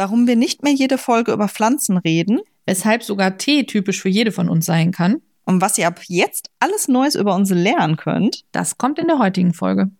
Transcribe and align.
warum 0.00 0.26
wir 0.26 0.34
nicht 0.34 0.62
mehr 0.62 0.72
jede 0.72 0.96
Folge 0.96 1.30
über 1.30 1.46
Pflanzen 1.46 1.98
reden 1.98 2.40
Weshalb 2.64 3.02
sogar 3.02 3.36
Tee 3.36 3.64
typisch 3.64 4.00
für 4.00 4.08
jede 4.08 4.32
von 4.32 4.48
uns 4.48 4.64
sein 4.64 4.92
kann. 4.92 5.20
und 5.44 5.60
was 5.60 5.76
ihr 5.76 5.86
ab 5.86 6.00
jetzt 6.06 6.50
alles 6.58 6.88
Neues 6.88 7.16
über 7.16 7.34
uns 7.34 7.50
lernen 7.50 7.96
könnt. 7.96 8.44
Das 8.52 8.78
kommt 8.78 8.98
in 8.98 9.08
der 9.08 9.18
heutigen 9.18 9.52
Folge. 9.52 9.90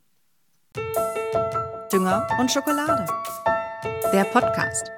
Dünger 1.92 2.26
und 2.38 2.50
Schokolade. 2.50 3.04
Der 4.12 4.24
Podcast. 4.24 4.90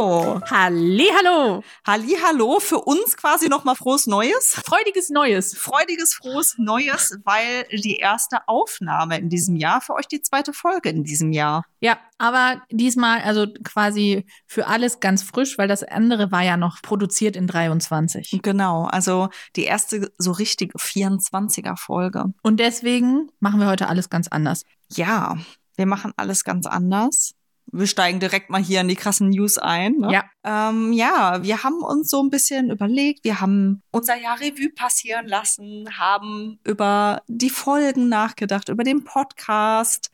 So, 0.00 0.40
Hallo, 0.48 1.62
Halli, 1.86 2.16
hallo, 2.24 2.58
für 2.58 2.78
uns 2.78 3.18
quasi 3.18 3.50
nochmal 3.50 3.76
frohes 3.76 4.06
Neues. 4.06 4.58
freudiges 4.64 5.10
Neues. 5.10 5.54
Freudiges, 5.54 6.14
frohes 6.14 6.54
Neues, 6.56 7.18
weil 7.24 7.64
die 7.70 7.96
erste 7.96 8.48
Aufnahme 8.48 9.18
in 9.18 9.28
diesem 9.28 9.56
Jahr, 9.56 9.82
für 9.82 9.92
euch 9.92 10.08
die 10.08 10.22
zweite 10.22 10.54
Folge 10.54 10.88
in 10.88 11.04
diesem 11.04 11.32
Jahr. 11.32 11.66
Ja, 11.80 11.98
aber 12.16 12.62
diesmal 12.70 13.20
also 13.20 13.46
quasi 13.62 14.24
für 14.46 14.68
alles 14.68 15.00
ganz 15.00 15.22
frisch, 15.22 15.58
weil 15.58 15.68
das 15.68 15.82
andere 15.82 16.32
war 16.32 16.44
ja 16.44 16.56
noch 16.56 16.80
produziert 16.80 17.36
in 17.36 17.46
23. 17.46 18.40
Genau, 18.42 18.84
also 18.84 19.28
die 19.54 19.64
erste 19.64 20.10
so 20.16 20.32
richtige 20.32 20.78
24er 20.78 21.76
Folge. 21.76 22.32
Und 22.42 22.58
deswegen 22.58 23.28
machen 23.38 23.60
wir 23.60 23.66
heute 23.66 23.88
alles 23.88 24.08
ganz 24.08 24.28
anders. 24.28 24.64
Ja, 24.88 25.36
wir 25.76 25.84
machen 25.84 26.14
alles 26.16 26.44
ganz 26.44 26.64
anders. 26.64 27.34
Wir 27.72 27.86
steigen 27.86 28.20
direkt 28.20 28.50
mal 28.50 28.62
hier 28.62 28.80
in 28.80 28.88
die 28.88 28.96
krassen 28.96 29.30
News 29.30 29.58
ein. 29.58 29.98
Ne? 29.98 30.12
Ja. 30.12 30.24
Ähm, 30.44 30.92
ja, 30.92 31.42
wir 31.42 31.62
haben 31.62 31.82
uns 31.82 32.10
so 32.10 32.22
ein 32.22 32.30
bisschen 32.30 32.70
überlegt, 32.70 33.24
wir 33.24 33.40
haben 33.40 33.82
unser 33.92 34.16
Jahr 34.16 34.40
Revue 34.40 34.70
passieren 34.70 35.26
lassen, 35.28 35.88
haben 35.98 36.58
über 36.64 37.22
die 37.28 37.50
Folgen 37.50 38.08
nachgedacht, 38.08 38.68
über 38.68 38.84
den 38.84 39.04
Podcast. 39.04 40.10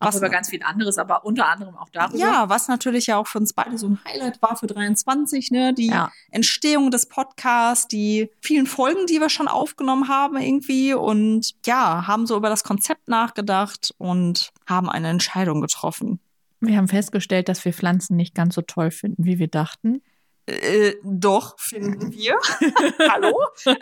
Auch 0.00 0.14
über 0.14 0.28
ganz 0.28 0.50
viel 0.50 0.62
anderes, 0.62 0.96
aber 0.96 1.24
unter 1.24 1.48
anderem 1.48 1.76
auch 1.76 1.88
darüber. 1.92 2.18
Ja, 2.18 2.48
was 2.48 2.68
natürlich 2.68 3.08
ja 3.08 3.16
auch 3.16 3.26
für 3.26 3.38
uns 3.38 3.52
beide 3.52 3.76
so 3.78 3.88
ein 3.88 3.98
Highlight 4.04 4.40
war 4.40 4.56
für 4.56 4.68
23, 4.68 5.50
ne? 5.50 5.74
Die 5.74 5.88
Ja. 5.88 6.12
Entstehung 6.30 6.92
des 6.92 7.08
Podcasts, 7.08 7.88
die 7.88 8.30
vielen 8.40 8.66
Folgen, 8.66 9.06
die 9.06 9.18
wir 9.20 9.28
schon 9.28 9.48
aufgenommen 9.48 10.06
haben 10.08 10.36
irgendwie 10.36 10.94
und 10.94 11.52
ja, 11.66 12.06
haben 12.06 12.26
so 12.26 12.36
über 12.36 12.48
das 12.48 12.62
Konzept 12.62 13.08
nachgedacht 13.08 13.92
und 13.98 14.52
haben 14.68 14.88
eine 14.88 15.08
Entscheidung 15.08 15.60
getroffen. 15.60 16.20
Wir 16.60 16.76
haben 16.76 16.88
festgestellt, 16.88 17.48
dass 17.48 17.64
wir 17.64 17.72
Pflanzen 17.72 18.16
nicht 18.16 18.34
ganz 18.34 18.54
so 18.54 18.62
toll 18.62 18.90
finden, 18.90 19.24
wie 19.24 19.38
wir 19.38 19.48
dachten. 19.48 20.02
Äh, 20.46 20.94
doch, 21.04 21.58
finden 21.58 22.10
wir. 22.12 22.36
Hallo? 23.10 23.38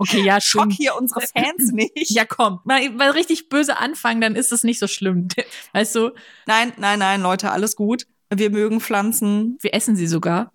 Okay, 0.00 0.22
ja, 0.22 0.40
Schock 0.40 0.62
schon. 0.62 0.70
hier 0.70 0.94
unsere 0.96 1.20
Fans 1.22 1.72
nicht. 1.72 2.10
Ja, 2.10 2.24
komm. 2.24 2.60
Mal, 2.64 2.88
mal 2.90 3.10
richtig 3.10 3.48
böse 3.48 3.78
anfangen, 3.78 4.20
dann 4.20 4.36
ist 4.36 4.52
es 4.52 4.62
nicht 4.62 4.78
so 4.78 4.86
schlimm. 4.86 5.26
Weißt 5.72 5.94
du, 5.96 6.10
Nein, 6.46 6.72
nein, 6.76 6.98
nein, 7.00 7.20
Leute, 7.20 7.50
alles 7.50 7.74
gut. 7.74 8.06
Wir 8.32 8.50
mögen 8.50 8.80
Pflanzen. 8.80 9.56
wir 9.60 9.74
essen 9.74 9.96
sie 9.96 10.06
sogar. 10.06 10.52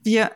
Wir 0.00 0.32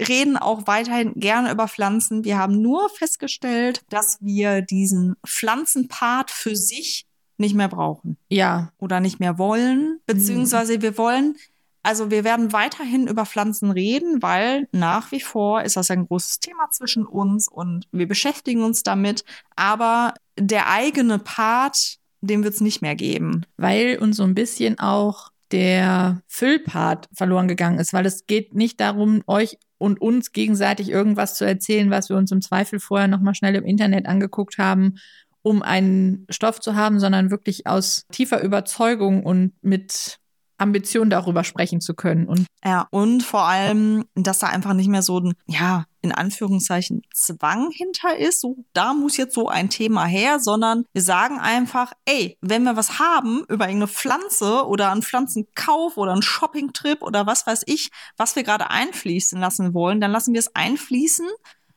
reden 0.00 0.36
auch 0.36 0.66
weiterhin 0.66 1.12
gerne 1.14 1.50
über 1.52 1.68
Pflanzen. 1.68 2.24
Wir 2.24 2.38
haben 2.38 2.60
nur 2.60 2.88
festgestellt, 2.88 3.82
dass 3.90 4.18
wir 4.20 4.62
diesen 4.62 5.14
Pflanzenpart 5.26 6.30
für 6.30 6.56
sich 6.56 7.06
nicht 7.36 7.54
mehr 7.54 7.68
brauchen. 7.68 8.16
Ja, 8.28 8.72
oder 8.78 9.00
nicht 9.00 9.20
mehr 9.20 9.38
wollen, 9.38 9.98
beziehungsweise 10.06 10.82
wir 10.82 10.96
wollen, 10.98 11.36
also 11.82 12.10
wir 12.10 12.24
werden 12.24 12.52
weiterhin 12.52 13.06
über 13.06 13.26
Pflanzen 13.26 13.70
reden, 13.70 14.22
weil 14.22 14.68
nach 14.72 15.12
wie 15.12 15.20
vor 15.20 15.62
ist 15.62 15.76
das 15.76 15.90
ein 15.90 16.06
großes 16.06 16.40
Thema 16.40 16.70
zwischen 16.70 17.04
uns 17.04 17.48
und 17.48 17.86
wir 17.92 18.08
beschäftigen 18.08 18.62
uns 18.62 18.82
damit, 18.82 19.24
aber 19.56 20.14
der 20.38 20.70
eigene 20.70 21.18
Part, 21.18 21.98
den 22.20 22.42
wird 22.42 22.54
es 22.54 22.60
nicht 22.60 22.80
mehr 22.82 22.94
geben. 22.94 23.44
weil 23.56 23.98
uns 23.98 24.16
so 24.16 24.22
ein 24.22 24.34
bisschen 24.34 24.78
auch 24.78 25.30
der 25.50 26.22
Füllpart 26.26 27.08
verloren 27.12 27.48
gegangen 27.48 27.78
ist, 27.78 27.92
weil 27.92 28.06
es 28.06 28.26
geht 28.26 28.54
nicht 28.54 28.80
darum, 28.80 29.22
euch 29.26 29.58
und 29.78 30.00
uns 30.00 30.32
gegenseitig 30.32 30.88
irgendwas 30.88 31.36
zu 31.36 31.44
erzählen, 31.44 31.90
was 31.90 32.08
wir 32.08 32.16
uns 32.16 32.32
im 32.32 32.40
Zweifel 32.40 32.80
vorher 32.80 33.08
nochmal 33.08 33.34
schnell 33.34 33.54
im 33.54 33.64
Internet 33.64 34.06
angeguckt 34.06 34.58
haben, 34.58 34.96
um 35.44 35.62
einen 35.62 36.26
Stoff 36.30 36.58
zu 36.58 36.74
haben, 36.74 36.98
sondern 36.98 37.30
wirklich 37.30 37.66
aus 37.66 38.06
tiefer 38.10 38.42
Überzeugung 38.42 39.22
und 39.22 39.52
mit 39.60 40.18
Ambition 40.56 41.10
darüber 41.10 41.44
sprechen 41.44 41.82
zu 41.82 41.94
können. 41.94 42.26
Und 42.26 42.46
Ja, 42.64 42.86
und 42.90 43.22
vor 43.22 43.42
allem, 43.42 44.04
dass 44.14 44.38
da 44.38 44.46
einfach 44.46 44.72
nicht 44.72 44.88
mehr 44.88 45.02
so 45.02 45.20
ein, 45.20 45.34
ja, 45.46 45.84
in 46.00 46.12
Anführungszeichen 46.12 47.02
Zwang 47.12 47.70
hinter 47.70 48.16
ist, 48.16 48.40
so, 48.40 48.56
da 48.72 48.94
muss 48.94 49.18
jetzt 49.18 49.34
so 49.34 49.48
ein 49.48 49.68
Thema 49.68 50.06
her, 50.06 50.38
sondern 50.40 50.84
wir 50.94 51.02
sagen 51.02 51.38
einfach, 51.40 51.92
ey, 52.06 52.38
wenn 52.40 52.62
wir 52.62 52.76
was 52.76 52.98
haben 52.98 53.40
über 53.48 53.66
irgendeine 53.66 53.88
Pflanze 53.88 54.66
oder 54.66 54.92
einen 54.92 55.02
Pflanzenkauf 55.02 55.98
oder 55.98 56.12
einen 56.12 56.22
Shoppingtrip 56.22 57.02
oder 57.02 57.26
was 57.26 57.46
weiß 57.46 57.64
ich, 57.66 57.90
was 58.16 58.34
wir 58.34 58.44
gerade 58.44 58.70
einfließen 58.70 59.38
lassen 59.38 59.74
wollen, 59.74 60.00
dann 60.00 60.12
lassen 60.12 60.32
wir 60.32 60.40
es 60.40 60.54
einfließen, 60.54 61.26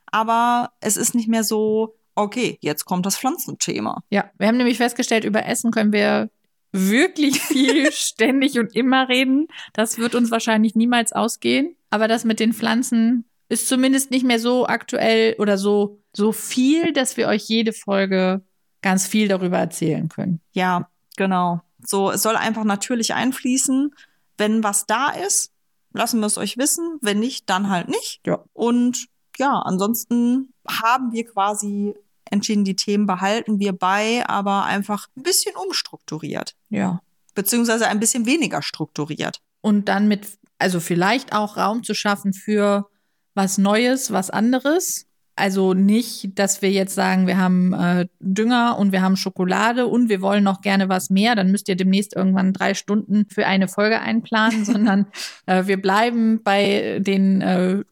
aber 0.06 0.70
es 0.80 0.96
ist 0.96 1.14
nicht 1.14 1.28
mehr 1.28 1.44
so, 1.44 1.97
okay, 2.18 2.58
jetzt 2.60 2.84
kommt 2.84 3.06
das 3.06 3.16
Pflanzenthema. 3.16 4.02
ja, 4.10 4.30
wir 4.38 4.48
haben 4.48 4.56
nämlich 4.56 4.78
festgestellt, 4.78 5.24
über 5.24 5.46
Essen 5.46 5.70
können 5.70 5.92
wir 5.92 6.30
wirklich 6.72 7.40
viel 7.40 7.92
ständig 7.92 8.58
und 8.58 8.74
immer 8.74 9.08
reden. 9.08 9.48
Das 9.72 9.98
wird 9.98 10.14
uns 10.14 10.30
wahrscheinlich 10.30 10.74
niemals 10.74 11.12
ausgehen. 11.12 11.76
Aber 11.90 12.08
das 12.08 12.24
mit 12.24 12.40
den 12.40 12.52
Pflanzen 12.52 13.24
ist 13.48 13.68
zumindest 13.68 14.10
nicht 14.10 14.24
mehr 14.24 14.38
so 14.38 14.66
aktuell 14.66 15.34
oder 15.38 15.56
so, 15.56 16.00
so 16.12 16.32
viel, 16.32 16.92
dass 16.92 17.16
wir 17.16 17.28
euch 17.28 17.44
jede 17.44 17.72
Folge 17.72 18.42
ganz 18.82 19.06
viel 19.06 19.28
darüber 19.28 19.58
erzählen 19.58 20.08
können. 20.08 20.40
Ja, 20.52 20.88
genau. 21.16 21.60
So, 21.84 22.10
es 22.10 22.22
soll 22.22 22.36
einfach 22.36 22.64
natürlich 22.64 23.14
einfließen. 23.14 23.94
Wenn 24.36 24.62
was 24.62 24.86
da 24.86 25.08
ist, 25.08 25.52
lassen 25.92 26.20
wir 26.20 26.26
es 26.26 26.38
euch 26.38 26.58
wissen. 26.58 26.98
Wenn 27.00 27.20
nicht, 27.20 27.48
dann 27.48 27.70
halt 27.70 27.88
nicht. 27.88 28.20
Ja. 28.26 28.44
Und 28.52 29.06
ja, 29.38 29.52
ansonsten 29.52 30.52
haben 30.68 31.12
wir 31.12 31.24
quasi 31.24 31.94
entschieden, 32.30 32.64
die 32.64 32.76
Themen 32.76 33.06
behalten 33.06 33.58
wir 33.58 33.72
bei, 33.72 34.24
aber 34.26 34.64
einfach 34.64 35.08
ein 35.16 35.22
bisschen 35.22 35.54
umstrukturiert. 35.56 36.54
Ja. 36.70 37.00
Beziehungsweise 37.34 37.88
ein 37.88 38.00
bisschen 38.00 38.26
weniger 38.26 38.62
strukturiert. 38.62 39.40
Und 39.60 39.88
dann 39.88 40.08
mit, 40.08 40.38
also 40.58 40.80
vielleicht 40.80 41.32
auch 41.32 41.56
Raum 41.56 41.82
zu 41.82 41.94
schaffen 41.94 42.32
für 42.32 42.88
was 43.34 43.58
Neues, 43.58 44.12
was 44.12 44.30
anderes. 44.30 45.06
Also 45.36 45.72
nicht, 45.72 46.36
dass 46.36 46.62
wir 46.62 46.72
jetzt 46.72 46.96
sagen, 46.96 47.28
wir 47.28 47.38
haben 47.38 47.72
äh, 47.72 48.08
Dünger 48.18 48.76
und 48.76 48.90
wir 48.90 49.02
haben 49.02 49.16
Schokolade 49.16 49.86
und 49.86 50.08
wir 50.08 50.20
wollen 50.20 50.42
noch 50.42 50.62
gerne 50.62 50.88
was 50.88 51.10
mehr. 51.10 51.36
Dann 51.36 51.52
müsst 51.52 51.68
ihr 51.68 51.76
demnächst 51.76 52.16
irgendwann 52.16 52.52
drei 52.52 52.74
Stunden 52.74 53.26
für 53.30 53.46
eine 53.46 53.68
Folge 53.68 54.00
einplanen, 54.00 54.64
sondern 54.64 55.06
äh, 55.46 55.66
wir 55.66 55.80
bleiben 55.80 56.42
bei 56.42 56.98
den 57.00 57.40
äh, 57.40 57.84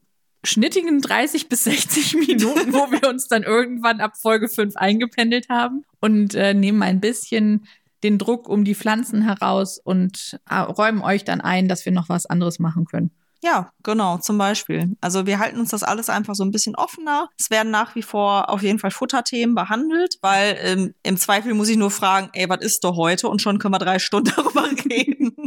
schnittigen 0.47 1.01
30 1.01 1.49
bis 1.49 1.65
60 1.65 2.15
Minuten, 2.29 2.73
wo 2.73 2.91
wir 2.91 3.09
uns 3.09 3.29
dann 3.29 3.43
irgendwann 3.43 4.01
ab 4.01 4.17
Folge 4.17 4.49
5 4.49 4.77
eingependelt 4.77 5.49
haben 5.49 5.85
und 6.01 6.35
äh, 6.35 6.55
nehmen 6.55 6.83
ein 6.83 7.01
bisschen 7.01 7.67
den 8.03 8.19
Druck 8.19 8.49
um 8.49 8.65
die 8.65 8.75
Pflanzen 8.75 9.23
heraus 9.23 9.79
und 9.83 10.39
äh, 10.49 10.57
räumen 10.57 11.03
euch 11.03 11.25
dann 11.25 11.41
ein, 11.41 11.69
dass 11.69 11.85
wir 11.85 11.93
noch 11.93 12.09
was 12.09 12.27
anderes 12.27 12.59
machen 12.59 12.85
können. 12.85 13.11
Ja, 13.43 13.71
genau, 13.83 14.19
zum 14.19 14.39
Beispiel. 14.39 14.97
Also 15.01 15.27
wir 15.27 15.39
halten 15.39 15.61
uns 15.61 15.71
das 15.71 15.83
alles 15.83 16.09
einfach 16.09 16.35
so 16.35 16.45
ein 16.45 16.51
bisschen 16.51 16.75
offener. 16.75 17.29
Es 17.39 17.51
werden 17.51 17.71
nach 17.71 17.95
wie 17.95 18.03
vor 18.03 18.51
auf 18.51 18.63
jeden 18.63 18.79
Fall 18.79 18.91
Futterthemen 18.91 19.55
behandelt, 19.55 20.19
weil 20.21 20.59
ähm, 20.63 20.95
im 21.03 21.17
Zweifel 21.17 21.55
muss 21.55 21.69
ich 21.69 21.77
nur 21.77 21.91
fragen, 21.91 22.31
ey, 22.33 22.49
was 22.49 22.61
ist 22.63 22.83
doch 22.83 22.97
heute? 22.97 23.29
Und 23.29 23.43
schon 23.43 23.59
können 23.59 23.75
wir 23.75 23.79
drei 23.79 23.99
Stunden 23.99 24.33
darüber 24.37 24.69
reden. 24.91 25.46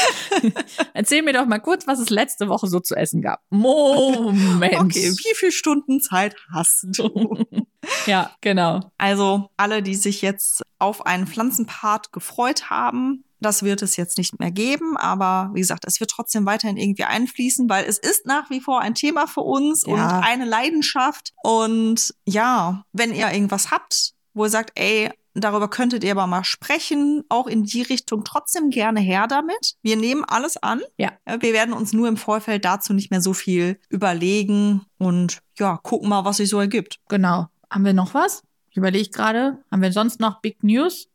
Erzähl 0.94 1.22
mir 1.22 1.32
doch 1.32 1.46
mal 1.46 1.58
kurz, 1.58 1.86
was 1.86 1.98
es 1.98 2.10
letzte 2.10 2.48
Woche 2.48 2.66
so 2.66 2.80
zu 2.80 2.94
essen 2.94 3.22
gab. 3.22 3.40
Moment. 3.50 4.74
Okay, 4.80 5.10
wie 5.12 5.34
viel 5.34 5.52
Stunden 5.52 6.00
Zeit 6.00 6.36
hast 6.52 6.86
du? 6.98 7.44
Ja, 8.06 8.32
genau. 8.40 8.80
Also 8.98 9.48
alle, 9.56 9.80
die 9.80 9.94
sich 9.94 10.20
jetzt 10.20 10.62
auf 10.80 11.06
einen 11.06 11.28
Pflanzenpart 11.28 12.10
gefreut 12.10 12.68
haben, 12.68 13.22
das 13.38 13.62
wird 13.62 13.80
es 13.80 13.96
jetzt 13.96 14.18
nicht 14.18 14.40
mehr 14.40 14.50
geben. 14.50 14.96
Aber 14.96 15.50
wie 15.54 15.60
gesagt, 15.60 15.84
es 15.86 16.00
wird 16.00 16.10
trotzdem 16.10 16.46
weiterhin 16.46 16.76
irgendwie 16.78 17.04
einfließen, 17.04 17.68
weil 17.70 17.84
es 17.84 17.98
ist 17.98 18.26
nach 18.26 18.50
wie 18.50 18.60
vor 18.60 18.80
ein 18.80 18.94
Thema 18.96 19.28
für 19.28 19.42
uns 19.42 19.84
Ja. 19.86 19.92
und 19.92 20.00
eine 20.24 20.44
Leidenschaft. 20.46 21.32
Und 21.44 22.12
ja, 22.24 22.82
wenn 22.92 23.14
ihr 23.14 23.30
irgendwas 23.30 23.70
habt, 23.70 24.14
wo 24.34 24.46
ihr 24.46 24.50
sagt, 24.50 24.72
ey, 24.74 25.12
darüber 25.44 25.68
könntet 25.68 26.04
ihr 26.04 26.12
aber 26.12 26.26
mal 26.26 26.44
sprechen, 26.44 27.24
auch 27.28 27.46
in 27.46 27.64
die 27.64 27.82
Richtung 27.82 28.24
trotzdem 28.24 28.70
gerne 28.70 29.00
her 29.00 29.26
damit. 29.26 29.76
Wir 29.82 29.96
nehmen 29.96 30.24
alles 30.24 30.56
an. 30.56 30.82
Ja. 30.98 31.12
Wir 31.40 31.52
werden 31.52 31.74
uns 31.74 31.92
nur 31.92 32.08
im 32.08 32.16
Vorfeld 32.16 32.64
dazu 32.64 32.92
nicht 32.92 33.10
mehr 33.10 33.20
so 33.20 33.32
viel 33.32 33.78
überlegen 33.88 34.82
und 34.98 35.40
ja, 35.58 35.78
gucken 35.82 36.08
mal, 36.08 36.24
was 36.24 36.38
sich 36.38 36.48
so 36.48 36.60
ergibt. 36.60 37.00
Genau. 37.08 37.48
Haben 37.70 37.84
wir 37.84 37.92
noch 37.92 38.14
was? 38.14 38.42
Ich 38.70 38.76
überlege 38.76 39.10
gerade. 39.10 39.58
Haben 39.70 39.82
wir 39.82 39.92
sonst 39.92 40.20
noch 40.20 40.40
Big 40.40 40.62
News? 40.62 41.08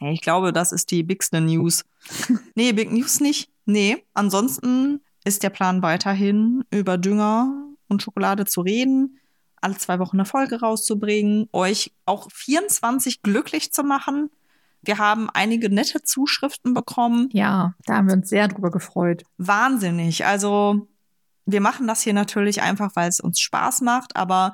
Ich 0.00 0.20
glaube, 0.20 0.52
das 0.52 0.72
ist 0.72 0.90
die 0.90 1.02
bigste 1.02 1.40
News. 1.40 1.84
nee, 2.54 2.72
Big 2.72 2.92
News 2.92 3.20
nicht. 3.20 3.50
Nee, 3.64 4.04
ansonsten 4.14 5.00
ist 5.24 5.42
der 5.42 5.50
Plan 5.50 5.82
weiterhin 5.82 6.64
über 6.70 6.98
Dünger 6.98 7.52
und 7.88 8.02
Schokolade 8.02 8.44
zu 8.44 8.60
reden. 8.60 9.18
Alle 9.66 9.76
zwei 9.76 9.98
Wochen 9.98 10.16
eine 10.16 10.24
Folge 10.24 10.60
rauszubringen, 10.60 11.48
euch 11.52 11.92
auch 12.04 12.30
24 12.30 13.22
glücklich 13.22 13.72
zu 13.72 13.82
machen. 13.82 14.30
Wir 14.80 14.98
haben 14.98 15.28
einige 15.34 15.68
nette 15.68 16.02
Zuschriften 16.02 16.72
bekommen. 16.72 17.28
Ja, 17.32 17.74
da 17.84 17.96
haben 17.96 18.06
wir 18.06 18.14
uns 18.14 18.28
sehr 18.28 18.46
drüber 18.46 18.70
gefreut. 18.70 19.24
Wahnsinnig. 19.38 20.24
Also 20.24 20.86
wir 21.46 21.60
machen 21.60 21.88
das 21.88 22.02
hier 22.02 22.12
natürlich 22.12 22.62
einfach, 22.62 22.92
weil 22.94 23.08
es 23.08 23.18
uns 23.18 23.40
Spaß 23.40 23.80
macht, 23.80 24.14
aber 24.14 24.52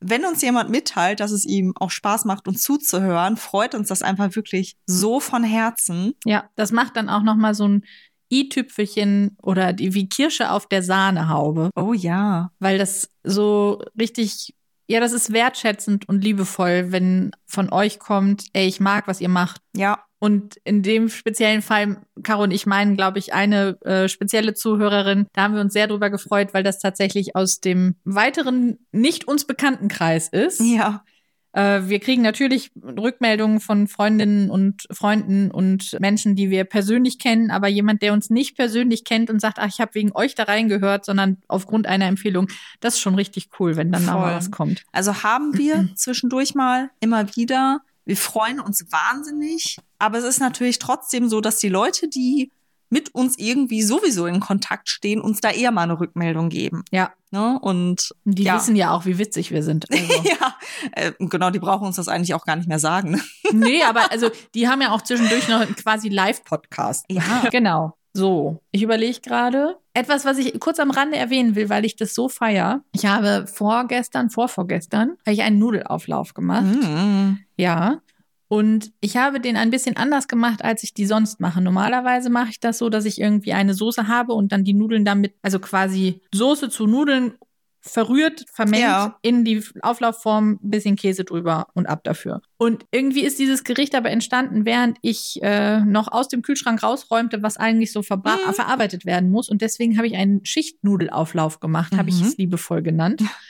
wenn 0.00 0.24
uns 0.24 0.42
jemand 0.42 0.70
mitteilt, 0.70 1.20
dass 1.20 1.30
es 1.30 1.44
ihm 1.44 1.72
auch 1.76 1.90
Spaß 1.90 2.24
macht, 2.24 2.48
uns 2.48 2.62
zuzuhören, 2.62 3.36
freut 3.36 3.74
uns 3.76 3.88
das 3.88 4.02
einfach 4.02 4.34
wirklich 4.34 4.76
so 4.86 5.20
von 5.20 5.42
Herzen. 5.44 6.14
Ja, 6.24 6.50
das 6.56 6.72
macht 6.72 6.96
dann 6.96 7.08
auch 7.08 7.22
noch 7.22 7.36
mal 7.36 7.54
so 7.54 7.66
ein 7.66 7.84
i-Tüpfelchen 8.30 9.36
oder 9.42 9.72
die, 9.72 9.94
wie 9.94 10.08
Kirsche 10.08 10.50
auf 10.50 10.66
der 10.66 10.82
Sahnehaube. 10.82 11.70
Oh 11.76 11.92
ja. 11.92 12.50
Weil 12.58 12.78
das 12.78 13.10
so 13.24 13.82
richtig, 13.98 14.54
ja, 14.86 15.00
das 15.00 15.12
ist 15.12 15.32
wertschätzend 15.32 16.08
und 16.08 16.22
liebevoll, 16.22 16.92
wenn 16.92 17.32
von 17.46 17.72
euch 17.72 17.98
kommt, 17.98 18.44
ey, 18.52 18.66
ich 18.66 18.80
mag, 18.80 19.06
was 19.06 19.20
ihr 19.20 19.28
macht. 19.28 19.60
Ja. 19.74 20.04
Und 20.20 20.56
in 20.64 20.82
dem 20.82 21.08
speziellen 21.08 21.62
Fall, 21.62 21.98
Caro 22.24 22.42
und 22.42 22.50
ich 22.50 22.66
meinen, 22.66 22.96
glaube 22.96 23.20
ich, 23.20 23.34
eine 23.34 23.80
äh, 23.82 24.08
spezielle 24.08 24.52
Zuhörerin. 24.52 25.26
Da 25.32 25.42
haben 25.42 25.54
wir 25.54 25.60
uns 25.60 25.72
sehr 25.72 25.86
drüber 25.86 26.10
gefreut, 26.10 26.52
weil 26.52 26.64
das 26.64 26.80
tatsächlich 26.80 27.36
aus 27.36 27.60
dem 27.60 27.94
weiteren, 28.04 28.78
nicht 28.90 29.28
uns 29.28 29.46
bekannten 29.46 29.86
Kreis 29.86 30.28
ist. 30.28 30.60
Ja. 30.60 31.04
Äh, 31.52 31.82
wir 31.84 32.00
kriegen 32.00 32.22
natürlich 32.22 32.70
Rückmeldungen 32.82 33.60
von 33.60 33.88
Freundinnen 33.88 34.50
und 34.50 34.86
Freunden 34.90 35.50
und 35.50 35.96
Menschen, 36.00 36.36
die 36.36 36.50
wir 36.50 36.64
persönlich 36.64 37.18
kennen, 37.18 37.50
aber 37.50 37.68
jemand, 37.68 38.02
der 38.02 38.12
uns 38.12 38.30
nicht 38.30 38.56
persönlich 38.56 39.04
kennt 39.04 39.30
und 39.30 39.40
sagt, 39.40 39.58
ach, 39.58 39.68
ich 39.68 39.80
habe 39.80 39.94
wegen 39.94 40.12
euch 40.12 40.34
da 40.34 40.44
reingehört, 40.44 41.04
sondern 41.04 41.38
aufgrund 41.48 41.86
einer 41.86 42.06
Empfehlung, 42.06 42.48
das 42.80 42.94
ist 42.94 43.00
schon 43.00 43.14
richtig 43.14 43.48
cool, 43.58 43.76
wenn 43.76 43.92
dann 43.92 44.06
da 44.06 44.14
mal 44.14 44.34
was 44.34 44.50
kommt. 44.50 44.84
Also 44.92 45.22
haben 45.22 45.56
wir 45.56 45.88
zwischendurch 45.94 46.54
mal 46.54 46.90
immer 47.00 47.34
wieder. 47.36 47.80
Wir 48.04 48.16
freuen 48.16 48.60
uns 48.60 48.86
wahnsinnig. 48.90 49.78
Aber 49.98 50.18
es 50.18 50.24
ist 50.24 50.40
natürlich 50.40 50.78
trotzdem 50.78 51.28
so, 51.28 51.40
dass 51.40 51.58
die 51.58 51.68
Leute, 51.68 52.08
die 52.08 52.50
mit 52.90 53.14
uns 53.14 53.38
irgendwie 53.38 53.82
sowieso 53.82 54.26
in 54.26 54.40
Kontakt 54.40 54.88
stehen, 54.88 55.20
uns 55.20 55.40
da 55.40 55.50
eher 55.50 55.70
mal 55.70 55.82
eine 55.82 56.00
Rückmeldung 56.00 56.48
geben. 56.48 56.84
Ja, 56.90 57.12
Ne? 57.30 57.58
Und 57.60 58.14
die 58.24 58.44
ja. 58.44 58.56
wissen 58.56 58.74
ja 58.74 58.92
auch, 58.92 59.04
wie 59.04 59.18
witzig 59.18 59.50
wir 59.50 59.62
sind. 59.62 59.86
Also. 59.98 60.22
ja, 60.22 60.54
äh, 60.92 61.12
genau, 61.18 61.50
die 61.50 61.58
brauchen 61.58 61.86
uns 61.86 61.96
das 61.96 62.08
eigentlich 62.08 62.32
auch 62.34 62.44
gar 62.44 62.56
nicht 62.56 62.68
mehr 62.68 62.78
sagen. 62.78 63.10
Ne? 63.10 63.20
nee, 63.52 63.82
aber 63.82 64.10
also 64.12 64.30
die 64.54 64.68
haben 64.68 64.80
ja 64.80 64.92
auch 64.92 65.02
zwischendurch 65.02 65.48
noch 65.48 65.60
einen 65.60 65.74
quasi 65.74 66.08
Live-Podcast. 66.08 67.04
Ja. 67.10 67.22
Genau. 67.50 67.94
So, 68.14 68.60
ich 68.72 68.82
überlege 68.82 69.20
gerade. 69.20 69.76
Etwas, 69.92 70.24
was 70.24 70.38
ich 70.38 70.58
kurz 70.60 70.78
am 70.80 70.90
Rande 70.90 71.16
erwähnen 71.16 71.54
will, 71.54 71.68
weil 71.68 71.84
ich 71.84 71.96
das 71.96 72.14
so 72.14 72.28
feier. 72.28 72.82
Ich 72.92 73.06
habe 73.06 73.46
vorgestern, 73.46 74.30
vorvorgestern, 74.30 75.16
habe 75.26 75.32
ich 75.32 75.42
einen 75.42 75.58
Nudelauflauf 75.58 76.34
gemacht. 76.34 76.64
Mm. 76.64 77.38
Ja. 77.56 78.00
Und 78.48 78.92
ich 79.00 79.16
habe 79.18 79.40
den 79.40 79.56
ein 79.56 79.70
bisschen 79.70 79.96
anders 79.96 80.26
gemacht, 80.26 80.64
als 80.64 80.82
ich 80.82 80.94
die 80.94 81.06
sonst 81.06 81.38
mache. 81.38 81.60
Normalerweise 81.60 82.30
mache 82.30 82.50
ich 82.50 82.60
das 82.60 82.78
so, 82.78 82.88
dass 82.88 83.04
ich 83.04 83.20
irgendwie 83.20 83.52
eine 83.52 83.74
Soße 83.74 84.08
habe 84.08 84.32
und 84.32 84.52
dann 84.52 84.64
die 84.64 84.74
Nudeln 84.74 85.04
damit, 85.04 85.34
also 85.42 85.58
quasi 85.58 86.20
Soße 86.34 86.70
zu 86.70 86.86
Nudeln 86.86 87.34
verrührt, 87.80 88.44
vermengt 88.52 88.82
Ja. 88.82 89.18
in 89.22 89.44
die 89.44 89.62
Auflaufform, 89.82 90.58
ein 90.62 90.70
bisschen 90.70 90.96
Käse 90.96 91.24
drüber 91.24 91.68
und 91.74 91.86
ab 91.86 92.02
dafür. 92.04 92.42
Und 92.58 92.84
irgendwie 92.90 93.20
ist 93.22 93.38
dieses 93.38 93.64
Gericht 93.64 93.94
aber 93.94 94.10
entstanden, 94.10 94.64
während 94.64 94.98
ich 95.00 95.38
äh, 95.42 95.80
noch 95.80 96.08
aus 96.10 96.28
dem 96.28 96.42
Kühlschrank 96.42 96.82
rausräumte, 96.82 97.42
was 97.42 97.56
eigentlich 97.56 97.92
so 97.92 98.00
Mhm. 98.00 98.52
verarbeitet 98.54 99.06
werden 99.06 99.30
muss. 99.30 99.48
Und 99.48 99.62
deswegen 99.62 99.96
habe 99.96 100.06
ich 100.08 100.16
einen 100.16 100.44
Schichtnudelauflauf 100.44 101.60
gemacht, 101.60 101.96
habe 101.96 102.08
ich 102.10 102.20
Mhm. 102.20 102.26
es 102.26 102.36
liebevoll 102.36 102.82
genannt. 102.82 103.20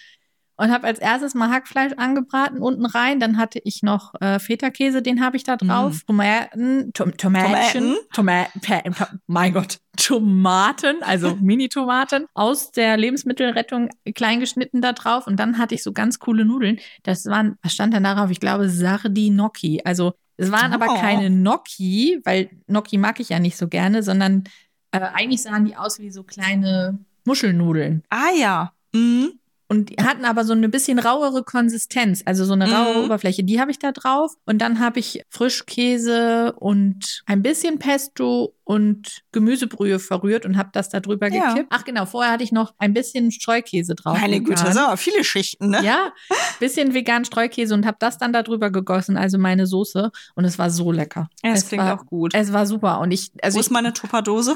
Und 0.61 0.73
habe 0.73 0.87
als 0.89 0.99
erstes 0.99 1.35
mal 1.35 1.51
Hackfleisch 1.51 1.93
angebraten 1.97 2.59
unten 2.59 2.85
rein. 2.85 3.21
Dann 3.21 3.39
hatte 3.39 3.61
ich 3.63 3.83
noch 3.85 4.13
äh, 4.21 4.39
Feta-Käse, 4.41 5.03
den 5.03 5.25
habe 5.25 5.37
ich 5.37 5.45
da 5.45 5.57
drauf. 5.57 6.03
Tomaten, 6.05 6.93
Tom 6.93 7.17
Tomatchen, 7.17 7.97
Tomaten, 8.13 8.61
to 8.93 9.05
mein 9.29 9.53
Gott, 9.53 9.79
Tomaten, 9.97 10.97
also 11.03 11.37
Mini-Tomaten 11.41 12.27
aus 12.35 12.73
der 12.73 12.97
Lebensmittelrettung 12.97 13.89
klein 14.17 14.41
geschnitten 14.41 14.83
da 14.83 14.93
drauf. 14.93 15.27
Und 15.29 15.37
dann 15.37 15.59
hatte 15.59 15.75
ich 15.77 15.83
so 15.85 15.93
ganz 15.93 16.19
coole 16.19 16.45
Nudeln. 16.45 16.79
Das 17.05 17.25
waren, 17.27 17.57
was 17.63 17.73
stand 17.73 17.95
da 17.95 18.01
darauf? 18.01 18.31
Ich 18.31 18.41
glaube, 18.41 18.69
Sardinocchi. 18.69 19.83
Also 19.85 20.15
es 20.37 20.51
waren 20.51 20.73
aber 20.73 20.87
Oh. 20.89 21.01
keine 21.01 21.31
Gnocchi, 21.31 22.21
weil 22.25 22.51
Gnocchi 22.67 22.99
mag 22.99 23.21
ich 23.21 23.29
ja 23.29 23.39
nicht 23.39 23.57
so 23.57 23.69
gerne, 23.69 24.03
sondern 24.03 24.45
äh, 24.91 24.99
eigentlich 25.01 25.43
sahen 25.43 25.65
die 25.67 25.77
aus 25.77 25.99
wie 26.01 26.11
so 26.11 26.23
kleine 26.25 26.99
Muschelnudeln. 27.25 28.03
Ah 28.09 28.31
ja. 28.37 28.73
Mhm. 28.93 29.33
Und 29.71 29.91
die 29.91 29.97
hatten 30.03 30.25
aber 30.25 30.45
so 30.45 30.55
eine 30.55 30.69
bisschen 30.71 30.99
rauere 30.99 31.43
Konsistenz, 31.45 32.23
also 32.25 32.45
so 32.47 32.55
eine 32.55 32.71
rauere 32.73 32.99
Mhm. 33.01 33.05
Oberfläche. 33.05 33.45
Die 33.45 33.61
habe 33.61 33.71
ich 33.71 33.79
da 33.79 33.93
drauf. 33.93 34.33
Und 34.47 34.59
dann 34.63 34.81
habe 34.81 34.99
ich 34.99 35.23
Frischkäse 35.29 36.55
und 36.59 37.23
ein 37.27 37.43
bisschen 37.43 37.79
Pesto 37.79 38.55
und 38.69 39.23
Gemüsebrühe 39.33 39.99
verrührt 39.99 40.45
und 40.45 40.59
habe 40.59 40.69
das 40.75 40.91
da 40.91 41.01
drüber 41.01 41.33
Ja. 41.33 41.55
gekippt. 41.55 41.69
Ach 41.73 41.87
genau, 41.87 42.05
vorher 42.05 42.33
hatte 42.33 42.45
ich 42.45 42.53
noch 42.53 42.75
ein 42.77 42.93
bisschen 42.93 43.31
Streukäse 43.33 43.95
drauf. 43.95 44.21
Meine 44.21 44.43
Güte, 44.43 44.63
das 44.63 44.77
aber 44.77 44.99
viele 44.99 45.25
Schichten, 45.25 45.71
ne? 45.71 45.83
Ja, 45.83 46.13
bisschen 46.61 46.93
vegan 46.93 47.25
Streukäse 47.25 47.73
und 47.73 47.87
habe 47.87 47.97
das 47.99 48.19
dann 48.19 48.35
da 48.35 48.43
drüber 48.43 48.71
gegossen, 48.71 49.17
also 49.17 49.39
meine 49.39 49.67
Soße. 49.67 50.11
Und 50.35 50.45
es 50.45 50.59
war 50.59 50.69
so 50.69 50.93
lecker. 50.93 51.31
Ja, 51.43 51.53
es 51.53 51.67
klingt 51.67 51.83
war, 51.83 51.99
auch 51.99 52.05
gut. 52.05 52.35
Es 52.35 52.53
war 52.53 52.67
super. 52.67 53.01
Und 53.01 53.11
ich, 53.11 53.31
also 53.41 53.57
Wo 53.57 53.61
ist 53.61 53.71
meine 53.71 53.95
Tupperdose? 53.95 54.55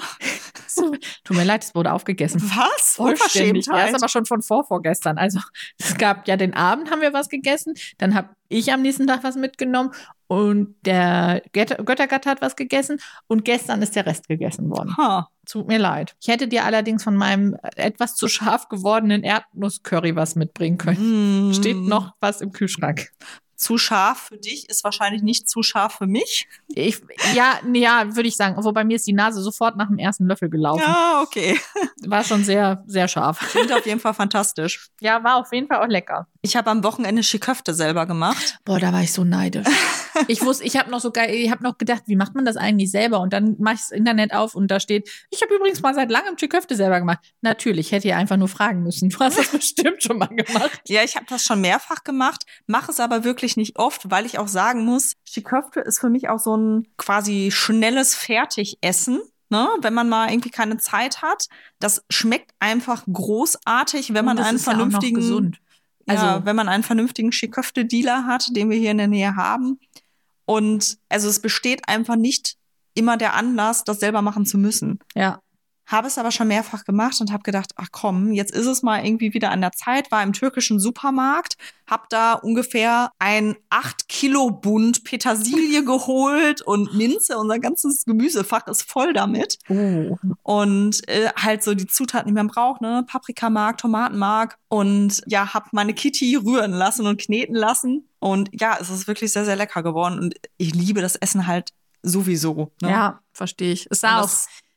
tut 1.25 1.37
mir 1.37 1.44
leid, 1.44 1.64
es 1.64 1.75
wurde 1.75 1.91
aufgegessen. 1.91 2.43
Was? 2.43 2.97
Vollständig. 2.97 3.64
Ja, 3.64 3.87
ist 3.87 3.94
aber 3.94 4.11
schon 4.11 4.26
von 4.26 4.43
vorvorgestern. 4.43 5.17
Also 5.17 5.41
es 5.79 5.97
gab 5.97 6.29
ja 6.29 6.37
den 6.37 6.53
Abend 6.53 6.91
haben 6.91 7.00
wir 7.00 7.14
was 7.14 7.31
gegessen, 7.31 7.73
dann 7.97 8.14
habe 8.14 8.29
ich 8.50 8.75
am 8.75 8.82
nächsten 8.82 9.06
Tag 9.06 9.25
was 9.25 9.37
mitgenommen 9.37 9.93
und 10.32 10.76
der 10.87 11.43
Götter- 11.52 11.84
Göttergatte 11.84 12.31
hat 12.31 12.40
was 12.40 12.56
gegessen 12.56 12.99
und 13.26 13.44
gestern 13.44 13.82
ist 13.82 13.94
der 13.96 14.06
Rest 14.06 14.29
gegessen 14.29 14.70
worden. 14.70 14.96
Ha. 14.96 15.29
Tut 15.46 15.69
mir 15.69 15.79
leid. 15.79 16.14
Ich 16.23 16.29
hätte 16.29 16.49
dir 16.49 16.64
allerdings 16.64 17.05
von 17.05 17.14
meinem 17.14 17.55
etwas 17.76 18.14
zu 18.17 18.29
scharf 18.29 18.70
gewordenen 18.70 19.25
Erdnusscurry 19.25 20.17
was 20.17 20.34
mitbringen 20.34 20.79
können. 20.79 21.50
Mm. 21.50 21.52
Steht 21.52 21.76
noch 21.76 22.14
was 22.20 22.40
im 22.40 22.50
Kühlschrank. 22.50 23.11
Zu 23.56 23.76
scharf 23.76 24.29
für 24.29 24.38
dich 24.38 24.70
ist 24.70 24.84
wahrscheinlich 24.84 25.23
nicht 25.23 25.50
zu 25.50 25.62
scharf 25.62 25.96
für 25.99 26.06
mich. 26.06 26.49
Ich, 26.69 27.02
ja, 27.35 27.61
ja, 27.70 28.17
würde 28.17 28.28
ich 28.28 28.37
sagen. 28.37 28.56
Obwohl 28.56 28.73
bei 28.73 28.85
mir 28.85 28.96
ist 28.96 29.06
die 29.06 29.12
Nase 29.12 29.43
sofort 29.43 29.76
nach 29.76 29.88
dem 29.88 29.99
ersten 29.99 30.26
Löffel 30.26 30.49
gelaufen. 30.49 30.82
Ja, 30.87 31.20
okay. 31.23 31.61
War 32.06 32.25
schon 32.25 32.43
sehr, 32.43 32.82
sehr 32.87 33.06
scharf. 33.06 33.38
Klingt 33.50 33.70
auf 33.70 33.85
jeden 33.85 34.00
Fall 34.00 34.14
fantastisch. 34.14 34.88
Ja, 35.00 35.23
war 35.23 35.37
auf 35.37 35.52
jeden 35.52 35.69
Fall 35.69 35.85
auch 35.85 35.88
lecker. 35.88 36.26
Ich 36.40 36.56
habe 36.56 36.70
am 36.70 36.82
Wochenende 36.82 37.23
Schiköfte 37.23 37.75
selber 37.75 38.06
gemacht. 38.06 38.58
Boah, 38.64 38.81
da 38.81 38.93
war 38.93 39.02
ich 39.02 39.12
so 39.12 39.23
neidisch. 39.23 39.69
ich 40.29 40.43
wusste, 40.43 40.64
ich 40.64 40.76
habe 40.76 40.90
noch 40.90 41.00
so 41.00 41.11
geil, 41.11 41.35
ich 41.35 41.50
habe 41.50 41.62
noch 41.62 41.78
gedacht, 41.78 42.02
wie 42.07 42.16
macht 42.16 42.35
man 42.35 42.45
das 42.45 42.57
eigentlich 42.57 42.90
selber? 42.90 43.21
Und 43.21 43.33
dann 43.33 43.57
mache 43.59 43.75
ich 43.75 43.81
das 43.81 43.90
Internet 43.90 44.33
auf 44.35 44.54
und 44.54 44.69
da 44.71 44.81
steht, 44.81 45.11
ich 45.31 45.42
habe 45.42 45.54
übrigens 45.54 45.81
mal 45.83 45.95
seit 45.95 46.11
langem 46.11 46.37
Chiköfte 46.37 46.76
selber 46.76 46.99
gemacht. 47.00 47.19
Natürlich, 47.40 47.92
hätte 47.92 48.09
ihr 48.09 48.16
einfach 48.16 48.37
nur 48.37 48.49
fragen 48.49 48.83
müssen. 48.83 49.09
Du 49.09 49.19
hast 49.21 49.38
das 49.38 49.49
bestimmt 49.49 50.02
schon 50.02 50.19
mal 50.19 50.26
gemacht. 50.28 50.81
Ja, 50.88 51.02
ich 51.02 51.16
habe 51.16 51.26
das 51.28 51.45
schon 51.45 51.61
mehrfach 51.61 52.04
gemacht, 52.04 52.45
mache 52.66 52.90
es 52.90 53.00
aber 53.00 53.25
wirklich 53.25 53.57
nicht 53.57 53.78
oft, 53.78 54.11
weil 54.11 54.26
ich 54.26 54.38
auch 54.38 54.49
sagen 54.49 54.85
muss, 54.85 55.14
Schiköfte 55.25 55.81
ist 55.81 56.00
für 56.00 56.11
mich 56.11 56.28
auch 56.28 56.38
so 56.38 56.57
ein 56.57 56.88
quasi 56.97 57.50
schnelles 57.52 58.14
Fertigessen. 58.14 59.21
Ne, 59.50 59.69
wenn 59.83 59.92
man 59.92 60.09
mal 60.09 60.31
irgendwie 60.31 60.49
keine 60.49 60.78
Zeit 60.78 61.21
hat, 61.21 61.45
das 61.78 62.02
schmeckt 62.09 62.52
einfach 62.59 63.04
großartig, 63.12 64.14
wenn 64.14 64.25
man 64.25 64.38
einen 64.38 64.57
ja 64.57 64.62
vernünftigen. 64.62 65.57
Also, 66.07 66.26
Also- 66.26 66.47
wenn 66.47 66.57
man 66.57 66.69
einen 66.71 66.83
vernünftigen 66.83 67.33
Schiköfte-Dealer 67.33 68.26
hat, 68.26 68.47
den 68.57 68.71
wir 68.71 68.78
hier 68.78 68.92
in 68.92 68.99
der 68.99 69.09
Nähe 69.09 69.37
haben. 69.37 69.78
Und 70.52 70.99
also 71.09 71.30
es 71.30 71.40
besteht 71.40 71.88
einfach 71.88 72.16
nicht 72.16 72.56
immer 72.92 73.16
der 73.16 73.32
Anlass, 73.32 73.85
das 73.85 74.00
selber 74.00 74.21
machen 74.21 74.44
zu 74.44 74.59
müssen. 74.59 74.99
Ja. 75.14 75.40
Habe 75.87 76.09
es 76.09 76.18
aber 76.18 76.30
schon 76.30 76.49
mehrfach 76.49 76.85
gemacht 76.85 77.23
und 77.23 77.32
habe 77.32 77.42
gedacht, 77.42 77.73
ach 77.76 77.88
komm, 77.90 78.32
jetzt 78.32 78.52
ist 78.52 78.66
es 78.66 78.82
mal 78.82 79.02
irgendwie 79.02 79.32
wieder 79.32 79.50
an 79.50 79.62
der 79.62 79.73
Zeit, 79.73 80.12
war 80.12 80.23
im 80.23 80.35
türkischen 80.35 80.78
Supermarkt, 80.78 81.56
habe 81.87 82.02
da 82.11 82.35
ungefähr 82.35 83.12
ein 83.18 83.56
8 83.71 84.09
Kilo 84.11 84.50
Bund 84.50 85.04
Petersilie 85.04 85.85
geholt 85.87 86.61
und 86.61 86.94
Minze, 86.94 87.38
unser 87.38 87.59
ganzes 87.59 88.04
Gemüsefach 88.04 88.66
ist 88.66 88.82
voll 88.82 89.14
damit. 89.14 89.56
Oh. 89.71 90.18
Und 90.42 91.09
äh, 91.09 91.30
halt 91.35 91.62
so 91.62 91.75
die 91.75 91.87
Zutaten, 91.87 92.28
die 92.28 92.35
man 92.35 92.49
braucht, 92.49 92.82
ne? 92.82 93.06
Paprikamark, 93.09 93.78
Tomatenmark. 93.78 94.59
Und 94.68 95.23
ja, 95.26 95.54
hab 95.54 95.73
meine 95.73 95.94
Kitty 95.94 96.37
rühren 96.37 96.73
lassen 96.73 97.06
und 97.06 97.18
kneten 97.18 97.54
lassen. 97.54 98.06
Und 98.23 98.50
ja, 98.52 98.79
es 98.81 98.88
ist 98.88 99.09
wirklich 99.09 99.33
sehr, 99.33 99.45
sehr 99.45 99.57
lecker 99.57 99.83
geworden. 99.83 100.21
Und 100.21 100.35
ich 100.57 100.76
liebe 100.76 101.00
das 101.00 101.17
Essen 101.17 101.49
halt 101.49 101.71
sowieso. 102.02 102.71
Ne? 102.81 102.91
Ja, 102.91 103.21
verstehe 103.33 103.73
ich. 103.73 103.88
Es 103.91 103.99
sah 103.99 104.21
auch 104.21 104.31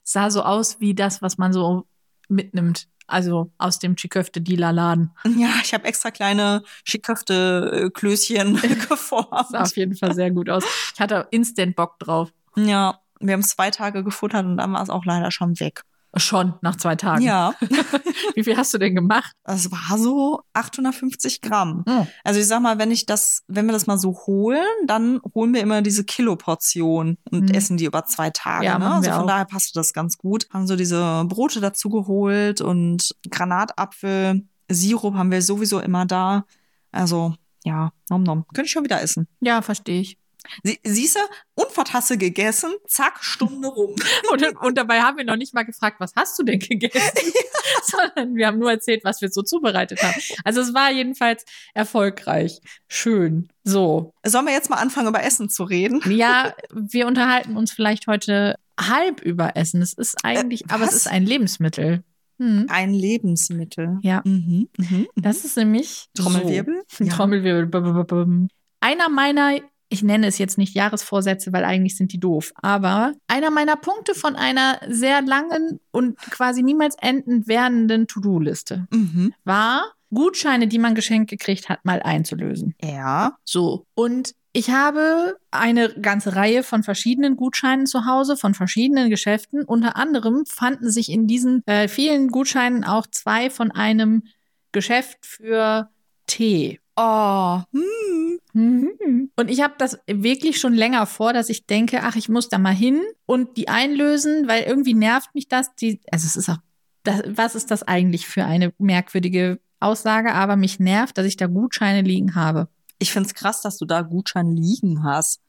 sah 0.03 0.31
so 0.31 0.41
aus 0.41 0.79
wie 0.79 0.95
das, 0.95 1.21
was 1.21 1.37
man 1.37 1.53
so 1.53 1.85
mitnimmt. 2.27 2.87
Also 3.05 3.51
aus 3.59 3.77
dem 3.77 3.95
Chiköfte-Dealer-Laden. 3.95 5.11
Ja, 5.37 5.49
ich 5.63 5.75
habe 5.75 5.83
extra 5.85 6.09
kleine 6.09 6.63
Schiköfte-Klößchen 6.85 8.55
geformt. 8.89 9.49
Sah 9.51 9.61
auf 9.61 9.77
jeden 9.77 9.95
Fall 9.95 10.15
sehr 10.15 10.31
gut 10.31 10.49
aus. 10.49 10.63
Ich 10.95 10.99
hatte 10.99 11.27
instant 11.29 11.75
Bock 11.75 11.99
drauf. 11.99 12.33
Ja, 12.55 12.99
wir 13.19 13.33
haben 13.33 13.41
es 13.41 13.49
zwei 13.49 13.69
Tage 13.69 14.03
gefuttert 14.03 14.45
und 14.45 14.57
dann 14.57 14.73
war 14.73 14.81
es 14.81 14.89
auch 14.89 15.05
leider 15.05 15.29
schon 15.29 15.59
weg. 15.59 15.83
Schon 16.17 16.53
nach 16.61 16.75
zwei 16.77 16.95
Tagen. 16.95 17.21
Ja, 17.23 17.53
Wie 18.35 18.43
viel 18.43 18.55
hast 18.57 18.73
du 18.73 18.77
denn 18.77 18.95
gemacht? 18.95 19.33
das 19.43 19.69
war 19.71 19.97
so 19.97 20.41
850 20.53 21.41
Gramm. 21.41 21.83
Oh. 21.87 22.07
Also 22.23 22.39
ich 22.39 22.47
sag 22.47 22.61
mal, 22.61 22.77
wenn 22.79 22.91
ich 22.91 23.05
das, 23.05 23.43
wenn 23.47 23.65
wir 23.65 23.73
das 23.73 23.85
mal 23.87 23.97
so 23.97 24.13
holen, 24.25 24.65
dann 24.87 25.19
holen 25.33 25.53
wir 25.53 25.61
immer 25.61 25.81
diese 25.81 26.03
Kiloportion 26.05 27.17
und 27.31 27.49
Mhm. 27.49 27.55
essen 27.55 27.77
die 27.77 27.85
über 27.85 28.05
zwei 28.05 28.29
Tage. 28.29 28.65
Ja, 28.65 28.79
ne? 28.79 28.89
Also 28.91 29.11
von 29.11 29.21
auch. 29.23 29.27
daher 29.27 29.45
passte 29.45 29.73
das 29.73 29.93
ganz 29.93 30.17
gut. 30.17 30.47
Haben 30.51 30.67
so 30.67 30.75
diese 30.75 31.25
Brote 31.27 31.59
dazu 31.59 31.89
geholt 31.89 32.61
und 32.61 33.13
Granatapfel, 33.29 34.43
Sirup 34.69 35.15
haben 35.15 35.31
wir 35.31 35.41
sowieso 35.41 35.79
immer 35.79 36.05
da. 36.05 36.45
Also 36.91 37.35
ja, 37.63 37.91
nom 38.09 38.23
nom. 38.23 38.45
Könnte 38.53 38.67
ich 38.67 38.71
schon 38.71 38.83
wieder 38.83 39.01
essen. 39.01 39.27
Ja, 39.41 39.61
verstehe 39.61 40.01
ich. 40.01 40.17
Sie, 40.63 40.79
siehste, 40.83 41.19
Unvertasse 41.55 42.17
gegessen, 42.17 42.73
zack, 42.87 43.23
Stunde 43.23 43.67
rum. 43.67 43.95
Und, 44.31 44.43
und 44.61 44.77
dabei 44.77 45.01
haben 45.01 45.17
wir 45.17 45.23
noch 45.23 45.37
nicht 45.37 45.53
mal 45.53 45.63
gefragt, 45.63 45.97
was 45.99 46.13
hast 46.15 46.37
du 46.37 46.43
denn 46.43 46.59
gegessen? 46.59 47.33
Sondern 47.83 48.35
wir 48.35 48.47
haben 48.47 48.59
nur 48.59 48.71
erzählt, 48.71 49.03
was 49.03 49.21
wir 49.21 49.29
so 49.29 49.41
zubereitet 49.41 50.01
haben. 50.01 50.19
Also 50.43 50.61
es 50.61 50.73
war 50.73 50.91
jedenfalls 50.91 51.45
erfolgreich. 51.73 52.59
Schön. 52.87 53.49
So. 53.63 54.13
Sollen 54.25 54.45
wir 54.45 54.53
jetzt 54.53 54.69
mal 54.69 54.77
anfangen, 54.77 55.07
über 55.07 55.23
Essen 55.23 55.49
zu 55.49 55.63
reden? 55.63 56.01
Ja, 56.09 56.53
wir 56.73 57.07
unterhalten 57.07 57.57
uns 57.57 57.71
vielleicht 57.71 58.07
heute 58.07 58.55
halb 58.79 59.21
über 59.21 59.55
Essen. 59.55 59.81
Es 59.81 59.93
ist 59.93 60.23
eigentlich, 60.23 60.63
Äh, 60.63 60.73
aber 60.73 60.85
es 60.85 60.93
ist 60.93 61.07
ein 61.07 61.25
Lebensmittel. 61.25 62.03
Hm. 62.39 62.65
Ein 62.69 62.93
Lebensmittel. 62.93 63.99
Ja. 64.01 64.21
Mhm, 64.25 64.67
mhm. 64.77 65.07
Das 65.15 65.45
ist 65.45 65.55
nämlich 65.55 66.07
Trommelwirbel? 66.15 66.83
So. 66.89 67.03
Ja. 67.05 67.13
Trommelwirbel. 67.13 68.47
Einer 68.81 69.09
meiner, 69.09 69.59
ich 69.89 70.03
nenne 70.03 70.27
es 70.27 70.37
jetzt 70.37 70.57
nicht 70.57 70.75
Jahresvorsätze, 70.75 71.53
weil 71.53 71.63
eigentlich 71.63 71.95
sind 71.95 72.11
die 72.11 72.19
doof, 72.19 72.51
aber 72.61 73.13
einer 73.27 73.51
meiner 73.51 73.75
Punkte 73.75 74.15
von 74.15 74.35
einer 74.35 74.79
sehr 74.87 75.21
langen 75.21 75.79
und 75.91 76.17
quasi 76.17 76.63
niemals 76.63 76.95
enden 76.99 77.47
werdenden 77.47 78.07
To-Do-Liste 78.07 78.87
Mhm. 78.91 79.33
war, 79.43 79.91
Gutscheine, 80.13 80.67
die 80.67 80.79
man 80.79 80.95
geschenkt 80.95 81.29
gekriegt 81.29 81.67
hat, 81.69 81.83
mal 81.83 82.01
einzulösen. 82.01 82.73
Ja. 82.81 83.37
So. 83.43 83.85
Und 83.95 84.33
ich 84.53 84.69
habe 84.69 85.35
eine 85.51 85.89
ganze 86.01 86.35
Reihe 86.35 86.63
von 86.63 86.83
verschiedenen 86.83 87.35
Gutscheinen 87.35 87.85
zu 87.85 88.05
Hause, 88.05 88.37
von 88.37 88.53
verschiedenen 88.53 89.09
Geschäften. 89.09 89.63
Unter 89.65 89.97
anderem 89.97 90.45
fanden 90.45 90.89
sich 90.89 91.11
in 91.11 91.27
diesen 91.27 91.61
äh, 91.65 91.89
vielen 91.89 92.29
Gutscheinen 92.29 92.85
auch 92.85 93.05
zwei 93.07 93.49
von 93.49 93.71
einem 93.71 94.23
Geschäft 94.71 95.25
für 95.25 95.89
Tee. 96.27 96.79
Oh. 96.95 97.59
Hm. 97.73 98.39
Mhm. 98.55 99.31
Und 99.35 99.51
ich 99.51 99.61
habe 99.61 99.73
das 99.77 99.99
wirklich 100.07 100.59
schon 100.59 100.73
länger 100.73 101.05
vor, 101.05 101.33
dass 101.33 101.49
ich 101.49 101.65
denke, 101.65 102.03
ach, 102.03 102.15
ich 102.15 102.29
muss 102.29 102.47
da 102.47 102.57
mal 102.57 102.73
hin 102.73 103.01
und 103.25 103.57
die 103.57 103.67
einlösen, 103.67 104.47
weil 104.47 104.63
irgendwie 104.63 104.93
nervt 104.93 105.35
mich 105.35 105.49
das. 105.49 105.75
Die, 105.75 105.99
also 106.09 106.25
es 106.25 106.37
ist 106.37 106.49
auch, 106.49 106.59
das, 107.03 107.21
was 107.27 107.55
ist 107.55 107.69
das 107.69 107.83
eigentlich 107.83 108.27
für 108.27 108.45
eine 108.45 108.73
merkwürdige 108.77 109.59
Aussage? 109.81 110.33
Aber 110.33 110.55
mich 110.55 110.79
nervt, 110.79 111.17
dass 111.17 111.25
ich 111.25 111.35
da 111.35 111.47
Gutscheine 111.47 112.01
liegen 112.01 112.33
habe. 112.33 112.69
Ich 112.97 113.11
find's 113.11 113.33
krass, 113.33 113.61
dass 113.61 113.77
du 113.77 113.83
da 113.83 114.03
Gutscheine 114.03 114.53
liegen 114.53 115.03
hast. 115.03 115.41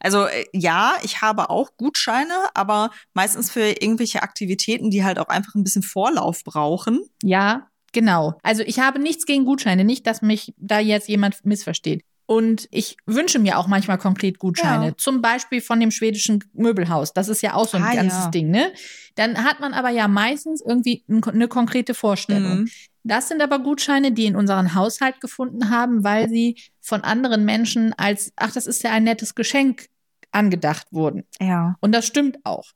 Also 0.00 0.26
äh, 0.26 0.46
ja, 0.52 0.94
ich 1.04 1.22
habe 1.22 1.50
auch 1.50 1.76
Gutscheine, 1.76 2.34
aber 2.54 2.90
meistens 3.14 3.52
für 3.52 3.60
irgendwelche 3.60 4.24
Aktivitäten, 4.24 4.90
die 4.90 5.04
halt 5.04 5.20
auch 5.20 5.28
einfach 5.28 5.54
ein 5.54 5.62
bisschen 5.62 5.84
Vorlauf 5.84 6.42
brauchen. 6.42 7.04
Ja, 7.22 7.68
genau. 7.92 8.34
Also 8.42 8.64
ich 8.64 8.80
habe 8.80 8.98
nichts 8.98 9.24
gegen 9.24 9.44
Gutscheine, 9.44 9.84
nicht, 9.84 10.04
dass 10.08 10.20
mich 10.20 10.52
da 10.56 10.80
jetzt 10.80 11.08
jemand 11.08 11.44
missversteht. 11.44 12.02
Und 12.32 12.68
ich 12.70 12.96
wünsche 13.06 13.40
mir 13.40 13.58
auch 13.58 13.66
manchmal 13.66 13.98
konkret 13.98 14.38
Gutscheine. 14.38 14.86
Ja. 14.86 14.96
Zum 14.96 15.20
Beispiel 15.20 15.60
von 15.60 15.80
dem 15.80 15.90
schwedischen 15.90 16.44
Möbelhaus. 16.52 17.12
Das 17.12 17.26
ist 17.28 17.42
ja 17.42 17.54
auch 17.54 17.66
so 17.66 17.76
ein 17.76 17.82
Ah, 17.82 17.92
ganzes 17.92 18.20
ja. 18.26 18.30
Ding, 18.30 18.50
ne? 18.52 18.72
Dann 19.16 19.42
hat 19.42 19.58
man 19.58 19.72
aber 19.74 19.90
ja 19.90 20.06
meistens 20.06 20.62
irgendwie 20.64 21.02
ein- 21.08 21.24
eine 21.24 21.48
konkrete 21.48 21.92
Vorstellung. 21.92 22.60
Mhm. 22.60 22.70
Das 23.02 23.26
sind 23.26 23.42
aber 23.42 23.58
Gutscheine, 23.58 24.12
die 24.12 24.26
in 24.26 24.36
unseren 24.36 24.76
Haushalt 24.76 25.20
gefunden 25.20 25.70
haben, 25.70 26.04
weil 26.04 26.28
sie 26.28 26.56
von 26.80 27.00
anderen 27.00 27.44
Menschen 27.44 27.94
als, 27.98 28.32
ach, 28.36 28.52
das 28.52 28.68
ist 28.68 28.84
ja 28.84 28.92
ein 28.92 29.02
nettes 29.02 29.34
Geschenk 29.34 29.86
angedacht 30.30 30.86
wurden. 30.92 31.24
Ja. 31.40 31.74
Und 31.80 31.90
das 31.90 32.06
stimmt 32.06 32.38
auch. 32.44 32.66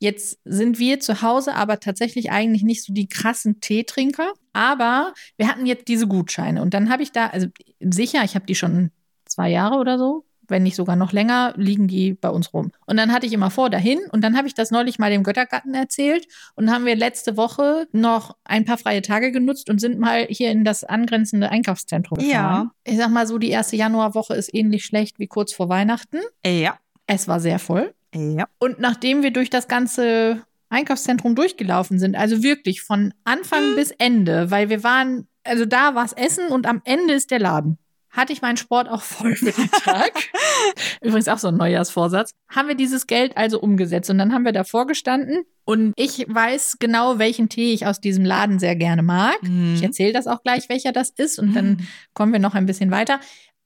Jetzt 0.00 0.38
sind 0.44 0.78
wir 0.78 1.00
zu 1.00 1.22
Hause 1.22 1.54
aber 1.54 1.80
tatsächlich 1.80 2.30
eigentlich 2.30 2.62
nicht 2.62 2.84
so 2.84 2.92
die 2.92 3.08
krassen 3.08 3.60
Teetrinker. 3.62 4.34
Aber 4.52 5.14
wir 5.38 5.48
hatten 5.48 5.64
jetzt 5.64 5.88
diese 5.88 6.06
Gutscheine. 6.06 6.60
Und 6.60 6.74
dann 6.74 6.90
habe 6.90 7.02
ich 7.02 7.10
da, 7.10 7.28
also 7.28 7.46
sicher, 7.80 8.22
ich 8.22 8.34
habe 8.34 8.44
die 8.44 8.54
schon 8.54 8.90
zwei 9.38 9.50
Jahre 9.50 9.76
oder 9.76 9.98
so, 9.98 10.24
wenn 10.48 10.62
nicht 10.64 10.74
sogar 10.74 10.96
noch 10.96 11.12
länger, 11.12 11.52
liegen 11.56 11.86
die 11.86 12.14
bei 12.14 12.28
uns 12.30 12.52
rum. 12.52 12.72
Und 12.86 12.96
dann 12.96 13.12
hatte 13.12 13.26
ich 13.26 13.32
immer 13.32 13.50
vor, 13.50 13.70
dahin. 13.70 14.00
Und 14.10 14.22
dann 14.24 14.36
habe 14.36 14.48
ich 14.48 14.54
das 14.54 14.70
neulich 14.72 14.98
mal 14.98 15.10
dem 15.10 15.22
Göttergatten 15.22 15.74
erzählt. 15.74 16.26
Und 16.56 16.72
haben 16.72 16.86
wir 16.86 16.96
letzte 16.96 17.36
Woche 17.36 17.86
noch 17.92 18.34
ein 18.44 18.64
paar 18.64 18.78
freie 18.78 19.02
Tage 19.02 19.30
genutzt 19.30 19.70
und 19.70 19.78
sind 19.80 19.98
mal 20.00 20.26
hier 20.28 20.50
in 20.50 20.64
das 20.64 20.82
angrenzende 20.84 21.50
Einkaufszentrum 21.50 22.18
Ja. 22.18 22.24
gefahren. 22.24 22.70
Ich 22.84 22.96
sag 22.96 23.10
mal 23.10 23.26
so, 23.26 23.38
die 23.38 23.50
erste 23.50 23.76
Januarwoche 23.76 24.34
ist 24.34 24.52
ähnlich 24.54 24.84
schlecht 24.86 25.18
wie 25.18 25.26
kurz 25.28 25.52
vor 25.52 25.68
Weihnachten. 25.68 26.18
Ja. 26.44 26.78
Es 27.06 27.28
war 27.28 27.38
sehr 27.40 27.58
voll. 27.58 27.94
Ja. 28.14 28.46
Und 28.58 28.80
nachdem 28.80 29.22
wir 29.22 29.30
durch 29.32 29.50
das 29.50 29.68
ganze 29.68 30.42
Einkaufszentrum 30.70 31.34
durchgelaufen 31.36 31.98
sind, 31.98 32.16
also 32.16 32.42
wirklich 32.42 32.80
von 32.82 33.12
Anfang 33.24 33.74
bis 33.76 33.90
Ende, 33.92 34.50
weil 34.50 34.70
wir 34.70 34.82
waren, 34.82 35.28
also 35.44 35.64
da 35.66 35.94
war 35.94 36.04
es 36.06 36.14
Essen 36.14 36.48
und 36.48 36.66
am 36.66 36.80
Ende 36.84 37.12
ist 37.14 37.30
der 37.30 37.38
Laden. 37.38 37.78
Hatte 38.18 38.32
ich 38.32 38.42
meinen 38.42 38.56
Sport 38.56 38.88
auch 38.88 39.02
voll 39.02 39.36
für 39.36 39.52
den 39.52 39.70
Tag. 39.70 40.10
Übrigens 41.02 41.28
auch 41.28 41.38
so 41.38 41.48
ein 41.48 41.56
Neujahrsvorsatz. 41.56 42.32
Haben 42.50 42.66
wir 42.68 42.74
dieses 42.74 43.06
Geld 43.06 43.36
also 43.36 43.60
umgesetzt 43.60 44.10
und 44.10 44.18
dann 44.18 44.32
haben 44.32 44.44
wir 44.44 44.50
davor 44.52 44.86
gestanden 44.88 45.44
und 45.64 45.92
ich 45.96 46.26
weiß 46.28 46.78
genau, 46.80 47.18
welchen 47.20 47.48
Tee 47.48 47.72
ich 47.72 47.86
aus 47.86 48.00
diesem 48.00 48.24
Laden 48.24 48.58
sehr 48.58 48.74
gerne 48.74 49.02
mag. 49.02 49.40
Mhm. 49.42 49.74
Ich 49.76 49.82
erzähle 49.84 50.12
das 50.12 50.26
auch 50.26 50.42
gleich, 50.42 50.68
welcher 50.68 50.90
das 50.92 51.10
ist 51.10 51.38
und 51.38 51.54
dann 51.54 51.68
Mhm. 51.68 51.86
kommen 52.12 52.32
wir 52.32 52.40
noch 52.40 52.54
ein 52.54 52.66
bisschen 52.66 52.90
weiter. 52.90 53.20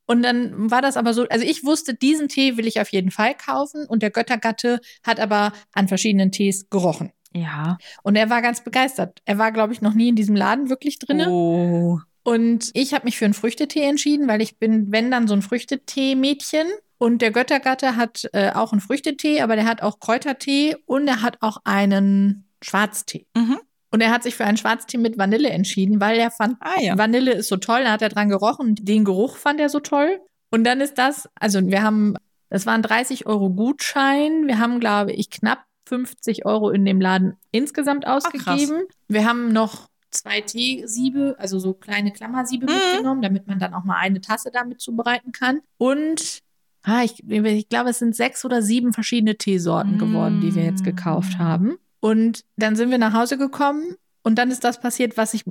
Und 0.06 0.22
dann 0.22 0.70
war 0.70 0.82
das 0.82 0.98
aber 0.98 1.14
so, 1.14 1.26
also 1.28 1.44
ich 1.46 1.64
wusste, 1.64 1.94
diesen 1.94 2.28
Tee 2.28 2.58
will 2.58 2.66
ich 2.66 2.80
auf 2.80 2.90
jeden 2.90 3.10
Fall 3.10 3.34
kaufen 3.34 3.86
und 3.86 4.02
der 4.02 4.10
Göttergatte 4.10 4.80
hat 5.06 5.18
aber 5.18 5.52
an 5.72 5.88
verschiedenen 5.88 6.30
Tees 6.32 6.68
gerochen. 6.68 7.12
Ja. 7.34 7.78
Und 8.02 8.16
er 8.16 8.28
war 8.28 8.42
ganz 8.42 8.62
begeistert. 8.62 9.20
Er 9.24 9.38
war, 9.38 9.52
glaube 9.52 9.72
ich, 9.72 9.80
noch 9.80 9.94
nie 9.94 10.10
in 10.10 10.16
diesem 10.16 10.36
Laden 10.36 10.68
wirklich 10.68 10.98
drinne. 10.98 11.30
Oh. 11.30 12.00
Und 12.24 12.70
ich 12.74 12.94
habe 12.94 13.04
mich 13.04 13.18
für 13.18 13.24
einen 13.24 13.34
Früchtetee 13.34 13.82
entschieden, 13.82 14.28
weil 14.28 14.42
ich 14.42 14.58
bin, 14.58 14.92
wenn 14.92 15.10
dann 15.10 15.26
so 15.26 15.34
ein 15.34 15.42
Früchtetee-Mädchen. 15.42 16.66
Und 16.98 17.20
der 17.20 17.32
Göttergatte 17.32 17.96
hat 17.96 18.28
äh, 18.32 18.52
auch 18.52 18.70
einen 18.70 18.80
Früchtetee, 18.80 19.40
aber 19.40 19.56
der 19.56 19.64
hat 19.64 19.82
auch 19.82 19.98
Kräutertee 19.98 20.76
und 20.86 21.08
er 21.08 21.20
hat 21.20 21.38
auch 21.40 21.58
einen 21.64 22.48
Schwarztee. 22.62 23.26
Mhm. 23.36 23.58
Und 23.90 24.00
er 24.00 24.10
hat 24.10 24.22
sich 24.22 24.36
für 24.36 24.44
einen 24.44 24.56
Schwarztee 24.56 24.98
mit 24.98 25.18
Vanille 25.18 25.50
entschieden, 25.50 26.00
weil 26.00 26.18
er 26.18 26.30
fand, 26.30 26.56
Ah 26.60 26.80
ja. 26.80 26.96
Vanille 26.96 27.32
ist 27.32 27.48
so 27.48 27.56
toll, 27.56 27.82
da 27.82 27.90
hat 27.90 28.02
er 28.02 28.08
dran 28.08 28.28
gerochen 28.28 28.76
den 28.76 29.04
Geruch 29.04 29.36
fand 29.36 29.58
er 29.58 29.68
so 29.68 29.80
toll. 29.80 30.20
Und 30.50 30.64
dann 30.64 30.80
ist 30.80 30.96
das, 30.96 31.28
also 31.34 31.60
wir 31.66 31.82
haben, 31.82 32.14
das 32.50 32.66
waren 32.66 32.82
30 32.82 33.26
Euro 33.26 33.50
Gutschein. 33.50 34.46
Wir 34.46 34.58
haben, 34.58 34.78
glaube 34.78 35.12
ich, 35.12 35.28
knapp 35.28 35.64
50 35.88 36.46
Euro 36.46 36.70
in 36.70 36.84
dem 36.84 37.00
Laden 37.00 37.34
insgesamt 37.50 38.06
ausgegeben. 38.06 38.84
wir 39.08 39.26
haben 39.26 39.52
noch 39.52 39.88
zwei 40.12 40.40
Teesiebe, 40.40 41.34
also 41.38 41.58
so 41.58 41.74
kleine 41.74 42.12
Klammersiebe 42.12 42.66
Mhm. 42.66 42.72
mitgenommen, 42.72 43.22
damit 43.22 43.46
man 43.46 43.58
dann 43.58 43.74
auch 43.74 43.84
mal 43.84 43.96
eine 43.96 44.20
Tasse 44.20 44.50
damit 44.52 44.80
zubereiten 44.80 45.32
kann. 45.32 45.60
Und 45.78 46.40
ah, 46.84 47.02
ich, 47.02 47.22
ich 47.28 47.68
glaube, 47.68 47.90
es 47.90 47.98
sind 47.98 48.14
sechs 48.14 48.44
oder 48.44 48.62
sieben 48.62 48.92
verschiedene 48.92 49.36
Teesorten 49.36 49.98
geworden, 49.98 50.40
die 50.40 50.54
wir 50.54 50.64
jetzt 50.64 50.84
gekauft 50.84 51.38
Mm. 51.38 51.42
haben. 51.42 51.78
Und 52.00 52.44
dann 52.56 52.76
sind 52.76 52.90
wir 52.90 52.98
nach 52.98 53.12
Hause 53.14 53.38
gekommen 53.38 53.96
und 54.22 54.36
dann 54.36 54.50
ist 54.50 54.64
das 54.64 54.80
passiert, 54.80 55.16
was 55.16 55.34
ich 55.34 55.44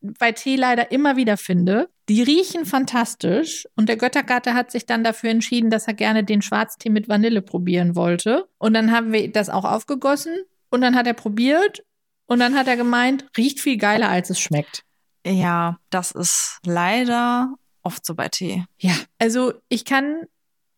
bei 0.00 0.32
Tee 0.32 0.56
leider 0.56 0.92
immer 0.92 1.16
wieder 1.16 1.36
finde. 1.36 1.90
Die 2.08 2.22
riechen 2.22 2.64
fantastisch 2.64 3.66
und 3.76 3.88
der 3.88 3.96
Göttergatte 3.96 4.54
hat 4.54 4.70
sich 4.70 4.86
dann 4.86 5.04
dafür 5.04 5.30
entschieden, 5.30 5.68
dass 5.70 5.86
er 5.88 5.94
gerne 5.94 6.24
den 6.24 6.40
Schwarztee 6.42 6.88
mit 6.90 7.08
Vanille 7.08 7.42
probieren 7.42 7.96
wollte. 7.96 8.46
Und 8.58 8.72
dann 8.74 8.92
haben 8.92 9.12
wir 9.12 9.30
das 9.30 9.50
auch 9.50 9.64
aufgegossen 9.64 10.32
und 10.70 10.80
dann 10.80 10.94
hat 10.94 11.06
er 11.06 11.12
probiert 11.14 11.82
und 12.30 12.38
dann 12.38 12.54
hat 12.56 12.68
er 12.68 12.76
gemeint, 12.76 13.26
riecht 13.36 13.60
viel 13.60 13.76
geiler, 13.76 14.08
als 14.08 14.30
es 14.30 14.38
schmeckt. 14.40 14.84
Ja, 15.26 15.78
das 15.90 16.12
ist 16.12 16.58
leider 16.64 17.54
oft 17.82 18.06
so 18.06 18.14
bei 18.14 18.28
Tee. 18.28 18.64
Ja, 18.78 18.94
also 19.18 19.52
ich 19.68 19.84
kann 19.84 20.22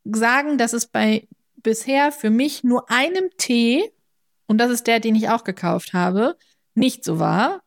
sagen, 0.05 0.59
dass 0.59 0.73
es 0.73 0.87
bei 0.87 1.29
bisher 1.57 2.11
für 2.11 2.31
mich 2.31 2.65
nur 2.65 2.91
einem 2.91 3.31
Tee, 3.39 3.93
und 4.47 4.59
das 4.59 4.71
ist 4.71 4.87
der, 4.89 4.99
den 4.99 5.15
ich 5.15 5.29
auch 5.29 5.45
gekauft 5.45 5.93
habe, 5.93 6.37
nicht 6.75 7.05
so 7.05 7.19
war, 7.19 7.63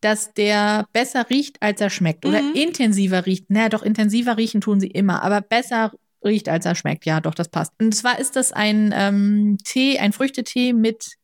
dass 0.00 0.32
der 0.32 0.86
besser 0.92 1.28
riecht, 1.30 1.60
als 1.62 1.80
er 1.80 1.90
schmeckt. 1.90 2.24
Oder 2.26 2.40
Mhm. 2.42 2.54
intensiver 2.54 3.26
riecht. 3.26 3.50
Naja, 3.50 3.68
doch, 3.68 3.82
intensiver 3.82 4.36
riechen 4.36 4.60
tun 4.60 4.78
sie 4.80 4.88
immer, 4.90 5.22
aber 5.22 5.40
besser 5.40 5.92
riecht, 6.24 6.48
als 6.48 6.64
er 6.66 6.74
schmeckt. 6.74 7.04
Ja, 7.06 7.20
doch, 7.20 7.34
das 7.34 7.48
passt. 7.48 7.72
Und 7.80 7.94
zwar 7.94 8.18
ist 8.18 8.36
das 8.36 8.52
ein 8.52 8.92
ähm, 8.96 9.58
Tee, 9.64 9.98
ein 9.98 10.12
Früchtetee 10.12 10.72
mit 10.72 11.16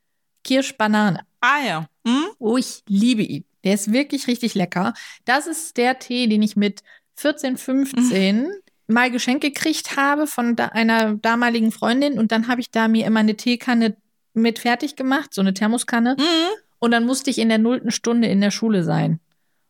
Kirschbanane. 0.45 1.21
Ah 1.41 1.61
ja. 1.67 1.87
Hm? 2.07 2.25
Oh, 2.39 2.57
ich 2.57 2.83
liebe 2.87 3.23
ihn. 3.23 3.45
Der 3.65 3.75
ist 3.75 3.93
wirklich 3.93 4.27
richtig 4.27 4.55
lecker. 4.55 4.95
Das 5.25 5.47
ist 5.47 5.77
der 5.77 5.99
Tee, 5.99 6.27
den 6.27 6.43
ich 6.43 6.57
mit 6.57 6.81
14, 7.17 7.57
15 7.59 8.51
mal 8.87 9.11
geschenkt 9.11 9.43
gekriegt 9.43 9.97
habe 9.97 10.27
von 10.27 10.57
da 10.57 10.67
einer 10.67 11.15
damaligen 11.15 11.73
Freundin. 11.73 12.19
Und 12.19 12.33
dann 12.33 12.49
habe 12.49 12.61
ich 12.61 12.71
da 12.71 12.89
mir 12.89 13.07
immer 13.07 13.21
eine 13.21 13.37
Teekanne 13.37 13.97
mit 14.35 14.59
fertig 14.59 14.97
gemacht, 14.97 15.35
so 15.35 15.41
eine 15.41 15.55
Thermoskanne. 15.55 16.17
Mhm. 16.19 16.49
Und 16.79 16.91
dann 16.93 17.05
musste 17.05 17.31
ich 17.31 17.39
in 17.39 17.49
der 17.49 17.59
nullten 17.59 17.91
Stunde 17.91 18.29
in 18.29 18.41
der 18.41 18.51
Schule 18.51 18.83
sein. 18.83 19.21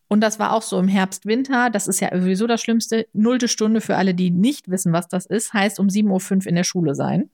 Und 0.09 0.21
das 0.23 0.39
war 0.39 0.53
auch 0.53 0.63
so 0.63 0.79
im 0.79 0.89
Herbst, 0.89 1.27
Winter. 1.27 1.71
Das 1.71 1.87
ist 1.87 2.01
ja 2.01 2.11
sowieso 2.13 2.47
das 2.47 2.61
Schlimmste. 2.61 3.07
Nullte 3.13 3.47
Stunde 3.47 3.81
für 3.81 3.97
alle, 3.97 4.15
die 4.15 4.31
nicht 4.31 4.69
wissen, 4.69 4.93
was 4.93 5.09
das 5.09 5.27
ist, 5.27 5.53
heißt 5.53 5.79
um 5.79 5.87
7.05 5.87 6.37
Uhr 6.41 6.47
in 6.47 6.57
der 6.57 6.65
Schule 6.65 6.95
sein. 6.95 7.31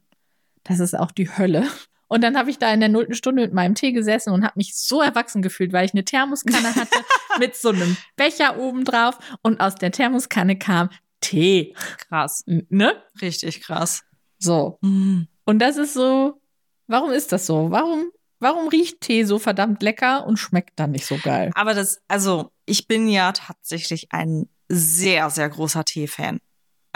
Das 0.65 0.81
ist 0.81 0.99
auch 0.99 1.11
die 1.11 1.31
Hölle. 1.31 1.67
Und 2.09 2.23
dann 2.23 2.37
habe 2.39 2.51
ich 2.51 2.59
da 2.59 2.73
in 2.73 2.81
der 2.81 2.89
nullten 2.89 3.15
Stunde 3.15 3.43
mit 3.43 3.53
meinem 3.53 3.75
Tee 3.75 3.93
gesessen 3.93 4.33
und 4.33 4.45
habe 4.45 4.55
mich 4.57 4.77
so 4.77 5.03
erwachsen 5.03 5.43
gefühlt, 5.43 5.73
weil 5.73 5.85
ich 5.85 5.93
eine 5.93 6.05
Thermoskanne 6.05 6.75
hatte 6.75 6.99
mit 7.39 7.57
so 7.57 7.71
einem 7.71 7.97
Becher 8.17 8.59
oben 8.59 8.85
drauf 8.85 9.19
und 9.43 9.61
aus 9.61 9.75
der 9.75 9.91
Thermoskanne 9.91 10.57
kam 10.57 10.91
Tee. 11.21 11.75
Krass. 12.09 12.45
Ne? 12.47 13.03
Richtig 13.21 13.61
krass. 13.61 14.05
So. 14.39 14.79
Mhm. 14.83 15.27
Und 15.45 15.59
das 15.61 15.77
ist 15.77 15.95
so, 15.95 16.41
warum 16.87 17.11
ist 17.11 17.33
das 17.33 17.47
so? 17.47 17.71
Warum, 17.71 18.11
warum 18.39 18.69
riecht 18.69 19.01
Tee 19.01 19.25
so 19.25 19.39
verdammt 19.39 19.83
lecker 19.83 20.27
und 20.27 20.37
schmeckt 20.37 20.79
dann 20.79 20.93
nicht 20.93 21.07
so 21.07 21.19
geil? 21.23 21.51
Aber 21.55 21.75
das, 21.75 22.01
also, 22.09 22.53
ich 22.67 22.87
bin 22.87 23.09
ja 23.09 23.33
tatsächlich 23.33 24.13
ein 24.13 24.49
sehr, 24.69 25.31
sehr 25.31 25.49
großer 25.49 25.85
Tee-Fan. 25.85 26.41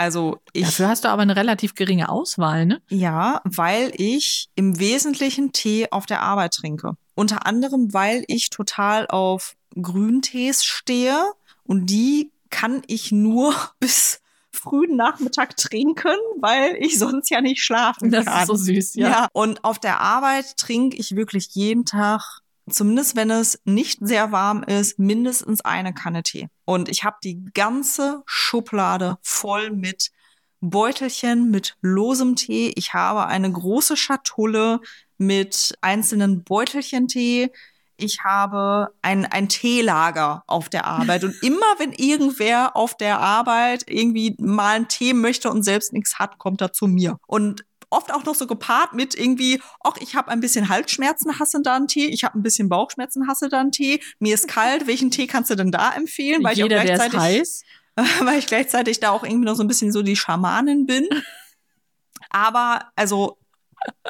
Also 0.00 0.38
ich. 0.54 0.64
Dafür 0.64 0.88
hast 0.88 1.04
du 1.04 1.08
aber 1.08 1.20
eine 1.20 1.36
relativ 1.36 1.74
geringe 1.74 2.08
Auswahl, 2.08 2.64
ne? 2.64 2.80
Ja, 2.88 3.42
weil 3.44 3.92
ich 3.96 4.48
im 4.54 4.80
Wesentlichen 4.80 5.52
Tee 5.52 5.88
auf 5.90 6.06
der 6.06 6.22
Arbeit 6.22 6.54
trinke. 6.54 6.94
Unter 7.14 7.44
anderem, 7.46 7.92
weil 7.92 8.24
ich 8.26 8.48
total 8.48 9.06
auf 9.08 9.56
Grüntees 9.80 10.64
stehe 10.64 11.22
und 11.64 11.84
die 11.90 12.30
kann 12.48 12.80
ich 12.86 13.12
nur 13.12 13.54
bis 13.78 14.22
frühen 14.50 14.96
Nachmittag 14.96 15.58
trinken, 15.58 16.16
weil 16.40 16.76
ich 16.80 16.98
sonst 16.98 17.28
ja 17.28 17.42
nicht 17.42 17.62
schlafen 17.62 18.10
Das 18.10 18.24
kann. 18.24 18.40
ist 18.40 18.46
so 18.46 18.54
süß, 18.56 18.94
ja. 18.94 19.08
Ja, 19.10 19.28
und 19.34 19.64
auf 19.64 19.78
der 19.78 20.00
Arbeit 20.00 20.56
trinke 20.56 20.96
ich 20.96 21.14
wirklich 21.14 21.48
jeden 21.52 21.84
Tag, 21.84 22.39
zumindest 22.72 23.16
wenn 23.16 23.30
es 23.30 23.60
nicht 23.64 23.98
sehr 24.00 24.32
warm 24.32 24.62
ist, 24.62 24.98
mindestens 24.98 25.60
eine 25.62 25.94
Kanne 25.94 26.22
Tee. 26.22 26.48
Und 26.64 26.88
ich 26.88 27.04
habe 27.04 27.16
die 27.22 27.44
ganze 27.54 28.22
Schublade 28.26 29.18
voll 29.22 29.70
mit 29.70 30.10
Beutelchen 30.60 31.50
mit 31.50 31.76
losem 31.80 32.36
Tee. 32.36 32.72
Ich 32.76 32.92
habe 32.92 33.26
eine 33.26 33.50
große 33.50 33.96
Schatulle 33.96 34.80
mit 35.16 35.76
einzelnen 35.80 36.44
Beutelchen 36.44 37.08
Tee. 37.08 37.50
Ich 37.96 38.24
habe 38.24 38.94
ein, 39.02 39.26
ein 39.26 39.48
Teelager 39.48 40.44
auf 40.46 40.68
der 40.68 40.86
Arbeit. 40.86 41.24
Und 41.24 41.42
immer 41.42 41.66
wenn 41.78 41.92
irgendwer 41.92 42.76
auf 42.76 42.96
der 42.96 43.20
Arbeit 43.20 43.84
irgendwie 43.88 44.36
mal 44.38 44.76
einen 44.76 44.88
Tee 44.88 45.12
möchte 45.12 45.50
und 45.50 45.62
selbst 45.62 45.92
nichts 45.92 46.18
hat, 46.18 46.38
kommt 46.38 46.60
er 46.60 46.72
zu 46.72 46.86
mir. 46.86 47.18
Und 47.26 47.64
oft 47.90 48.12
auch 48.12 48.24
noch 48.24 48.34
so 48.34 48.46
gepaart 48.46 48.94
mit 48.94 49.14
irgendwie, 49.14 49.60
ach, 49.82 49.96
ich 50.00 50.14
habe 50.14 50.30
ein 50.30 50.40
bisschen 50.40 50.68
Halsschmerzen, 50.68 51.38
hasse 51.38 51.60
da 51.62 51.76
einen 51.76 51.88
Tee, 51.88 52.06
ich 52.06 52.24
habe 52.24 52.38
ein 52.38 52.42
bisschen 52.42 52.68
Bauchschmerzen, 52.68 53.28
hasse 53.28 53.48
da 53.48 53.60
einen 53.60 53.72
Tee, 53.72 54.00
mir 54.18 54.34
ist 54.34 54.48
kalt, 54.48 54.86
welchen 54.86 55.10
Tee 55.10 55.26
kannst 55.26 55.50
du 55.50 55.56
denn 55.56 55.72
da 55.72 55.92
empfehlen? 55.92 56.42
Weil 56.42 56.56
Jeder, 56.56 56.76
ich 56.76 56.92
auch 56.92 56.96
gleichzeitig, 56.96 57.20
heiß. 57.20 57.62
weil 58.20 58.38
ich 58.38 58.46
gleichzeitig 58.46 59.00
da 59.00 59.10
auch 59.10 59.24
irgendwie 59.24 59.44
noch 59.44 59.56
so 59.56 59.64
ein 59.64 59.68
bisschen 59.68 59.92
so 59.92 60.02
die 60.02 60.16
Schamanin 60.16 60.86
bin. 60.86 61.08
Aber 62.30 62.90
also 62.94 63.39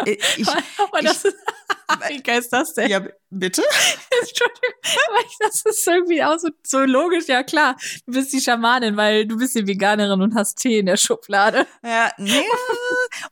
ich, 0.05 0.49
Aber 0.79 1.01
das 1.03 1.25
ist, 1.25 1.37
wie 2.09 2.23
geil 2.23 2.39
ist 2.41 2.53
das 2.53 2.75
denn? 2.75 2.89
ja, 2.91 3.01
bitte? 3.31 3.63
Entschuldigung, 4.21 4.75
ich- 5.27 5.37
das 5.41 5.63
ist 5.65 5.87
irgendwie 5.87 6.23
auch 6.23 6.39
so, 6.39 6.49
so 6.65 6.81
logisch. 6.81 7.27
Ja 7.29 7.43
klar, 7.43 7.77
du 8.07 8.13
bist 8.13 8.33
die 8.33 8.41
Schamanin, 8.41 8.97
weil 8.97 9.27
du 9.27 9.37
bist 9.37 9.55
die 9.55 9.67
Veganerin 9.67 10.21
und 10.23 10.35
hast 10.35 10.57
Tee 10.57 10.79
in 10.79 10.87
der 10.87 10.97
Schublade. 10.97 11.67
Ja, 11.85 12.13
nee. 12.19 12.43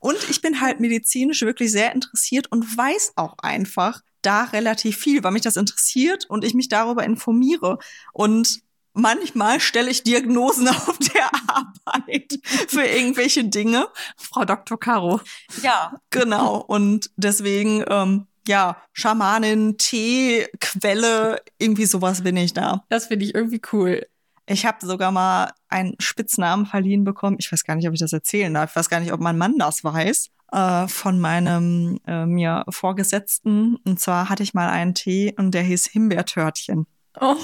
Und 0.00 0.18
ich 0.30 0.40
bin 0.40 0.61
halt 0.61 0.80
medizinisch 0.80 1.42
wirklich 1.42 1.73
sehr 1.73 1.92
interessiert 1.92 2.50
und 2.52 2.64
weiß 2.76 3.12
auch 3.16 3.35
einfach 3.38 4.00
da 4.23 4.45
relativ 4.45 4.97
viel, 4.99 5.23
weil 5.23 5.33
mich 5.33 5.42
das 5.42 5.57
interessiert 5.57 6.26
und 6.28 6.45
ich 6.45 6.54
mich 6.54 6.68
darüber 6.68 7.04
informiere. 7.04 7.78
Und 8.12 8.61
manchmal 8.92 9.61
stelle 9.61 9.90
ich 9.90 10.02
Diagnosen 10.02 10.68
auf 10.68 10.99
der 10.99 11.30
Arbeit 11.49 12.38
für 12.68 12.85
irgendwelche 12.85 13.45
Dinge. 13.45 13.88
Frau 14.16 14.45
Dr. 14.45 14.78
Caro. 14.78 15.21
Ja, 15.62 16.00
genau. 16.11 16.57
Und 16.57 17.11
deswegen, 17.16 17.85
ähm, 17.88 18.27
ja, 18.46 18.77
Schamanin, 18.92 19.77
Tee, 19.79 20.46
Quelle, 20.61 21.42
irgendwie 21.59 21.87
sowas 21.87 22.22
bin 22.22 22.37
ich 22.37 22.55
da. 22.55 22.85
Das 22.88 23.07
finde 23.07 23.27
ich 23.27 23.35
irgendwie 23.35 23.61
cool. 23.72 24.07
Ich 24.46 24.64
habe 24.64 24.85
sogar 24.85 25.12
mal 25.12 25.53
einen 25.68 25.94
Spitznamen 25.98 26.64
verliehen 26.64 27.05
bekommen. 27.05 27.37
Ich 27.38 27.53
weiß 27.53 27.64
gar 27.64 27.77
nicht, 27.77 27.87
ob 27.87 27.92
ich 27.92 28.01
das 28.01 28.14
erzählen 28.14 28.53
darf. 28.53 28.70
Ich 28.70 28.77
weiß 28.77 28.88
gar 28.88 29.01
nicht, 29.01 29.12
ob 29.12 29.20
mein 29.20 29.37
Mann 29.37 29.59
das 29.59 29.85
weiß. 29.85 30.31
Äh, 30.51 30.88
von 30.88 31.20
meinem 31.20 32.01
äh, 32.07 32.24
mir 32.24 32.64
Vorgesetzten. 32.70 33.77
Und 33.85 34.01
zwar 34.01 34.31
hatte 34.31 34.42
ich 34.42 34.55
mal 34.55 34.70
einen 34.70 34.94
Tee 34.94 35.35
und 35.37 35.53
der 35.53 35.62
hieß 35.62 35.87
Himbeertörtchen. 35.87 36.87
Oh. 37.20 37.37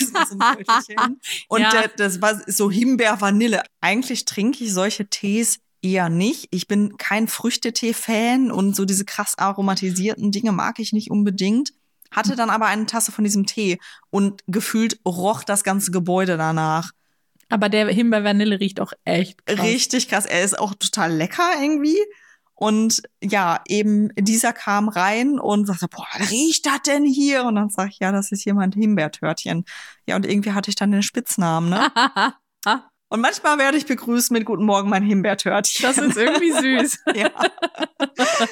Das 0.00 0.14
war 0.14 0.26
so 0.26 0.38
ein 0.38 0.56
Beutelchen. 0.56 1.20
Und 1.48 1.60
Ja. 1.60 1.70
der, 1.70 1.88
das 1.88 2.22
war 2.22 2.40
so 2.46 2.70
Himbeer-Vanille. 2.70 3.62
Eigentlich 3.80 4.24
trinke 4.24 4.64
ich 4.64 4.72
solche 4.72 5.06
Tees 5.08 5.58
eher 5.82 6.08
nicht. 6.08 6.48
Ich 6.50 6.66
bin 6.66 6.96
kein 6.96 7.28
Früchtetee-Fan 7.28 8.50
und 8.50 8.74
so 8.74 8.84
diese 8.86 9.04
krass 9.04 9.34
aromatisierten 9.36 10.32
Dinge 10.32 10.52
mag 10.52 10.78
ich 10.78 10.92
nicht 10.92 11.10
unbedingt. 11.10 11.72
Hatte 12.10 12.36
dann 12.36 12.50
aber 12.50 12.66
eine 12.66 12.86
Tasse 12.86 13.12
von 13.12 13.24
diesem 13.24 13.44
Tee 13.46 13.78
und 14.10 14.42
gefühlt 14.46 14.98
roch 15.06 15.44
das 15.44 15.62
ganze 15.64 15.90
Gebäude 15.90 16.36
danach. 16.38 16.92
Aber 17.48 17.68
der 17.68 17.86
Himbeer-Vanille 17.88 18.58
riecht 18.58 18.80
auch 18.80 18.92
echt 19.04 19.44
krass. 19.46 19.60
Richtig 19.60 20.08
krass. 20.08 20.24
Er 20.26 20.42
ist 20.42 20.58
auch 20.58 20.74
total 20.74 21.12
lecker 21.12 21.50
irgendwie. 21.60 21.98
Und 22.58 23.02
ja, 23.22 23.60
eben 23.68 24.08
dieser 24.18 24.54
kam 24.54 24.88
rein 24.88 25.38
und 25.38 25.66
sagte, 25.66 25.88
boah, 25.88 26.06
was 26.18 26.30
riecht 26.30 26.64
das 26.64 26.82
denn 26.86 27.04
hier? 27.04 27.44
Und 27.44 27.54
dann 27.54 27.68
sag 27.68 27.90
ich, 27.90 27.98
ja, 27.98 28.10
das 28.12 28.32
ist 28.32 28.44
jemand 28.44 28.74
Himbeertörtchen. 28.74 29.64
Ja, 30.06 30.16
und 30.16 30.26
irgendwie 30.26 30.52
hatte 30.52 30.70
ich 30.70 30.74
dann 30.74 30.90
den 30.90 31.02
Spitznamen, 31.02 31.68
ne? 31.68 31.92
Und 33.08 33.20
manchmal 33.20 33.56
werde 33.58 33.76
ich 33.76 33.86
begrüßt 33.86 34.32
mit 34.32 34.44
Guten 34.44 34.64
Morgen, 34.64 34.88
mein 34.88 35.04
Himbeertörtchen. 35.04 35.82
das 35.82 35.98
ist 35.98 36.16
irgendwie 36.16 36.50
süß. 36.50 36.98
ja. 37.14 37.30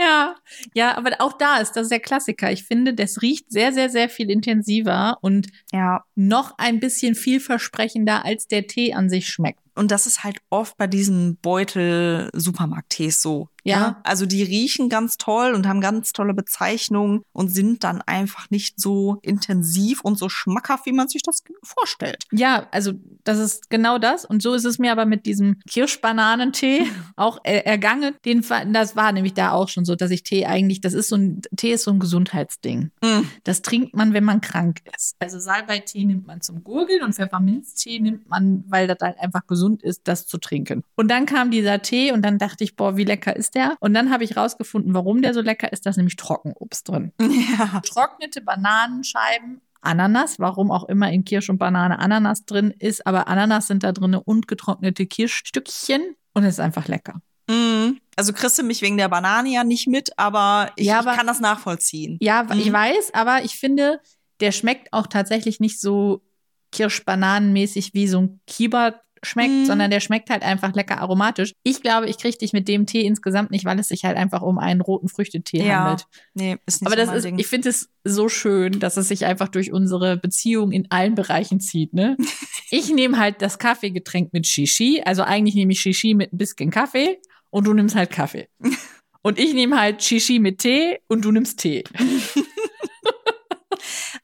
Ja, 0.00 0.34
ja, 0.74 0.96
aber 0.96 1.12
auch 1.20 1.34
da 1.34 1.58
ist 1.58 1.72
das 1.74 1.88
der 1.88 2.00
Klassiker. 2.00 2.50
Ich 2.50 2.64
finde, 2.64 2.92
das 2.92 3.22
riecht 3.22 3.52
sehr, 3.52 3.72
sehr, 3.72 3.88
sehr 3.88 4.08
viel 4.08 4.30
intensiver 4.30 5.18
und 5.20 5.48
ja. 5.70 6.02
noch 6.16 6.58
ein 6.58 6.80
bisschen 6.80 7.14
vielversprechender, 7.14 8.24
als 8.24 8.48
der 8.48 8.66
Tee 8.66 8.94
an 8.94 9.08
sich 9.08 9.28
schmeckt. 9.28 9.60
Und 9.74 9.90
das 9.90 10.06
ist 10.06 10.24
halt 10.24 10.38
oft 10.50 10.76
bei 10.76 10.86
diesen 10.86 11.36
Beutel-Supermarkt-Tees 11.36 13.22
so. 13.22 13.48
Ja. 13.64 13.80
ne? 13.80 13.96
Also 14.02 14.26
die 14.26 14.42
riechen 14.42 14.88
ganz 14.88 15.16
toll 15.16 15.54
und 15.54 15.68
haben 15.68 15.80
ganz 15.80 16.12
tolle 16.12 16.34
Bezeichnungen 16.34 17.22
und 17.32 17.48
sind 17.48 17.84
dann 17.84 18.02
einfach 18.02 18.50
nicht 18.50 18.80
so 18.80 19.18
intensiv 19.22 20.00
und 20.02 20.18
so 20.18 20.28
schmackhaft, 20.28 20.86
wie 20.86 20.92
man 20.92 21.08
sich 21.08 21.22
das 21.22 21.42
vorstellt. 21.62 22.24
Ja, 22.32 22.66
also 22.72 22.92
das 23.24 23.38
ist 23.38 23.70
genau 23.70 23.98
das. 23.98 24.24
Und 24.24 24.42
so 24.42 24.54
ist 24.54 24.64
es 24.64 24.78
mir 24.78 24.92
aber 24.92 25.06
mit 25.06 25.26
diesem 25.26 25.60
Kirschbananentee 25.68 26.86
auch 27.16 27.38
er 27.44 27.66
ergangen. 27.66 28.16
Den, 28.24 28.44
das 28.72 28.96
war 28.96 29.12
nämlich 29.12 29.34
da 29.34 29.52
auch 29.52 29.68
schon 29.68 29.84
so, 29.84 29.94
dass 29.94 30.10
ich 30.10 30.22
Tee 30.24 30.46
eigentlich, 30.46 30.80
das 30.80 30.92
ist 30.92 31.08
so 31.08 31.16
ein, 31.16 31.42
Tee 31.56 31.72
ist 31.72 31.84
so 31.84 31.92
ein 31.92 32.00
Gesundheitsding. 32.00 32.90
Mm. 33.00 33.20
Das 33.44 33.62
trinkt 33.62 33.94
man, 33.94 34.12
wenn 34.12 34.24
man 34.24 34.40
krank 34.40 34.80
ist. 34.96 35.14
Also 35.20 35.38
Salbeitee 35.38 36.04
nimmt 36.04 36.26
man 36.26 36.40
zum 36.40 36.64
Gurgeln 36.64 37.02
und 37.02 37.14
Pfefferminztee 37.14 38.00
nimmt 38.00 38.28
man, 38.28 38.64
weil 38.66 38.88
das 38.88 38.98
halt 39.00 39.18
einfach 39.20 39.46
gesund 39.46 39.61
ist, 39.82 40.02
das 40.08 40.26
zu 40.26 40.38
trinken. 40.38 40.82
Und 40.96 41.08
dann 41.08 41.26
kam 41.26 41.50
dieser 41.50 41.82
Tee 41.82 42.12
und 42.12 42.22
dann 42.22 42.38
dachte 42.38 42.64
ich, 42.64 42.76
boah, 42.76 42.96
wie 42.96 43.04
lecker 43.04 43.34
ist 43.36 43.54
der? 43.54 43.76
Und 43.80 43.94
dann 43.94 44.10
habe 44.10 44.24
ich 44.24 44.36
rausgefunden, 44.36 44.94
warum 44.94 45.22
der 45.22 45.34
so 45.34 45.40
lecker 45.40 45.72
ist. 45.72 45.86
Da 45.86 45.90
ist 45.90 45.96
nämlich 45.96 46.16
Trockenobst 46.16 46.88
drin. 46.88 47.12
Ja. 47.58 47.80
Getrocknete 47.80 48.40
Bananenscheiben, 48.40 49.60
Ananas, 49.80 50.38
warum 50.38 50.70
auch 50.70 50.84
immer 50.84 51.10
in 51.10 51.24
Kirsch 51.24 51.50
und 51.50 51.58
Banane 51.58 51.98
Ananas 51.98 52.44
drin 52.44 52.72
ist, 52.78 53.04
aber 53.06 53.26
Ananas 53.28 53.66
sind 53.66 53.82
da 53.82 53.90
drin 53.92 54.14
und 54.14 54.46
getrocknete 54.46 55.06
Kirschstückchen 55.06 56.14
und 56.34 56.44
es 56.44 56.54
ist 56.54 56.60
einfach 56.60 56.86
lecker. 56.88 57.20
Mm. 57.50 57.96
Also 58.14 58.32
kriegst 58.32 58.58
du 58.58 58.62
mich 58.62 58.80
wegen 58.82 58.96
der 58.96 59.08
Banane 59.08 59.48
ja 59.50 59.64
nicht 59.64 59.88
mit, 59.88 60.16
aber 60.18 60.70
ich, 60.76 60.86
Ja, 60.86 61.00
aber- 61.00 61.10
ich 61.12 61.16
kann 61.18 61.26
das 61.26 61.40
nachvollziehen. 61.40 62.16
Ja, 62.20 62.46
ich 62.54 62.68
Mhm. 62.68 62.72
weiß, 62.74 63.14
aber 63.14 63.44
ich 63.44 63.56
finde, 63.56 64.00
der 64.40 64.52
schmeckt 64.52 64.92
auch 64.92 65.06
tatsächlich 65.08 65.58
nicht 65.58 65.80
so 65.80 66.22
kirschbananenmäßig 66.70 67.94
wie 67.94 68.06
so 68.08 68.20
ein 68.20 68.40
Kieber 68.46 69.00
schmeckt, 69.24 69.52
Mhm. 69.52 69.64
sondern 69.66 69.90
der 69.90 70.00
schmeckt 70.00 70.30
halt 70.30 70.42
einfach 70.42 70.74
lecker 70.74 71.00
aromatisch. 71.00 71.52
Ich 71.62 71.80
glaube, 71.82 72.08
ich 72.08 72.18
kriege 72.18 72.36
dich 72.36 72.52
mit 72.52 72.66
dem 72.68 72.86
Tee 72.86 73.02
insgesamt 73.06 73.50
nicht, 73.50 73.64
weil 73.64 73.78
es 73.78 73.88
sich 73.88 74.04
halt 74.04 74.16
einfach 74.16 74.42
um 74.42 74.58
einen 74.58 74.80
roten 74.80 75.08
Früchtetee 75.08 75.64
Ja, 75.64 75.84
handelt. 75.84 76.06
Nee, 76.34 76.56
ist 76.66 76.82
nicht 76.82 76.86
Aber 76.92 77.00
so 77.00 77.06
das 77.06 77.16
ist, 77.18 77.24
Ding. 77.24 77.38
ich 77.38 77.46
finde 77.46 77.68
es 77.68 77.88
so 78.04 78.28
schön, 78.28 78.80
dass 78.80 78.96
es 78.96 79.08
sich 79.08 79.24
einfach 79.24 79.48
durch 79.48 79.72
unsere 79.72 80.16
Beziehung 80.16 80.72
in 80.72 80.90
allen 80.90 81.14
Bereichen 81.14 81.60
zieht. 81.60 81.92
Ne? 81.94 82.16
Ich 82.74 82.90
nehme 82.90 83.18
halt 83.18 83.42
das 83.42 83.58
Kaffeegetränk 83.58 84.32
mit 84.32 84.46
Shishi, 84.46 85.02
also 85.04 85.22
eigentlich 85.22 85.54
nehme 85.54 85.72
ich 85.72 85.80
Shishi 85.80 86.14
mit 86.14 86.32
ein 86.32 86.38
bisschen 86.38 86.70
Kaffee 86.70 87.18
und 87.50 87.66
du 87.66 87.74
nimmst 87.74 87.94
halt 87.94 88.10
Kaffee. 88.10 88.48
Und 89.24 89.38
ich 89.38 89.54
nehme 89.54 89.78
halt 89.78 90.02
Shishi 90.02 90.40
mit 90.40 90.58
Tee 90.58 90.98
und 91.06 91.24
du 91.24 91.30
nimmst 91.30 91.60
Tee. 91.60 91.84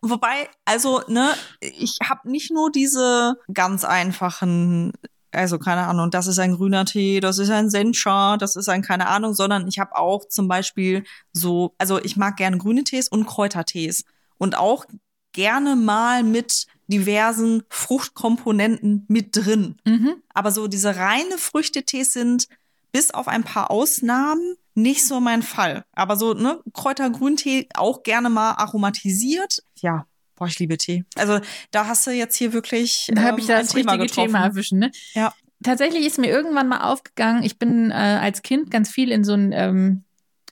Wobei, 0.01 0.49
also, 0.65 1.03
ne, 1.09 1.33
ich 1.61 1.99
habe 2.09 2.31
nicht 2.31 2.51
nur 2.51 2.71
diese 2.71 3.37
ganz 3.53 3.85
einfachen 3.85 4.93
also 5.33 5.59
keine 5.59 5.87
Ahnung, 5.87 6.11
das 6.11 6.27
ist 6.27 6.39
ein 6.39 6.57
grüner 6.57 6.85
Tee, 6.85 7.21
das 7.21 7.39
ist 7.39 7.51
ein 7.51 7.71
Sencha, 7.71 8.37
das 8.37 8.57
ist 8.57 8.69
ein 8.69 8.83
keine 8.83 9.09
Ahnung, 9.09 9.35
sondern 9.35 9.69
ich 9.69 9.79
habe 9.79 9.97
auch 9.97 10.27
zum 10.27 10.49
Beispiel 10.49 11.05
so, 11.33 11.75
also 11.79 11.99
ich 12.03 12.17
mag 12.17 12.37
gerne 12.37 12.59
grüne 12.59 12.85
Tees 12.85 13.09
und 13.09 13.27
Kräutertees 13.27 14.05
und 14.39 14.57
auch 14.57 14.87
gerne 15.33 15.77
mal 15.77 16.23
mit 16.23 16.67
diversen 16.87 17.63
Fruchtkomponenten 17.69 19.05
mit 19.09 19.37
drin. 19.37 19.77
Mhm. 19.85 20.15
Aber 20.33 20.51
so 20.51 20.67
diese 20.67 20.97
reine 20.97 21.37
Früchtetees 21.37 22.13
sind 22.13 22.49
bis 22.93 23.11
auf 23.11 23.29
ein 23.29 23.45
paar 23.45 23.71
Ausnahmen 23.71 24.57
nicht 24.79 25.05
so 25.05 25.21
mein 25.21 25.43
Fall. 25.43 25.85
Aber 25.93 26.17
so, 26.17 26.35
ne, 26.35 26.61
Kräutergrüntee 26.73 27.69
auch 27.75 28.03
gerne 28.03 28.31
mal 28.31 28.53
aromatisiert. 28.53 29.63
Ja, 29.81 30.07
boah, 30.37 30.47
ich 30.47 30.59
liebe 30.59 30.79
Tee. 30.79 31.05
Also 31.17 31.41
da 31.71 31.87
hast 31.87 32.07
du 32.07 32.11
jetzt 32.13 32.37
hier 32.37 32.53
wirklich 32.53 33.11
Da 33.13 33.23
habe 33.23 33.41
ich 33.41 33.49
ähm, 33.49 33.57
das 33.57 33.75
richtige 33.75 34.07
Thema 34.07 34.45
erwischen, 34.45 34.79
ne? 34.79 34.91
Ja. 35.15 35.35
Tatsächlich 35.63 36.07
ist 36.07 36.19
mir 36.19 36.29
irgendwann 36.29 36.69
mal 36.69 36.83
aufgegangen, 36.83 37.43
ich 37.43 37.59
bin 37.59 37.91
äh, 37.91 37.95
als 37.95 38.43
Kind 38.43 38.71
ganz 38.71 38.91
viel 38.91 39.11
in 39.11 39.25
so 39.25 39.33
einen 39.33 39.51
ähm, 39.53 40.05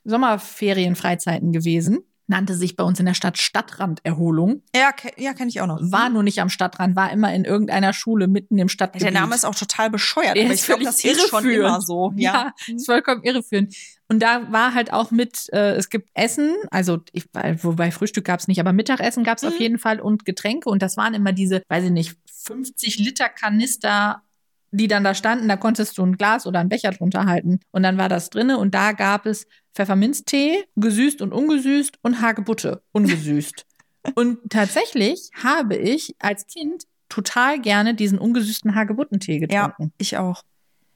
Sommerferienfreizeiten 0.03 1.53
gewesen. 1.53 1.99
Nannte 2.29 2.55
sich 2.55 2.75
bei 2.75 2.83
uns 2.83 2.99
in 2.99 3.05
der 3.05 3.13
Stadt 3.13 3.37
Stadtranderholung. 3.37 4.61
Ja, 4.75 4.91
ja 5.17 5.33
kenne 5.33 5.49
ich 5.49 5.61
auch 5.61 5.67
noch. 5.67 5.79
War 5.81 6.09
nur 6.09 6.23
nicht 6.23 6.39
am 6.41 6.49
Stadtrand, 6.49 6.95
war 6.95 7.11
immer 7.11 7.33
in 7.33 7.45
irgendeiner 7.45 7.93
Schule 7.93 8.27
mitten 8.27 8.57
im 8.57 8.67
Stadtgebiet. 8.69 9.05
Der 9.05 9.11
Name 9.13 9.33
ist 9.33 9.45
auch 9.45 9.55
total 9.55 9.89
bescheuert, 9.89 10.35
Der 10.35 10.43
aber 10.45 10.53
ist 10.53 10.59
ich 10.61 10.65
glaube, 10.65 10.83
das 10.83 10.99
hieß 10.99 11.27
schon 11.27 11.43
irreführend. 11.45 11.67
immer 11.69 11.81
so. 11.81 12.13
Ja, 12.17 12.53
Ja. 12.67 12.75
ist 12.75 12.85
vollkommen 12.85 13.23
irreführend. 13.23 13.73
Und 14.09 14.21
da 14.21 14.51
war 14.51 14.73
halt 14.73 14.91
auch 14.93 15.11
mit, 15.11 15.47
äh, 15.53 15.75
es 15.75 15.89
gibt 15.89 16.09
Essen, 16.13 16.53
also 16.71 16.99
ich, 17.13 17.25
wobei 17.61 17.91
Frühstück 17.91 18.25
gab's 18.25 18.47
nicht, 18.47 18.59
aber 18.59 18.73
Mittagessen 18.73 19.23
gab's 19.23 19.43
auf 19.43 19.55
Mhm. 19.55 19.61
jeden 19.61 19.79
Fall 19.79 19.99
und 20.01 20.25
Getränke. 20.25 20.69
Und 20.69 20.81
das 20.81 20.97
waren 20.97 21.13
immer 21.13 21.31
diese, 21.33 21.61
weiß 21.69 21.85
ich 21.85 21.91
nicht, 21.91 22.15
50 22.43 22.99
Liter 22.99 23.29
Kanister, 23.29 24.21
die 24.71 24.87
dann 24.87 25.03
da 25.03 25.13
standen. 25.13 25.47
Da 25.47 25.55
konntest 25.57 25.97
du 25.97 26.03
ein 26.05 26.17
Glas 26.17 26.45
oder 26.45 26.59
einen 26.59 26.69
Becher 26.69 26.91
drunter 26.91 27.25
halten. 27.25 27.59
Und 27.71 27.83
dann 27.83 27.97
war 27.97 28.09
das 28.09 28.29
drinne 28.29 28.57
und 28.57 28.73
da 28.75 28.91
gab 28.91 29.25
es 29.25 29.45
Pfefferminztee, 29.77 30.63
gesüßt 30.75 31.21
und 31.21 31.31
ungesüßt 31.31 31.99
und 32.01 32.21
Hagebutte, 32.21 32.81
ungesüßt. 32.93 33.63
und 34.15 34.39
tatsächlich 34.49 35.29
habe 35.43 35.75
ich 35.75 36.15
als 36.17 36.47
Kind 36.47 36.85
total 37.09 37.61
gerne 37.61 37.93
diesen 37.93 38.17
ungesüßten 38.17 38.73
Hagebuttentee 38.73 39.39
ja, 39.49 39.67
getrunken. 39.67 39.93
ich 39.99 40.17
auch. 40.17 40.41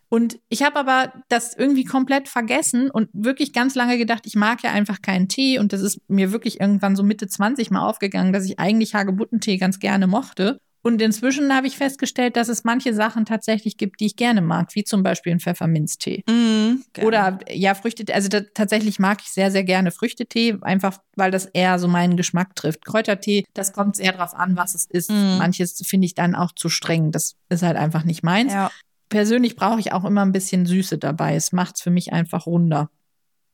Und 0.10 0.40
ich 0.50 0.64
habe 0.64 0.78
aber 0.78 1.14
das 1.30 1.56
irgendwie 1.56 1.86
komplett 1.86 2.28
vergessen 2.28 2.90
und 2.90 3.08
wirklich 3.14 3.54
ganz 3.54 3.76
lange 3.76 4.00
gedacht, 4.00 4.24
ich 4.26 4.36
mag 4.36 4.64
ja 4.64 4.72
einfach 4.72 5.02
keinen 5.02 5.30
Tee. 5.30 5.60
Und 5.60 5.72
das 5.72 5.82
ist 5.82 6.02
mir 6.10 6.34
wirklich 6.34 6.60
irgendwann 6.60 6.96
so 6.98 7.04
Mitte 7.04 7.28
20 7.28 7.70
mal 7.70 7.88
aufgegangen, 7.88 8.34
dass 8.34 8.46
ich 8.46 8.60
eigentlich 8.60 8.96
Hagebuttentee 8.96 9.58
ganz 9.58 9.80
gerne 9.80 10.08
mochte. 10.08 10.60
Und 10.84 11.02
inzwischen 11.02 11.54
habe 11.54 11.68
ich 11.68 11.78
festgestellt, 11.78 12.36
dass 12.36 12.50
es 12.50 12.64
manche 12.64 12.94
Sachen 12.94 13.26
tatsächlich 13.26 13.78
gibt, 13.78 14.00
die 14.00 14.08
ich 14.08 14.16
gerne 14.16 14.42
mag, 14.42 14.74
wie 14.74 14.84
zum 14.84 15.04
Beispiel 15.04 15.32
einen 15.32 15.40
Pfefferminztee. 15.40 16.24
Gerne. 16.26 17.08
Oder 17.08 17.40
ja, 17.50 17.76
Früchte, 17.76 18.12
also 18.14 18.30
da, 18.30 18.42
tatsächlich 18.42 18.98
mag 18.98 19.20
ich 19.22 19.30
sehr, 19.30 19.52
sehr 19.52 19.64
gerne 19.64 19.92
Früchtetee, 19.92 20.58
einfach 20.62 21.00
weil 21.16 21.30
das 21.30 21.46
eher 21.46 21.78
so 21.78 21.88
meinen 21.88 22.18
Geschmack 22.18 22.56
trifft. 22.56 22.84
Kräutertee, 22.86 23.46
das 23.54 23.74
kommt 23.74 24.00
eher 24.00 24.14
drauf 24.14 24.34
an, 24.34 24.58
was 24.58 24.74
es 24.74 24.86
ist. 24.86 25.12
Mhm. 25.12 25.38
Manches 25.38 25.82
finde 25.86 26.06
ich 26.06 26.16
dann 26.16 26.34
auch 26.34 26.52
zu 26.54 26.70
streng. 26.70 27.12
Das 27.12 27.36
ist 27.50 27.62
halt 27.62 27.78
einfach 27.78 28.04
nicht 28.04 28.24
meins 28.24 28.54
ja. 28.54 28.72
persönlich 29.10 29.56
brauche 29.56 29.80
ich 29.80 29.92
auch 29.94 30.04
immer 30.04 30.24
ein 30.24 30.32
bisschen 30.32 30.66
Süße 30.66 30.98
dabei. 30.98 31.36
Es 31.36 31.52
macht 31.52 31.76
es 31.76 31.82
für 31.82 31.92
mich 31.92 32.12
einfach 32.12 32.48
runder. 32.48 32.90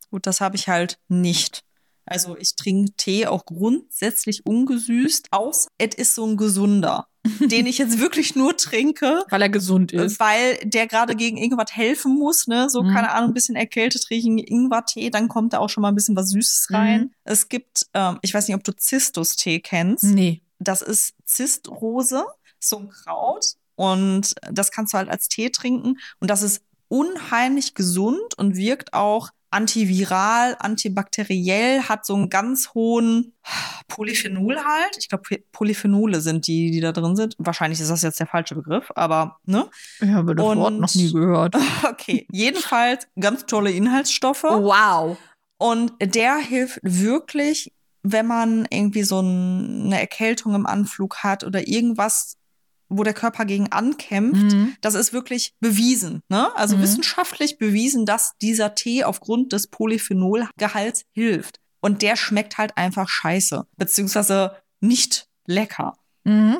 Gut, 0.09 0.25
das 0.25 0.39
habe 0.39 0.55
ich 0.55 0.69
halt 0.69 0.97
nicht. 1.09 1.63
Also 2.07 2.37
ich 2.37 2.55
trinke 2.55 2.93
Tee 2.93 3.27
auch 3.27 3.45
grundsätzlich 3.45 4.45
ungesüßt, 4.45 5.27
außer 5.31 5.67
es 5.77 5.95
ist 5.95 6.15
so 6.15 6.25
ein 6.25 6.37
gesunder, 6.37 7.07
den 7.39 7.65
ich 7.65 7.77
jetzt 7.77 7.99
wirklich 7.99 8.35
nur 8.35 8.55
trinke, 8.57 9.23
Weil 9.29 9.41
er 9.41 9.49
gesund 9.49 9.91
ist. 9.91 10.19
weil 10.19 10.57
der 10.63 10.87
gerade 10.87 11.15
gegen 11.15 11.37
irgendwas 11.37 11.75
helfen 11.75 12.17
muss, 12.17 12.47
ne? 12.47 12.69
So, 12.69 12.83
Mhm. 12.83 12.93
keine 12.93 13.11
Ahnung, 13.11 13.31
ein 13.31 13.33
bisschen 13.33 13.55
erkältet 13.55 14.05
Ingwer-Tee, 14.09 15.09
dann 15.09 15.27
kommt 15.27 15.53
da 15.53 15.59
auch 15.59 15.69
schon 15.69 15.81
mal 15.81 15.89
ein 15.89 15.95
bisschen 15.95 16.15
was 16.15 16.29
Süßes 16.29 16.67
rein. 16.71 17.01
Mhm. 17.01 17.11
Es 17.23 17.49
gibt, 17.49 17.87
ähm, 17.93 18.19
ich 18.21 18.33
weiß 18.33 18.47
nicht, 18.47 18.55
ob 18.55 18.63
du 18.63 18.75
Zistus-Tee 18.75 19.59
kennst. 19.59 20.03
Nee. 20.03 20.41
Das 20.59 20.81
ist 20.81 21.13
Zistrose, 21.25 22.25
so 22.59 22.77
ein 22.79 22.89
Kraut. 22.89 23.45
Und 23.75 24.33
das 24.51 24.71
kannst 24.71 24.93
du 24.93 24.97
halt 24.97 25.09
als 25.09 25.27
Tee 25.29 25.49
trinken. 25.51 25.97
Und 26.19 26.29
das 26.29 26.41
ist 26.41 26.61
unheimlich 26.87 27.73
gesund 27.75 28.35
und 28.37 28.55
wirkt 28.55 28.93
auch 28.93 29.29
antiviral, 29.49 30.55
antibakteriell, 30.59 31.83
hat 31.83 32.05
so 32.05 32.15
einen 32.15 32.29
ganz 32.29 32.73
hohen 32.73 33.33
Polyphenolhalt. 33.87 34.97
Ich 34.99 35.09
glaube, 35.09 35.23
Polyphenole 35.51 36.21
sind 36.21 36.47
die, 36.47 36.71
die 36.71 36.79
da 36.81 36.91
drin 36.91 37.15
sind. 37.15 37.35
Wahrscheinlich 37.37 37.79
ist 37.79 37.89
das 37.89 38.01
jetzt 38.01 38.19
der 38.19 38.27
falsche 38.27 38.55
Begriff, 38.55 38.91
aber 38.95 39.39
ne? 39.45 39.69
Ich 40.01 40.09
habe 40.09 40.35
das 40.35 40.45
Und- 40.45 40.57
Wort 40.59 40.73
noch 40.73 40.93
nie 40.95 41.11
gehört. 41.11 41.55
Okay. 41.89 42.27
Jedenfalls 42.31 43.07
ganz 43.19 43.45
tolle 43.45 43.71
Inhaltsstoffe. 43.71 44.43
Wow. 44.43 45.17
Und 45.57 45.93
der 46.01 46.35
hilft 46.37 46.79
wirklich, 46.83 47.71
wenn 48.03 48.27
man 48.27 48.67
irgendwie 48.69 49.03
so 49.03 49.19
ein, 49.21 49.85
eine 49.85 49.99
Erkältung 49.99 50.53
im 50.55 50.65
Anflug 50.65 51.17
hat 51.23 51.43
oder 51.43 51.67
irgendwas, 51.67 52.35
wo 52.89 53.03
der 53.03 53.13
Körper 53.13 53.45
gegen 53.45 53.71
ankämpft. 53.71 54.53
Mhm. 54.53 54.75
Das 54.81 54.93
ist 54.95 55.13
wirklich 55.13 55.53
bewiesen, 55.59 56.21
ne? 56.29 56.55
Also 56.55 56.77
Mhm. 56.77 56.81
wissenschaftlich 56.83 57.57
bewiesen, 57.57 58.05
dass 58.05 58.33
dieser 58.41 58.75
Tee 58.75 59.03
aufgrund 59.03 59.53
des 59.53 59.67
Polyphenolgehalts 59.67 61.03
hilft. 61.11 61.59
Und 61.81 62.01
der 62.01 62.15
schmeckt 62.15 62.57
halt 62.57 62.75
einfach 62.77 63.07
scheiße, 63.09 63.65
beziehungsweise 63.77 64.55
nicht 64.81 65.27
lecker. 65.45 65.93
Mhm. 66.23 66.57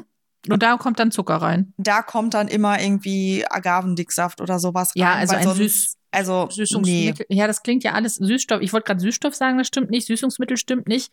Und 0.50 0.64
da 0.64 0.78
kommt 0.78 1.00
dann 1.00 1.12
Zucker 1.12 1.36
rein. 1.38 1.74
Da 1.78 2.02
kommt 2.02 2.34
dann 2.34 2.48
immer 2.48 2.80
irgendwie 2.82 3.46
Agavendicksaft 3.50 4.40
oder 4.40 4.60
sowas 4.60 4.90
rein. 4.96 5.02
Ja, 5.02 5.14
also 5.16 5.36
ein 5.36 5.48
Süß- 5.48 5.96
Also, 6.12 6.46
nee. 6.46 6.54
Süßungsmittel. 6.54 7.26
Ja, 7.30 7.48
das 7.48 7.64
klingt 7.64 7.84
ja 7.84 7.92
alles 7.94 8.16
Süßstoff. 8.16 8.62
Ich 8.62 8.72
wollte 8.72 8.86
gerade 8.86 9.02
Süßstoff 9.02 9.36
sagen, 9.36 9.58
das 9.58 9.68
stimmt 9.68 9.90
nicht. 9.90 10.08
Süßungsmittel 10.08 10.56
stimmt 10.56 10.88
nicht. 10.88 11.12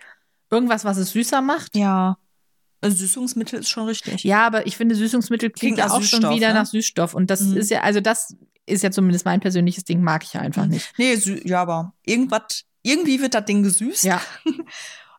Irgendwas, 0.50 0.84
was 0.84 0.98
es 0.98 1.10
süßer 1.10 1.40
macht. 1.40 1.74
Ja. 1.76 2.16
Süßungsmittel 2.90 3.60
ist 3.60 3.68
schon 3.68 3.86
richtig. 3.86 4.24
Ja, 4.24 4.46
aber 4.46 4.66
ich 4.66 4.76
finde, 4.76 4.94
Süßungsmittel 4.94 5.50
klingt, 5.50 5.76
Klingt 5.76 5.90
auch 5.90 6.02
schon 6.02 6.20
Süßstoff, 6.20 6.34
wieder 6.36 6.48
ne? 6.48 6.54
nach 6.54 6.66
Süßstoff. 6.66 7.14
Und 7.14 7.30
das 7.30 7.40
Mhm. 7.42 7.56
ist 7.56 7.70
ja, 7.70 7.82
also 7.82 8.00
das 8.00 8.36
ist 8.66 8.82
ja 8.82 8.90
zumindest 8.90 9.24
mein 9.24 9.40
persönliches 9.40 9.84
Ding, 9.84 10.02
mag 10.02 10.24
ich 10.24 10.32
ja 10.34 10.40
einfach 10.40 10.66
nicht. 10.66 10.92
Nee, 10.96 11.14
ja, 11.44 11.62
aber 11.62 11.94
irgendwas, 12.04 12.64
irgendwie 12.82 13.20
wird 13.20 13.34
das 13.34 13.44
Ding 13.44 13.62
gesüßt, 13.62 14.04
Ja. 14.04 14.20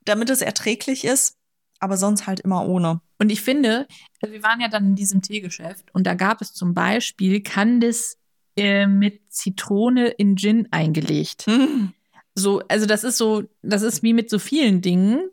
damit 0.06 0.30
es 0.30 0.41
erträglich 0.41 1.04
ist, 1.06 1.36
aber 1.80 1.97
sonst 1.97 2.28
halt 2.28 2.39
immer 2.39 2.65
ohne. 2.65 3.01
Und 3.19 3.32
ich 3.32 3.41
finde, 3.41 3.88
also 4.21 4.34
wir 4.34 4.43
waren 4.43 4.60
ja 4.62 4.67
dann 4.67 4.86
in 4.88 4.95
diesem 4.95 5.21
Teegeschäft 5.21 5.86
und 5.93 6.06
da 6.06 6.13
gab 6.15 6.41
es 6.41 6.54
zum 6.54 6.73
Beispiel 6.73 7.41
Candice 7.41 8.17
äh, 8.58 8.88
mit 8.88 9.21
Zitrone 9.34 10.08
in 10.10 10.36
Gin 10.38 10.67
eingelegt. 10.71 11.43
Hm. 11.47 11.93
So, 12.36 12.62
also 12.67 12.86
das 12.86 13.04
ist 13.04 13.17
so, 13.17 13.43
das 13.62 13.82
ist 13.82 14.04
wie 14.04 14.13
mit 14.13 14.30
so 14.30 14.39
vielen 14.39 14.82
Dingen. 14.82 15.30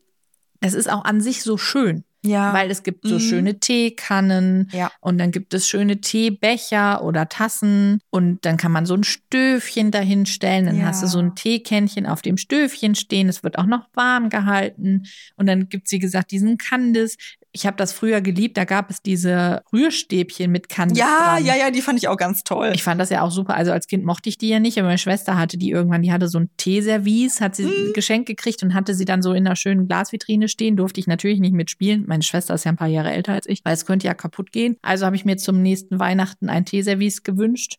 Das 0.61 0.75
ist 0.75 0.89
auch 0.89 1.05
an 1.05 1.21
sich 1.21 1.43
so 1.43 1.59
schön, 1.59 2.05
Ja. 2.25 2.53
weil 2.53 2.71
es 2.71 2.83
gibt 2.85 3.05
so 3.07 3.17
Mhm. 3.17 3.21
schöne 3.21 3.59
Teekannen 3.61 4.69
Ja. 4.73 4.93
und 5.01 5.19
dann 5.19 5.31
gibt 5.33 5.55
es 5.55 5.67
schöne 5.69 6.01
Teebecher 6.01 7.03
oder 7.03 7.29
Tassen 7.29 8.01
und 8.11 8.45
dann 8.45 8.57
kann 8.57 8.71
man 8.73 8.87
so 8.87 8.95
ein 8.95 9.05
Stöfchen 9.05 9.91
dahin 9.91 10.27
stellen. 10.27 10.67
Dann 10.67 10.79
Ja. 10.79 10.87
hast 10.87 11.03
du 11.03 11.07
so 11.09 11.19
ein 11.19 11.35
Teekännchen 11.35 12.07
auf 12.07 12.23
dem 12.23 12.37
Stöfchen 12.37 12.95
stehen. 12.95 13.29
Es 13.29 13.43
wird 13.43 13.59
auch 13.59 13.67
noch 13.67 13.89
warm 13.95 14.29
gehalten 14.29 15.05
und 15.37 15.47
dann 15.47 15.69
gibt's 15.69 15.91
wie 15.93 15.99
gesagt 15.99 16.31
diesen 16.31 16.59
Candice. 16.59 17.17
Ich 17.55 17.67
habe 17.67 17.77
das 17.77 17.93
früher 17.93 18.23
geliebt. 18.23 18.57
Da 18.57 18.65
gab 18.65 18.89
es 18.89 19.03
diese 19.03 19.63
Rührstäbchen 19.75 20.51
mit 20.51 20.71
Candice 20.71 20.99
ja, 21.01 21.35
dran. 21.35 21.45
ja, 21.45 21.55
ja, 21.55 21.71
die 21.71 21.83
fand 21.83 21.99
ich 21.99 22.09
auch 22.09 22.17
ganz 22.17 22.45
toll. 22.45 22.73
Ich 22.75 22.83
fand 22.83 22.99
das 23.01 23.11
ja 23.11 23.21
auch 23.21 23.31
super. 23.31 23.55
Also 23.55 23.73
als 23.73 23.87
Kind 23.87 24.05
mochte 24.07 24.31
ich 24.31 24.39
die 24.39 24.49
ja 24.49 24.59
nicht, 24.59 24.79
aber 24.79 24.87
meine 24.89 24.97
Schwester 24.99 25.37
hatte 25.37 25.59
die 25.59 25.69
irgendwann, 25.71 26.01
die 26.01 26.11
hatte 26.13 26.29
so 26.29 26.39
ein 26.39 26.49
Teeservice, 26.57 27.41
hat 27.43 27.55
sie 27.55 27.65
Mhm. 27.65 27.93
geschenkt 27.93 28.27
gekriegt 28.27 28.63
und 28.63 28.73
hatte 28.73 28.95
sie 28.95 29.05
dann 29.05 29.21
so 29.21 29.33
in 29.35 29.47
einer 29.47 29.55
schönen 29.57 29.87
Glasvitrine 29.87 30.49
stehen. 30.49 30.77
Durfte 30.77 30.99
ich 31.01 31.07
natürlich 31.07 31.41
nicht 31.41 31.53
mitspielen. 31.53 32.05
Meine 32.07 32.23
Schwester 32.23 32.55
ist 32.55 32.65
ja 32.65 32.73
ein 32.73 32.77
paar 32.77 32.89
Jahre 32.89 33.13
älter 33.13 33.35
als 33.35 33.47
ich, 33.47 33.63
weil 33.65 33.75
es 33.75 33.85
könnte 33.85 34.07
ja 34.07 34.15
kaputt 34.15 34.51
gehen. 34.51 34.77
Also 34.81 35.05
habe 35.05 35.17
ich 35.17 35.25
mir 35.27 35.37
zum 35.37 35.61
nächsten 35.61 35.99
Weihnachten 35.99 36.49
ein 36.49 36.65
Teeservice 36.65 37.23
gewünscht 37.23 37.77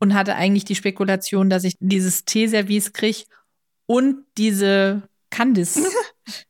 und 0.00 0.14
hatte 0.14 0.34
eigentlich 0.34 0.64
die 0.64 0.74
Spekulation, 0.74 1.48
dass 1.48 1.62
ich 1.62 1.76
dieses 1.78 2.24
Teeservice 2.24 2.92
krieg 2.92 3.26
und 3.86 4.16
diese 4.36 5.02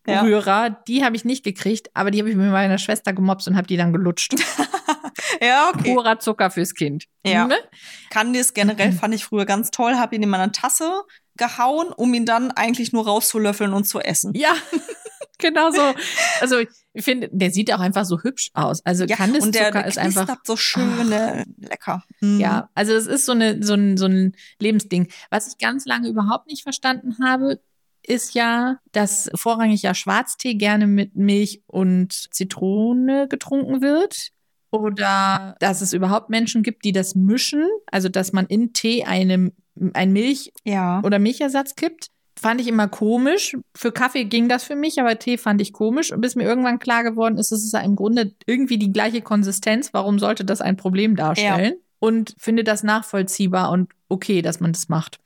Candice-Rührer, 0.04 0.70
die 0.86 1.04
habe 1.04 1.16
ich 1.16 1.24
nicht 1.24 1.44
gekriegt, 1.44 1.90
aber 1.94 2.10
die 2.10 2.18
habe 2.18 2.30
ich 2.30 2.36
mit 2.36 2.50
meiner 2.50 2.78
Schwester 2.78 3.12
gemobst 3.12 3.48
und 3.48 3.56
habe 3.56 3.66
die 3.66 3.76
dann 3.76 3.92
gelutscht. 3.92 4.34
ja, 5.40 5.70
okay. 5.74 5.94
Purer 5.94 6.18
Zucker 6.18 6.50
fürs 6.50 6.74
Kind. 6.74 7.04
Ja. 7.24 7.46
Ne? 7.46 7.56
Candice 8.10 8.52
generell 8.52 8.92
fand 8.92 9.14
ich 9.14 9.24
früher 9.24 9.44
ganz 9.44 9.70
toll, 9.70 9.94
habe 9.94 10.14
ihn 10.16 10.22
in 10.22 10.28
meine 10.28 10.52
Tasse 10.52 11.02
gehauen, 11.36 11.88
um 11.88 12.12
ihn 12.14 12.26
dann 12.26 12.50
eigentlich 12.50 12.92
nur 12.92 13.06
rauszulöffeln 13.06 13.72
und 13.72 13.84
zu 13.84 14.00
essen. 14.00 14.32
Ja, 14.34 14.54
genau 15.38 15.70
so. 15.70 15.94
Also 16.40 16.58
ich 16.94 17.04
finde, 17.04 17.28
der 17.32 17.50
sieht 17.50 17.72
auch 17.72 17.80
einfach 17.80 18.04
so 18.04 18.20
hübsch 18.20 18.50
aus. 18.54 18.84
Also 18.84 19.04
und 19.04 19.54
der, 19.54 19.70
der 19.70 19.86
ist 19.86 19.98
einfach. 19.98 20.36
so 20.44 20.56
schön, 20.56 21.08
ne? 21.08 21.44
lecker. 21.56 22.04
Mhm. 22.20 22.40
Ja, 22.40 22.70
also 22.74 22.92
es 22.92 23.06
ist 23.06 23.26
so, 23.26 23.32
eine, 23.32 23.62
so, 23.62 23.74
ein, 23.74 23.96
so 23.96 24.06
ein 24.06 24.36
Lebensding. 24.58 25.08
Was 25.30 25.48
ich 25.48 25.58
ganz 25.58 25.86
lange 25.86 26.08
überhaupt 26.08 26.48
nicht 26.48 26.62
verstanden 26.62 27.16
habe, 27.24 27.60
ist 28.06 28.34
ja, 28.34 28.78
dass 28.92 29.30
vorrangig 29.34 29.82
ja 29.82 29.94
Schwarztee 29.94 30.54
gerne 30.54 30.86
mit 30.86 31.16
Milch 31.16 31.62
und 31.66 32.12
Zitrone 32.12 33.28
getrunken 33.28 33.80
wird. 33.80 34.28
Oder 34.70 35.54
dass 35.60 35.82
es 35.82 35.92
überhaupt 35.92 36.30
Menschen 36.30 36.62
gibt, 36.62 36.84
die 36.84 36.92
das 36.92 37.14
mischen, 37.14 37.66
also 37.90 38.08
dass 38.08 38.32
man 38.32 38.46
in 38.46 38.72
Tee 38.72 39.04
eine, 39.04 39.52
ein 39.92 40.12
Milch- 40.12 40.50
Ja. 40.64 41.00
oder 41.04 41.18
Milchersatz 41.18 41.76
kippt. 41.76 42.06
Fand 42.40 42.60
ich 42.60 42.68
immer 42.68 42.88
komisch. 42.88 43.54
Für 43.76 43.92
Kaffee 43.92 44.24
ging 44.24 44.48
das 44.48 44.64
für 44.64 44.74
mich, 44.74 44.98
aber 44.98 45.18
Tee 45.18 45.36
fand 45.36 45.60
ich 45.60 45.74
komisch. 45.74 46.10
Und 46.10 46.22
bis 46.22 46.34
mir 46.36 46.44
irgendwann 46.44 46.78
klar 46.78 47.04
geworden 47.04 47.36
ist, 47.36 47.52
es 47.52 47.62
ist 47.62 47.74
ja 47.74 47.80
im 47.80 47.94
Grunde 47.96 48.34
irgendwie 48.46 48.78
die 48.78 48.92
gleiche 48.92 49.20
Konsistenz. 49.20 49.90
Warum 49.92 50.18
sollte 50.18 50.44
das 50.44 50.62
ein 50.62 50.78
Problem 50.78 51.16
darstellen? 51.16 51.74
Und 51.98 52.34
finde 52.38 52.64
das 52.64 52.82
nachvollziehbar 52.82 53.70
und 53.70 53.90
okay, 54.08 54.40
dass 54.42 54.58
man 54.58 54.72
das 54.72 54.88
macht. 54.88 55.18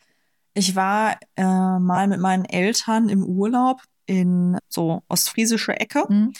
Ich 0.59 0.75
war 0.75 1.19
äh, 1.37 1.45
mal 1.45 2.09
mit 2.09 2.19
meinen 2.19 2.47
Eltern 2.47 3.11
im 3.11 3.23
Urlaub 3.23 3.83
in 4.07 4.57
so 4.71 5.03
ostfriesische 5.09 5.79
Ecke. 5.79 6.07
Mhm. 6.09 6.33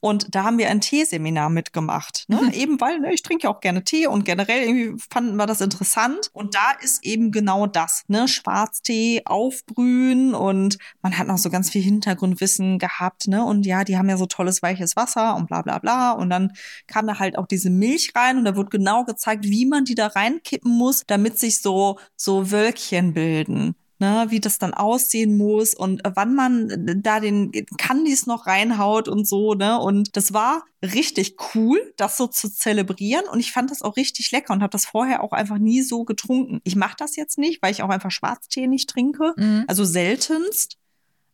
Und 0.00 0.34
da 0.34 0.44
haben 0.44 0.58
wir 0.58 0.70
ein 0.70 0.80
Teeseminar 0.80 1.50
mitgemacht. 1.50 2.24
Ne? 2.28 2.40
Mhm. 2.42 2.50
Eben 2.52 2.80
weil 2.80 3.00
ne, 3.00 3.12
ich 3.12 3.22
trinke 3.22 3.44
ja 3.44 3.50
auch 3.50 3.60
gerne 3.60 3.84
Tee 3.84 4.06
und 4.06 4.24
generell 4.24 4.62
irgendwie 4.62 5.02
fanden 5.10 5.36
wir 5.36 5.46
das 5.46 5.60
interessant. 5.60 6.30
Und 6.32 6.54
da 6.54 6.72
ist 6.80 7.04
eben 7.04 7.30
genau 7.30 7.66
das, 7.66 8.04
ne? 8.08 8.26
Schwarztee 8.26 9.22
aufbrühen 9.24 10.34
und 10.34 10.78
man 11.02 11.18
hat 11.18 11.26
noch 11.26 11.38
so 11.38 11.50
ganz 11.50 11.70
viel 11.70 11.82
Hintergrundwissen 11.82 12.78
gehabt, 12.78 13.28
ne? 13.28 13.44
Und 13.44 13.66
ja, 13.66 13.84
die 13.84 13.98
haben 13.98 14.08
ja 14.08 14.16
so 14.16 14.26
tolles 14.26 14.62
weiches 14.62 14.96
Wasser 14.96 15.36
und 15.36 15.46
bla 15.48 15.62
bla 15.62 15.78
bla. 15.78 16.12
Und 16.12 16.30
dann 16.30 16.52
kam 16.86 17.06
da 17.06 17.18
halt 17.18 17.36
auch 17.36 17.46
diese 17.46 17.70
Milch 17.70 18.12
rein 18.14 18.38
und 18.38 18.44
da 18.44 18.56
wurde 18.56 18.70
genau 18.70 19.04
gezeigt, 19.04 19.44
wie 19.44 19.66
man 19.66 19.84
die 19.84 19.94
da 19.94 20.08
reinkippen 20.08 20.70
muss, 20.70 21.04
damit 21.06 21.38
sich 21.38 21.60
so, 21.60 21.98
so 22.16 22.50
Wölkchen 22.50 23.12
bilden 23.12 23.74
ne, 24.00 24.26
wie 24.30 24.40
das 24.40 24.58
dann 24.58 24.74
aussehen 24.74 25.36
muss 25.36 25.74
und 25.74 26.04
äh, 26.04 26.10
wann 26.14 26.34
man 26.34 26.70
äh, 26.70 26.96
da 26.96 27.20
den 27.20 27.52
Candies 27.78 28.26
noch 28.26 28.46
reinhaut 28.46 29.06
und 29.08 29.28
so, 29.28 29.54
ne? 29.54 29.78
Und 29.78 30.16
das 30.16 30.32
war 30.32 30.64
richtig 30.82 31.36
cool, 31.54 31.78
das 31.96 32.16
so 32.16 32.26
zu 32.26 32.50
zelebrieren 32.52 33.24
und 33.30 33.38
ich 33.38 33.52
fand 33.52 33.70
das 33.70 33.82
auch 33.82 33.96
richtig 33.96 34.30
lecker 34.32 34.52
und 34.52 34.62
habe 34.62 34.70
das 34.70 34.86
vorher 34.86 35.22
auch 35.22 35.32
einfach 35.32 35.58
nie 35.58 35.82
so 35.82 36.04
getrunken. 36.04 36.60
Ich 36.64 36.74
mache 36.74 36.96
das 36.98 37.16
jetzt 37.16 37.38
nicht, 37.38 37.62
weil 37.62 37.70
ich 37.72 37.82
auch 37.82 37.90
einfach 37.90 38.10
Schwarztee 38.10 38.66
nicht 38.66 38.88
trinke, 38.90 39.34
Mhm. 39.36 39.64
also 39.68 39.84
seltenst. 39.84 40.76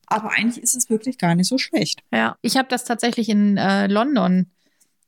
Aber 0.08 0.30
eigentlich 0.30 0.62
ist 0.62 0.76
es 0.76 0.88
wirklich 0.90 1.18
gar 1.18 1.34
nicht 1.34 1.48
so 1.48 1.58
schlecht. 1.58 2.02
Ja, 2.12 2.36
ich 2.42 2.56
habe 2.56 2.68
das 2.68 2.84
tatsächlich 2.84 3.28
in 3.28 3.56
äh, 3.56 3.86
London 3.88 4.46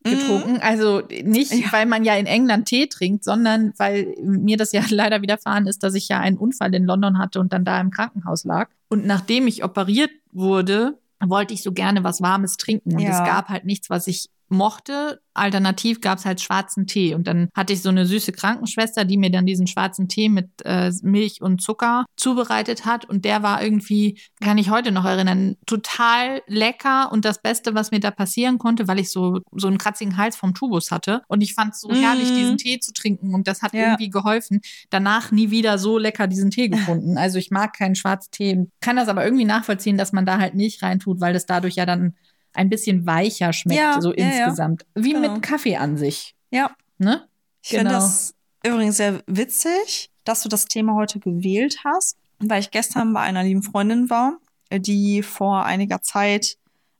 getrunken. 0.04 0.58
Also 0.61 1.02
nicht, 1.24 1.52
Ja. 1.52 1.72
weil 1.72 1.87
man 1.87 2.04
ja 2.04 2.14
in 2.16 2.26
England 2.26 2.66
Tee 2.66 2.87
trinkt, 2.87 3.24
sondern 3.24 3.72
weil 3.78 4.14
mir 4.22 4.56
das 4.56 4.72
ja 4.72 4.80
leider 4.90 5.22
widerfahren 5.22 5.66
ist, 5.66 5.82
dass 5.82 5.94
ich 5.94 6.08
ja 6.08 6.18
einen 6.20 6.38
Unfall 6.38 6.74
in 6.74 6.84
London 6.84 7.18
hatte 7.18 7.40
und 7.40 7.52
dann 7.52 7.64
da 7.64 7.80
im 7.80 7.90
Krankenhaus 7.90 8.44
lag. 8.44 8.68
Und 8.88 9.06
nachdem 9.06 9.46
ich 9.46 9.64
operiert 9.64 10.11
wurde, 10.32 10.98
wollte 11.24 11.52
ich 11.52 11.62
so 11.62 11.72
gerne 11.72 12.04
was 12.04 12.20
Warmes 12.22 12.56
trinken. 12.56 12.92
Und 12.94 13.00
Ja. 13.00 13.11
es 13.11 13.18
gab 13.18 13.48
halt 13.48 13.64
nichts, 13.64 13.90
was 13.90 14.06
ich 14.06 14.28
mochte. 14.50 15.20
Alternativ 15.34 16.00
gab 16.00 16.18
es 16.18 16.24
halt 16.24 16.40
schwarzen 16.40 16.87
Tee. 16.88 17.14
Und 17.14 17.28
dann 17.28 17.48
hatte 17.54 17.72
ich 17.72 17.80
so 17.82 17.90
eine 17.90 18.06
süße 18.06 18.32
Krankenschwester, 18.32 19.04
die 19.04 19.16
mir 19.16 19.30
dann 19.30 19.46
diesen 19.46 19.68
schwarzen 19.68 20.08
Tee 20.08 20.28
mit 20.28 20.48
äh, 20.64 20.90
Milch 21.02 21.40
und 21.42 21.62
Zucker 21.62 22.06
zubereitet 22.16 22.84
hat. 22.84 23.04
Und 23.04 23.24
der 23.24 23.42
war 23.44 23.62
irgendwie, 23.62 24.18
kann 24.40 24.58
ich 24.58 24.70
heute 24.70 24.90
noch 24.90 25.04
erinnern, 25.04 25.56
total 25.66 26.42
lecker 26.48 27.12
und 27.12 27.24
das 27.24 27.40
Beste, 27.40 27.74
was 27.74 27.92
mir 27.92 28.00
da 28.00 28.11
passieren 28.11 28.58
konnte, 28.58 28.88
weil 28.88 28.98
ich 28.98 29.11
so, 29.12 29.40
so 29.52 29.68
einen 29.68 29.78
kratzigen 29.78 30.16
Hals 30.16 30.34
vom 30.37 30.54
Tubus 30.54 30.90
hatte. 30.90 31.22
Und 31.28 31.40
ich 31.40 31.54
fand 31.54 31.74
es 31.74 31.80
so 31.80 31.88
Mm. 31.88 31.94
herrlich, 31.94 32.32
diesen 32.32 32.58
Tee 32.58 32.80
zu 32.80 32.92
trinken. 32.92 33.34
Und 33.34 33.46
das 33.46 33.62
hat 33.62 33.72
Ja. 33.74 33.82
irgendwie 33.84 34.11
geholfen. 34.11 34.61
Danach 34.90 35.30
nie 35.30 35.50
wieder 35.50 35.78
so 35.78 35.98
lecker 35.98 36.26
diesen 36.26 36.50
Tee 36.50 36.68
gefunden. 37.00 37.16
Also 37.16 37.38
ich 37.38 37.50
mag 37.52 37.76
keinen 37.76 37.94
Schwarztee, 37.94 38.66
kann 38.80 38.96
das 38.96 39.08
aber 39.08 39.24
irgendwie 39.24 39.44
nachvollziehen, 39.44 39.96
dass 39.96 40.12
man 40.12 40.26
da 40.26 40.38
halt 40.38 40.54
Milch 40.54 40.82
reintut, 40.82 41.20
weil 41.20 41.32
das 41.32 41.46
dadurch 41.46 41.76
ja 41.76 41.87
dann 41.87 42.16
ein 42.52 42.68
bisschen 42.68 43.06
weicher 43.06 43.52
schmeckt, 43.52 43.80
Ja, 43.80 44.00
so 44.00 44.12
ja, 44.14 44.24
ja. 44.26 44.44
insgesamt. 44.46 44.84
Wie 44.94 45.12
Genau. 45.12 45.32
mit 45.34 45.42
Kaffee 45.42 45.76
an 45.76 45.96
sich. 45.96 46.34
Ja. 46.50 46.70
Ne? 46.98 47.28
Ich 47.62 47.70
finde 47.70 47.84
Genau. 47.87 47.98
das 48.00 48.34
übrigens 48.64 48.96
sehr 48.96 49.22
witzig, 49.26 50.11
dass 50.24 50.42
du 50.42 50.48
das 50.48 50.64
Thema 50.66 50.94
heute 50.94 51.20
gewählt 51.20 51.78
hast, 51.84 52.16
weil 52.38 52.61
ich 52.61 52.70
gestern 52.70 53.12
bei 53.12 53.20
einer 53.20 53.42
lieben 53.44 53.62
Freundin 53.62 54.11
war, 54.11 54.38
die 54.72 55.22
vor 55.22 55.64
einiger 55.64 56.02
Zeit 56.02 56.56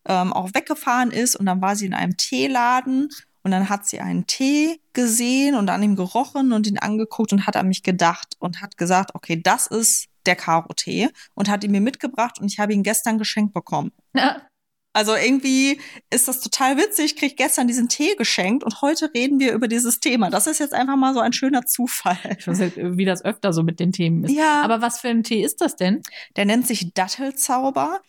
ähm, 0.07 0.33
auch 0.33 0.55
weggefahren 0.55 1.11
ist 1.11 1.37
und 1.37 1.47
dann 1.47 1.61
war 1.61 1.77
sie 1.77 1.87
in 1.87 1.95
einem 1.95 2.17
Teeladen 2.17 3.09
und 3.43 3.51
dann 3.51 3.69
hat 3.69 3.87
sie 3.87 4.01
einen 4.01 4.27
Tee 4.27 4.81
gesehen 4.95 5.55
und 5.55 5.69
an 5.71 5.83
ihm 5.83 5.97
gerochen 5.97 6.53
und 6.53 6.67
ihn 6.67 6.79
angeguckt 6.79 7.33
und 7.33 7.47
hat 7.47 7.57
an 7.57 7.69
mich 7.69 7.83
gedacht 7.83 8.35
und 8.39 8.63
hat 8.63 8.77
gesagt, 8.79 9.15
okay, 9.15 9.41
das 9.43 9.67
ist 9.67 10.07
der 10.27 10.37
Karo-Tee 10.37 11.11
und 11.35 11.49
hat 11.49 11.63
ihn 11.65 11.71
mir 11.71 11.81
mitgebracht 11.81 12.39
und 12.41 12.51
ich 12.51 12.59
habe 12.59 12.73
ihn 12.73 12.83
gestern 12.83 13.19
geschenkt 13.19 13.53
bekommen. 13.55 13.93
Also 14.95 15.15
irgendwie 15.15 15.81
ist 16.11 16.27
das 16.29 16.41
total 16.41 16.77
witzig. 16.77 17.13
Ich 17.13 17.17
krieg 17.17 17.37
gestern 17.37 17.69
diesen 17.69 17.89
Tee 17.89 18.17
geschenkt 18.17 18.65
und 18.65 18.81
heute 18.83 19.13
reden 19.15 19.39
wir 19.39 19.53
über 19.53 19.69
dieses 19.69 20.01
Thema. 20.01 20.29
Das 20.31 20.47
ist 20.47 20.59
jetzt 20.59 20.75
einfach 20.75 20.97
mal 20.97 21.15
so 21.15 21.21
ein 21.21 21.33
schöner 21.33 21.67
Zufall. 21.67 22.19
Ich 22.39 22.49
weiß 22.49 22.59
nicht, 22.59 22.77
wie 22.77 23.05
das 23.05 23.25
öfter 23.25 23.53
so 23.53 23.63
mit 23.63 23.79
den 23.81 23.93
Themen 23.93 24.25
ist. 24.25 24.33
Ja, 24.33 24.63
Aber 24.63 24.81
was 24.81 24.99
für 25.01 25.09
ein 25.09 25.23
Tee 25.23 25.43
ist 25.45 25.61
das 25.61 25.77
denn? 25.77 26.03
der 26.37 26.47
nennt 26.47 26.67
sich 26.67 26.93
Dattelzauber, 26.95 28.01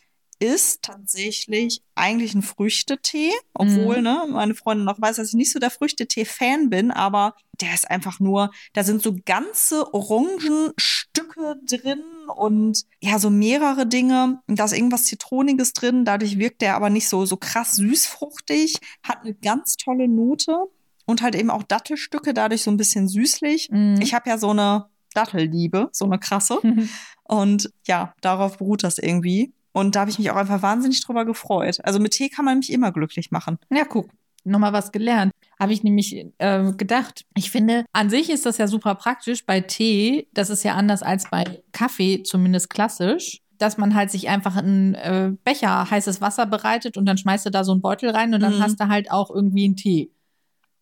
ist 0.42 0.84
tatsächlich 0.84 1.82
eigentlich 1.96 2.34
ein 2.34 2.42
Früchtetee, 2.42 3.32
obwohl, 3.54 3.98
Mhm. 3.98 4.04
ne, 4.04 4.24
meine 4.30 4.56
Freundin 4.56 4.86
noch 4.86 5.00
weiß, 5.02 5.18
dass 5.18 5.28
ich 5.30 5.34
nicht 5.34 5.52
so 5.52 5.60
der 5.60 5.70
Früchtetee-Fan 5.70 6.70
bin, 6.70 6.92
aber 6.92 7.36
der 7.60 7.74
ist 7.74 7.90
einfach 7.92 8.22
nur, 8.22 8.50
da 8.72 8.86
sind 8.86 9.02
so 9.04 9.18
ganze 9.26 9.94
Orangenstücke 9.94 11.60
drin 11.66 12.04
und 12.36 12.84
ja, 13.02 13.20
so 13.20 13.30
mehrere 13.30 13.86
Dinge. 13.88 14.42
Da 14.48 14.66
ist 14.66 14.74
irgendwas 14.74 15.06
Zitroniges 15.06 15.74
drin, 15.74 16.06
dadurch 16.06 16.38
wirkt 16.38 16.62
der 16.62 16.76
aber 16.76 16.90
nicht 16.90 17.10
so, 17.10 17.26
so 17.26 17.38
krass 17.38 17.74
süßfruchtig, 17.74 18.78
hat 19.04 19.22
eine 19.24 19.34
ganz 19.34 19.76
tolle 19.78 20.08
Note 20.08 20.58
und 21.06 21.22
halt 21.22 21.36
eben 21.36 21.50
auch 21.50 21.64
Dattelstücke, 21.64 22.34
dadurch 22.34 22.64
so 22.64 22.72
ein 22.72 22.78
bisschen 22.78 23.08
süßlich. 23.08 23.70
Mhm. 23.72 24.00
Ich 24.02 24.14
habe 24.14 24.30
ja 24.30 24.38
so 24.38 24.52
eine 24.52 24.86
Dattelliebe, 25.14 25.90
so 25.92 26.06
eine 26.06 26.20
krasse. 26.20 26.60
Und 27.24 27.72
ja, 27.88 28.14
darauf 28.22 28.58
beruht 28.58 28.84
das 28.84 28.98
irgendwie. 28.98 29.54
Und 29.72 29.96
da 29.96 30.02
habe 30.02 30.12
ich 30.12 30.18
mich 30.18 30.32
auch 30.32 30.36
einfach 30.36 30.62
wahnsinnig 30.62 31.04
drüber 31.06 31.26
gefreut. 31.26 31.78
Also 31.84 32.00
mit 32.00 32.14
Tee 32.14 32.30
kann 32.30 32.46
man 32.46 32.58
mich 32.58 32.72
immer 32.72 32.92
glücklich 32.92 33.30
machen. 33.32 33.60
Ja, 33.70 33.86
guck, 33.86 34.10
nochmal 34.46 34.74
was 34.74 34.92
gelernt. 34.92 35.32
Habe 35.60 35.74
ich 35.74 35.84
nämlich 35.84 36.16
äh, 36.38 36.72
gedacht. 36.74 37.26
Ich 37.36 37.52
finde, 37.52 37.86
an 37.92 38.10
sich 38.10 38.30
ist 38.30 38.46
das 38.46 38.58
ja 38.58 38.68
super 38.68 38.96
praktisch 38.96 39.46
bei 39.46 39.62
Tee. 39.62 40.28
Das 40.34 40.50
ist 40.50 40.64
ja 40.64 40.76
anders 40.76 41.04
als 41.04 41.30
bei 41.30 41.44
Kaffee, 41.72 42.24
zumindest 42.24 42.70
klassisch. 42.70 43.42
Dass 43.58 43.78
man 43.78 43.94
halt 43.94 44.10
sich 44.10 44.30
einfach 44.30 44.56
einen 44.56 44.96
äh, 44.96 45.34
Becher 45.44 45.92
heißes 45.92 46.22
Wasser 46.22 46.46
bereitet 46.46 46.96
und 46.96 47.06
dann 47.06 47.18
schmeißt 47.18 47.46
du 47.46 47.50
da 47.50 47.66
so 47.66 47.74
einen 47.74 47.82
Beutel 47.82 48.10
rein 48.12 48.34
und 48.34 48.40
dann 48.40 48.58
Mhm. 48.58 48.64
hast 48.64 48.80
du 48.80 48.88
halt 48.88 49.12
auch 49.12 49.30
irgendwie 49.30 49.66
einen 49.66 49.76
Tee. 49.76 50.12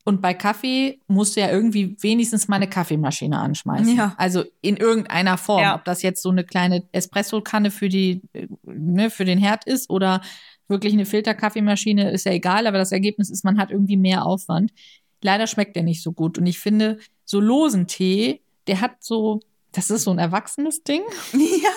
Und 0.06 0.22
bei 0.22 0.34
Kaffee 0.36 1.00
musst 1.08 1.36
du 1.36 1.42
ja 1.42 1.50
irgendwie 1.50 1.98
wenigstens 2.00 2.48
mal 2.48 2.56
eine 2.58 2.70
Kaffeemaschine 2.70 3.38
anschmeißen. 3.40 3.98
Ja. 3.98 4.14
Also 4.18 4.44
in 4.62 4.78
irgendeiner 4.78 5.38
Form. 5.38 5.62
Ja. 5.64 5.76
Ob 5.76 5.84
das 5.86 6.02
jetzt 6.04 6.22
so 6.22 6.30
eine 6.30 6.44
kleine 6.46 6.84
Espresso-Kanne 6.94 7.72
für 7.72 7.90
die, 7.90 8.22
äh, 8.34 8.48
ne, 8.64 9.10
für 9.10 9.26
den 9.26 9.40
Herd 9.40 9.66
ist 9.66 9.90
oder 9.90 10.22
wirklich 10.68 10.94
eine 10.94 11.06
Filterkaffeemaschine, 11.06 12.12
ist 12.12 12.26
ja 12.26 12.32
egal, 12.32 12.68
aber 12.68 12.78
das 12.78 12.92
Ergebnis 12.92 13.30
ist, 13.30 13.44
man 13.44 13.58
hat 13.58 13.72
irgendwie 13.72 13.98
mehr 13.98 14.26
Aufwand. 14.26 14.72
Leider 15.22 15.48
schmeckt 15.48 15.76
der 15.76 15.84
nicht 15.84 16.04
so 16.04 16.12
gut. 16.12 16.38
Und 16.38 16.46
ich 16.46 16.60
finde, 16.60 17.00
so 17.26 17.40
losen 17.40 17.88
Tee, 17.88 18.42
der 18.68 18.82
hat 18.82 19.04
so, 19.04 19.40
das 19.72 19.90
ist 19.90 20.04
so 20.04 20.12
ein 20.12 20.20
erwachsenes 20.20 20.84
Ding, 20.84 21.02
Ja. 21.34 21.70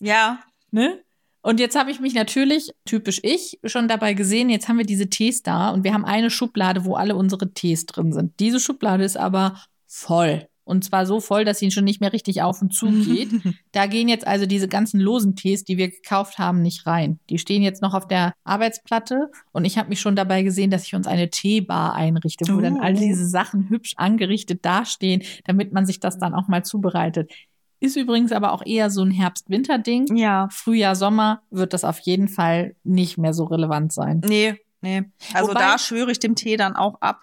Ja. 0.00 0.40
ne? 0.70 1.00
Und 1.42 1.60
jetzt 1.60 1.76
habe 1.76 1.92
ich 1.92 2.00
mich 2.00 2.12
natürlich, 2.12 2.72
typisch 2.84 3.20
ich, 3.22 3.60
schon 3.64 3.86
dabei 3.86 4.14
gesehen, 4.14 4.50
jetzt 4.50 4.68
haben 4.68 4.78
wir 4.78 4.84
diese 4.84 5.08
Tees 5.08 5.44
da 5.44 5.70
und 5.70 5.84
wir 5.84 5.94
haben 5.94 6.04
eine 6.04 6.28
Schublade, 6.28 6.84
wo 6.84 6.96
alle 6.96 7.14
unsere 7.14 7.52
Tees 7.52 7.86
drin 7.86 8.12
sind. 8.12 8.40
Diese 8.40 8.58
Schublade 8.58 9.04
ist 9.04 9.16
aber 9.16 9.60
voll. 9.86 10.48
Und 10.66 10.82
zwar 10.84 11.06
so 11.06 11.20
voll, 11.20 11.44
dass 11.44 11.60
sie 11.60 11.70
schon 11.70 11.84
nicht 11.84 12.00
mehr 12.00 12.12
richtig 12.12 12.42
auf 12.42 12.60
und 12.60 12.74
zu 12.74 12.86
geht. 12.90 13.30
Da 13.72 13.86
gehen 13.86 14.08
jetzt 14.08 14.26
also 14.26 14.46
diese 14.46 14.68
ganzen 14.68 14.98
losen 15.00 15.36
Tees, 15.36 15.62
die 15.64 15.76
wir 15.76 15.90
gekauft 15.90 16.38
haben, 16.38 16.60
nicht 16.62 16.86
rein. 16.86 17.20
Die 17.30 17.38
stehen 17.38 17.62
jetzt 17.62 17.82
noch 17.82 17.94
auf 17.94 18.08
der 18.08 18.32
Arbeitsplatte 18.42 19.30
und 19.52 19.64
ich 19.64 19.78
habe 19.78 19.90
mich 19.90 20.00
schon 20.00 20.16
dabei 20.16 20.42
gesehen, 20.42 20.70
dass 20.70 20.84
ich 20.84 20.94
uns 20.94 21.06
eine 21.06 21.30
Teebar 21.30 21.94
einrichte, 21.94 22.52
wo 22.52 22.60
dann 22.60 22.78
Oh. 22.78 22.80
all 22.82 22.94
diese 22.94 23.26
Sachen 23.28 23.68
hübsch 23.68 23.92
angerichtet 23.96 24.64
dastehen, 24.64 25.22
damit 25.44 25.72
man 25.72 25.86
sich 25.86 26.00
das 26.00 26.18
dann 26.18 26.34
auch 26.34 26.48
mal 26.48 26.64
zubereitet. 26.64 27.30
Ist 27.78 27.96
übrigens 27.96 28.32
aber 28.32 28.52
auch 28.52 28.64
eher 28.64 28.88
so 28.90 29.02
ein 29.02 29.10
Herbst-Winter-Ding. 29.10 30.16
Ja. 30.16 30.48
Frühjahr, 30.50 30.96
Sommer 30.96 31.42
wird 31.50 31.74
das 31.74 31.84
auf 31.84 31.98
jeden 32.00 32.28
Fall 32.28 32.74
nicht 32.82 33.18
mehr 33.18 33.34
so 33.34 33.44
relevant 33.44 33.92
sein. 33.92 34.22
Nee, 34.26 34.54
nee. 34.80 35.04
Also 35.34 35.50
Wobei- 35.50 35.60
da 35.60 35.78
schwöre 35.78 36.10
ich 36.10 36.18
dem 36.18 36.34
Tee 36.34 36.56
dann 36.56 36.74
auch 36.74 37.00
ab. 37.02 37.20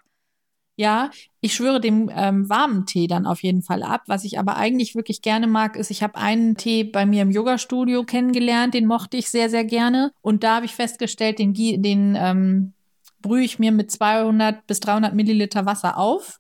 Ja, 0.75 1.11
ich 1.39 1.53
schwöre 1.53 1.79
dem 1.79 2.09
ähm, 2.11 2.49
warmen 2.49 2.87
Tee 2.87 3.05
dann 3.05 3.27
auf 3.27 3.43
jeden 3.43 3.61
Fall 3.61 3.83
ab. 3.83 4.03
Was 4.07 4.23
ich 4.23 4.39
aber 4.39 4.57
eigentlich 4.57 4.95
wirklich 4.95 5.21
gerne 5.21 5.45
mag, 5.45 5.75
ist, 5.75 5.91
ich 5.91 6.01
habe 6.01 6.15
einen 6.15 6.57
Tee 6.57 6.83
bei 6.83 7.05
mir 7.05 7.21
im 7.21 7.29
Yoga-Studio 7.29 8.03
kennengelernt, 8.05 8.73
den 8.73 8.87
mochte 8.87 9.17
ich 9.17 9.29
sehr, 9.29 9.51
sehr 9.51 9.65
gerne. 9.65 10.11
Und 10.21 10.43
da 10.43 10.55
habe 10.55 10.65
ich 10.65 10.73
festgestellt, 10.73 11.37
den, 11.37 11.53
den 11.53 12.15
ähm, 12.17 12.73
brühe 13.21 13.43
ich 13.43 13.59
mir 13.59 13.71
mit 13.71 13.91
200 13.91 14.65
bis 14.65 14.79
300 14.79 15.13
Milliliter 15.13 15.65
Wasser 15.67 15.97
auf. 15.97 16.39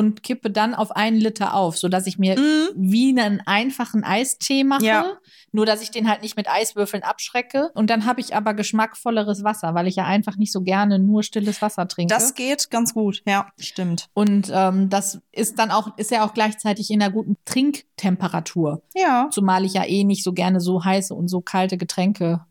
Und 0.00 0.22
kippe 0.22 0.50
dann 0.50 0.74
auf 0.74 0.90
einen 0.96 1.18
Liter 1.18 1.54
auf, 1.54 1.76
sodass 1.78 2.06
ich 2.06 2.18
mir 2.18 2.38
Mhm. 2.38 2.68
wie 2.74 3.10
einen 3.20 3.42
einfachen 3.46 4.02
Eistee 4.02 4.64
mache. 4.64 4.84
Ja. 4.84 5.18
Nur, 5.52 5.66
dass 5.66 5.82
ich 5.82 5.90
den 5.90 6.08
halt 6.08 6.22
nicht 6.22 6.36
mit 6.36 6.48
Eiswürfeln 6.48 7.02
abschrecke. 7.02 7.70
Und 7.74 7.90
dann 7.90 8.06
habe 8.06 8.20
ich 8.20 8.34
aber 8.34 8.54
geschmackvolleres 8.54 9.44
Wasser, 9.44 9.74
weil 9.74 9.86
ich 9.88 9.96
ja 9.96 10.04
einfach 10.06 10.36
nicht 10.36 10.52
so 10.52 10.62
gerne 10.62 10.98
nur 10.98 11.22
stilles 11.22 11.60
Wasser 11.60 11.86
trinke. 11.88 12.14
Das 12.14 12.34
geht 12.34 12.70
ganz 12.70 12.94
gut. 12.94 13.22
Ja, 13.26 13.48
stimmt. 13.58 14.08
und 14.14 14.50
ähm, 14.52 14.88
das 14.88 15.20
ist 15.32 15.58
dann 15.58 15.70
auch, 15.70 15.96
ist 15.98 16.10
ja 16.10 16.24
auch 16.24 16.34
gleichzeitig 16.34 16.90
in 16.90 17.02
einer 17.02 17.12
guten 17.12 17.36
Trinktemperatur. 17.44 18.82
Ja. 18.94 19.28
Zumal 19.30 19.64
ich 19.64 19.74
ja 19.74 19.84
eh 19.84 20.04
nicht 20.04 20.24
so 20.24 20.32
gerne 20.32 20.60
so 20.60 20.84
heiße 20.84 21.14
und 21.14 21.28
so 21.28 21.40
kalte 21.40 21.76
Getränke 21.76 22.44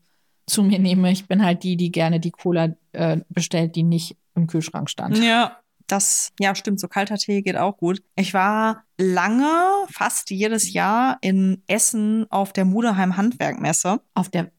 zu 0.46 0.62
mir 0.62 0.78
nehme. 0.78 1.10
Ich 1.12 1.26
bin 1.26 1.44
halt 1.44 1.62
die, 1.62 1.76
die 1.76 1.92
gerne 1.92 2.20
die 2.20 2.30
Cola 2.32 2.68
äh, 2.92 3.18
bestellt, 3.28 3.76
die 3.76 3.82
nicht 3.82 4.16
im 4.34 4.46
Kühlschrank 4.46 4.90
stand. 4.90 5.18
Ja. 5.18 5.56
Das, 5.90 6.32
ja, 6.38 6.54
stimmt, 6.54 6.78
so 6.80 6.88
kalter 6.88 7.16
Tee 7.16 7.42
geht 7.42 7.56
auch 7.56 7.76
gut. 7.76 8.02
Ich 8.16 8.32
war 8.32 8.84
lange, 8.98 9.86
fast 9.90 10.30
jedes 10.30 10.72
Jahr 10.72 11.18
in 11.20 11.62
Essen 11.66 12.26
auf 12.30 12.52
der 12.52 12.64
Mudeheim 12.64 13.16
Handwerkmesse. 13.16 14.00
Auf 14.14 14.28
der, 14.28 14.52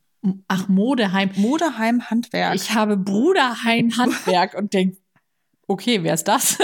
ach, 0.47 0.67
Modeheim. 0.67 1.29
Mudeheim 1.35 2.09
Handwerk. 2.09 2.55
Ich 2.55 2.73
habe 2.73 2.97
Bruderhain 2.97 3.97
Handwerk 3.97 4.55
und 4.55 4.73
denke, 4.73 4.97
okay, 5.67 6.03
wer 6.03 6.15
ist 6.15 6.27
das? 6.27 6.57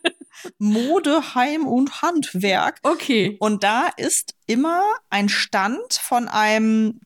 Modeheim 0.58 1.66
und 1.66 2.02
Handwerk. 2.02 2.78
okay. 2.82 3.36
Und 3.40 3.64
da 3.64 3.88
ist 3.96 4.34
immer 4.46 4.82
ein 5.10 5.28
Stand 5.28 5.94
von 5.94 6.28
einem 6.28 7.00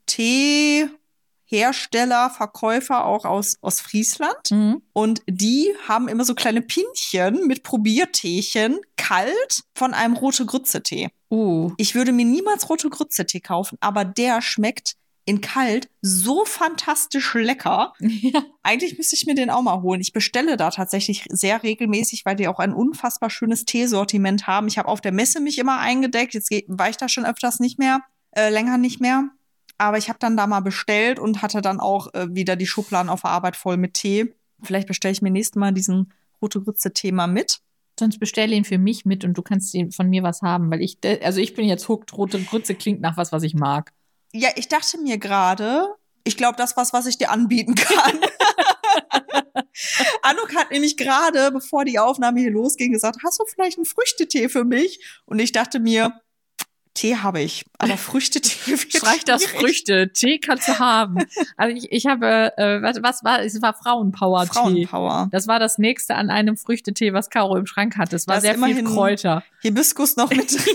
Teehersteller, 1.48 2.30
Verkäufer 2.30 3.04
auch 3.04 3.24
aus, 3.24 3.56
aus 3.61 3.80
Friesland. 3.80 4.50
Mhm. 4.50 4.82
Und 4.92 5.22
die 5.26 5.72
haben 5.87 6.08
immer 6.08 6.24
so 6.24 6.34
kleine 6.34 6.62
Pinchen 6.62 7.46
mit 7.46 7.62
Probierteechen, 7.62 8.78
kalt, 8.96 9.62
von 9.74 9.94
einem 9.94 10.14
rote 10.14 10.44
Grütze-Tee. 10.44 11.08
Uh. 11.30 11.72
Ich 11.76 11.94
würde 11.94 12.12
mir 12.12 12.24
niemals 12.24 12.68
rote 12.68 12.90
Grütze-Tee 12.90 13.40
kaufen, 13.40 13.78
aber 13.80 14.04
der 14.04 14.42
schmeckt 14.42 14.96
in 15.28 15.42
kalt 15.42 15.90
so 16.00 16.46
fantastisch 16.46 17.34
lecker. 17.34 17.92
Ja. 18.00 18.42
Eigentlich 18.62 18.96
müsste 18.98 19.14
ich 19.14 19.26
mir 19.26 19.34
den 19.34 19.50
auch 19.50 19.62
mal 19.62 19.80
holen. 19.82 20.00
Ich 20.00 20.12
bestelle 20.12 20.56
da 20.56 20.70
tatsächlich 20.70 21.24
sehr 21.30 21.62
regelmäßig, 21.62 22.24
weil 22.24 22.37
die 22.37 22.48
auch 22.48 22.58
ein 22.58 22.72
unfassbar 22.72 23.30
schönes 23.30 23.64
Teesortiment 23.64 24.46
haben. 24.46 24.66
Ich 24.66 24.76
habe 24.76 24.88
auf 24.88 25.00
der 25.00 25.12
Messe 25.12 25.40
mich 25.40 25.58
immer 25.58 25.78
eingedeckt. 25.78 26.34
Jetzt 26.34 26.50
war 26.66 26.88
ich 26.88 26.96
da 26.96 27.08
schon 27.08 27.24
öfters 27.24 27.61
nicht 27.61 27.78
mehr, 27.78 28.00
äh, 28.32 28.50
länger 28.50 28.76
nicht 28.76 29.00
mehr. 29.00 29.30
Aber 29.78 29.96
ich 29.96 30.08
habe 30.08 30.18
dann 30.18 30.36
da 30.36 30.46
mal 30.46 30.60
bestellt 30.60 31.18
und 31.18 31.40
hatte 31.40 31.62
dann 31.62 31.80
auch 31.80 32.12
äh, 32.12 32.26
wieder 32.30 32.56
die 32.56 32.66
Schubladen 32.66 33.08
auf 33.08 33.22
der 33.22 33.30
Arbeit 33.30 33.56
voll 33.56 33.76
mit 33.76 33.94
Tee. 33.94 34.34
Vielleicht 34.62 34.88
bestelle 34.88 35.12
ich 35.12 35.22
mir 35.22 35.30
nächstes 35.30 35.56
Mal 35.56 35.72
diesen 35.72 36.12
rote 36.42 36.60
Grütze 36.60 36.92
Tee 36.92 37.12
mal 37.12 37.28
mit. 37.28 37.60
Sonst 37.98 38.18
bestelle 38.18 38.54
ihn 38.54 38.64
für 38.64 38.78
mich 38.78 39.04
mit 39.04 39.24
und 39.24 39.34
du 39.34 39.42
kannst 39.42 39.76
von 39.94 40.08
mir 40.08 40.22
was 40.22 40.42
haben, 40.42 40.70
weil 40.70 40.82
ich, 40.82 40.98
also 41.22 41.40
ich 41.40 41.54
bin 41.54 41.66
jetzt 41.66 41.88
hooked. 41.88 42.16
Rote 42.16 42.40
Grütze 42.42 42.74
klingt 42.74 43.00
nach 43.00 43.16
was, 43.16 43.32
was 43.32 43.42
ich 43.42 43.54
mag. 43.54 43.92
Ja, 44.32 44.50
ich 44.56 44.68
dachte 44.68 44.98
mir 44.98 45.18
gerade, 45.18 45.88
ich 46.24 46.36
glaube, 46.36 46.56
das 46.56 46.76
was, 46.76 46.92
was 46.92 47.06
ich 47.06 47.18
dir 47.18 47.30
anbieten 47.30 47.74
kann. 47.74 48.20
Anuk 50.22 50.54
hat 50.54 50.70
nämlich 50.70 50.96
gerade, 50.96 51.50
bevor 51.52 51.84
die 51.84 51.98
Aufnahme 51.98 52.40
hier 52.40 52.50
losging, 52.50 52.92
gesagt, 52.92 53.18
hast 53.24 53.40
du 53.40 53.44
vielleicht 53.46 53.78
einen 53.78 53.86
Früchtetee 53.86 54.48
für 54.48 54.64
mich? 54.64 55.22
Und 55.24 55.38
ich 55.38 55.52
dachte 55.52 55.80
mir, 55.80 56.20
Tee 56.98 57.16
habe 57.16 57.40
ich, 57.40 57.64
aber 57.78 57.96
Früchtetee 57.96 58.66
wird 58.72 58.92
Streich 58.92 59.24
das. 59.24 59.44
Früchte. 59.44 60.12
Tee 60.12 60.38
kannst 60.38 60.66
du 60.66 60.78
haben. 60.80 61.18
Also 61.56 61.76
ich, 61.76 61.92
ich 61.92 62.06
habe, 62.06 62.52
äh, 62.56 62.82
was, 62.82 63.00
was 63.02 63.22
war, 63.22 63.40
es 63.42 63.62
war 63.62 63.72
Frauenpower-Tee. 63.74 64.52
Frauenpower. 64.52 65.28
Das 65.30 65.46
war 65.46 65.61
das 65.61 65.78
nächste 65.78 66.16
an 66.16 66.28
einem 66.30 66.56
Früchtetee, 66.56 67.12
was 67.12 67.30
Caro 67.30 67.56
im 67.56 67.66
Schrank 67.66 67.96
hatte. 67.96 68.16
Es 68.16 68.26
war 68.26 68.37
Da 68.37 68.40
sehr 68.40 68.58
viel 68.58 68.82
Kräuter. 68.82 69.44
Hibiskus 69.62 70.16
noch 70.16 70.30
mit 70.30 70.50
drin. 70.50 70.74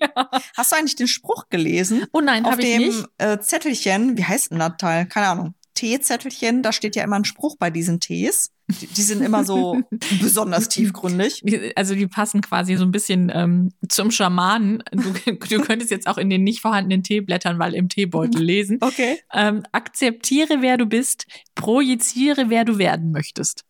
Hast 0.56 0.72
du 0.72 0.76
eigentlich 0.76 0.96
den 0.96 1.08
Spruch 1.08 1.48
gelesen? 1.50 2.06
Oh 2.12 2.20
nein, 2.20 2.44
Auf 2.46 2.52
habe 2.52 2.62
ich 2.62 2.68
dem 2.68 2.82
nicht. 2.82 3.04
äh, 3.18 3.38
Zettelchen, 3.40 4.16
wie 4.16 4.24
heißt 4.24 4.50
denn 4.52 4.60
das 4.60 4.72
Teil? 4.78 5.06
Keine 5.06 5.28
Ahnung. 5.28 5.54
Teezettelchen, 5.74 6.62
da 6.62 6.72
steht 6.72 6.96
ja 6.96 7.04
immer 7.04 7.16
ein 7.16 7.24
Spruch 7.24 7.56
bei 7.58 7.70
diesen 7.70 8.00
Tees. 8.00 8.50
Die, 8.80 8.86
die 8.86 9.02
sind 9.02 9.22
immer 9.22 9.44
so 9.44 9.80
besonders 10.20 10.68
tiefgründig. 10.68 11.42
Also 11.76 11.94
die 11.94 12.06
passen 12.06 12.40
quasi 12.40 12.76
so 12.76 12.84
ein 12.84 12.90
bisschen 12.90 13.30
ähm, 13.34 13.70
zum 13.88 14.10
Schamanen. 14.10 14.82
Du, 14.92 15.12
du 15.36 15.60
könntest 15.60 15.90
jetzt 15.90 16.06
auch 16.06 16.18
in 16.18 16.30
den 16.30 16.42
nicht 16.44 16.60
vorhandenen 16.60 17.02
Tee 17.02 17.20
blättern, 17.20 17.58
weil 17.58 17.74
im 17.74 17.88
Teebeutel 17.88 18.42
lesen. 18.42 18.78
Okay. 18.80 19.18
Ähm, 19.32 19.62
akzeptiere, 19.72 20.58
wer 20.60 20.76
du 20.76 20.86
bist, 20.86 21.26
projiziere, 21.54 22.50
wer 22.50 22.64
du 22.64 22.78
werden 22.78 23.12
möchtest. 23.12 23.64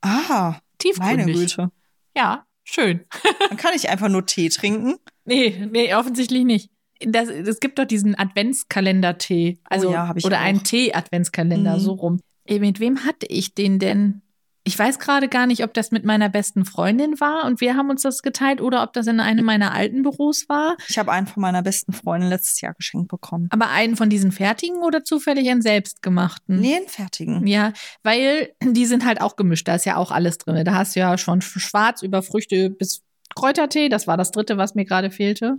Ah, 0.00 0.50
meine 0.50 0.60
Tiefgründig. 0.78 1.36
Güte. 1.36 1.70
Ja, 2.16 2.44
schön. 2.64 3.00
Dann 3.48 3.56
kann 3.56 3.72
ich 3.76 3.88
einfach 3.88 4.08
nur 4.08 4.26
Tee 4.26 4.48
trinken. 4.48 4.96
Nee, 5.24 5.68
nee, 5.70 5.94
offensichtlich 5.94 6.44
nicht. 6.44 6.70
Das, 7.04 7.28
es 7.28 7.58
gibt 7.60 7.78
doch 7.78 7.84
diesen 7.84 8.16
Adventskalender-Tee. 8.18 9.58
Also, 9.64 9.88
Oh 9.88 9.92
ja, 9.92 10.14
oder 10.24 10.38
auch. 10.38 10.42
einen 10.42 10.62
Tee-Adventskalender, 10.62 11.76
Mhm. 11.76 11.80
so 11.80 11.92
rum. 11.92 12.20
Mit 12.48 12.80
wem 12.80 13.04
hatte 13.04 13.26
ich 13.26 13.54
den 13.54 13.78
denn? 13.78 14.22
Ich 14.64 14.78
weiß 14.78 15.00
gerade 15.00 15.28
gar 15.28 15.46
nicht, 15.46 15.64
ob 15.64 15.74
das 15.74 15.90
mit 15.90 16.04
meiner 16.04 16.28
besten 16.28 16.64
Freundin 16.64 17.18
war 17.20 17.46
und 17.46 17.60
wir 17.60 17.76
haben 17.76 17.90
uns 17.90 18.02
das 18.02 18.22
geteilt 18.22 18.60
oder 18.60 18.84
ob 18.84 18.92
das 18.92 19.08
in 19.08 19.18
einem 19.18 19.44
meiner 19.44 19.72
alten 19.74 20.02
Büros 20.02 20.48
war. 20.48 20.76
Ich 20.88 20.98
habe 20.98 21.10
einen 21.10 21.26
von 21.26 21.40
meiner 21.40 21.62
besten 21.62 21.92
Freundin 21.92 22.28
letztes 22.28 22.60
Jahr 22.60 22.74
geschenkt 22.74 23.08
bekommen. 23.08 23.48
Aber 23.50 23.70
einen 23.70 23.96
von 23.96 24.08
diesen 24.08 24.30
fertigen 24.30 24.78
oder 24.78 25.02
zufällig 25.02 25.50
einen 25.50 25.62
selbstgemachten? 25.62 26.60
Nee, 26.60 26.76
einen 26.76 26.88
fertigen. 26.88 27.46
Ja, 27.46 27.72
weil 28.04 28.52
die 28.62 28.86
sind 28.86 29.04
halt 29.04 29.20
auch 29.20 29.34
gemischt. 29.34 29.66
Da 29.66 29.74
ist 29.74 29.84
ja 29.84 29.96
auch 29.96 30.12
alles 30.12 30.38
drin. 30.38 30.64
Da 30.64 30.74
hast 30.74 30.94
du 30.94 31.00
ja 31.00 31.18
schon 31.18 31.40
schwarz 31.40 32.02
über 32.02 32.22
Früchte 32.22 32.70
bis 32.70 33.02
Kräutertee. 33.34 33.88
Das 33.88 34.06
war 34.06 34.16
das 34.16 34.30
dritte, 34.30 34.58
was 34.58 34.74
mir 34.76 34.84
gerade 34.84 35.10
fehlte. 35.10 35.56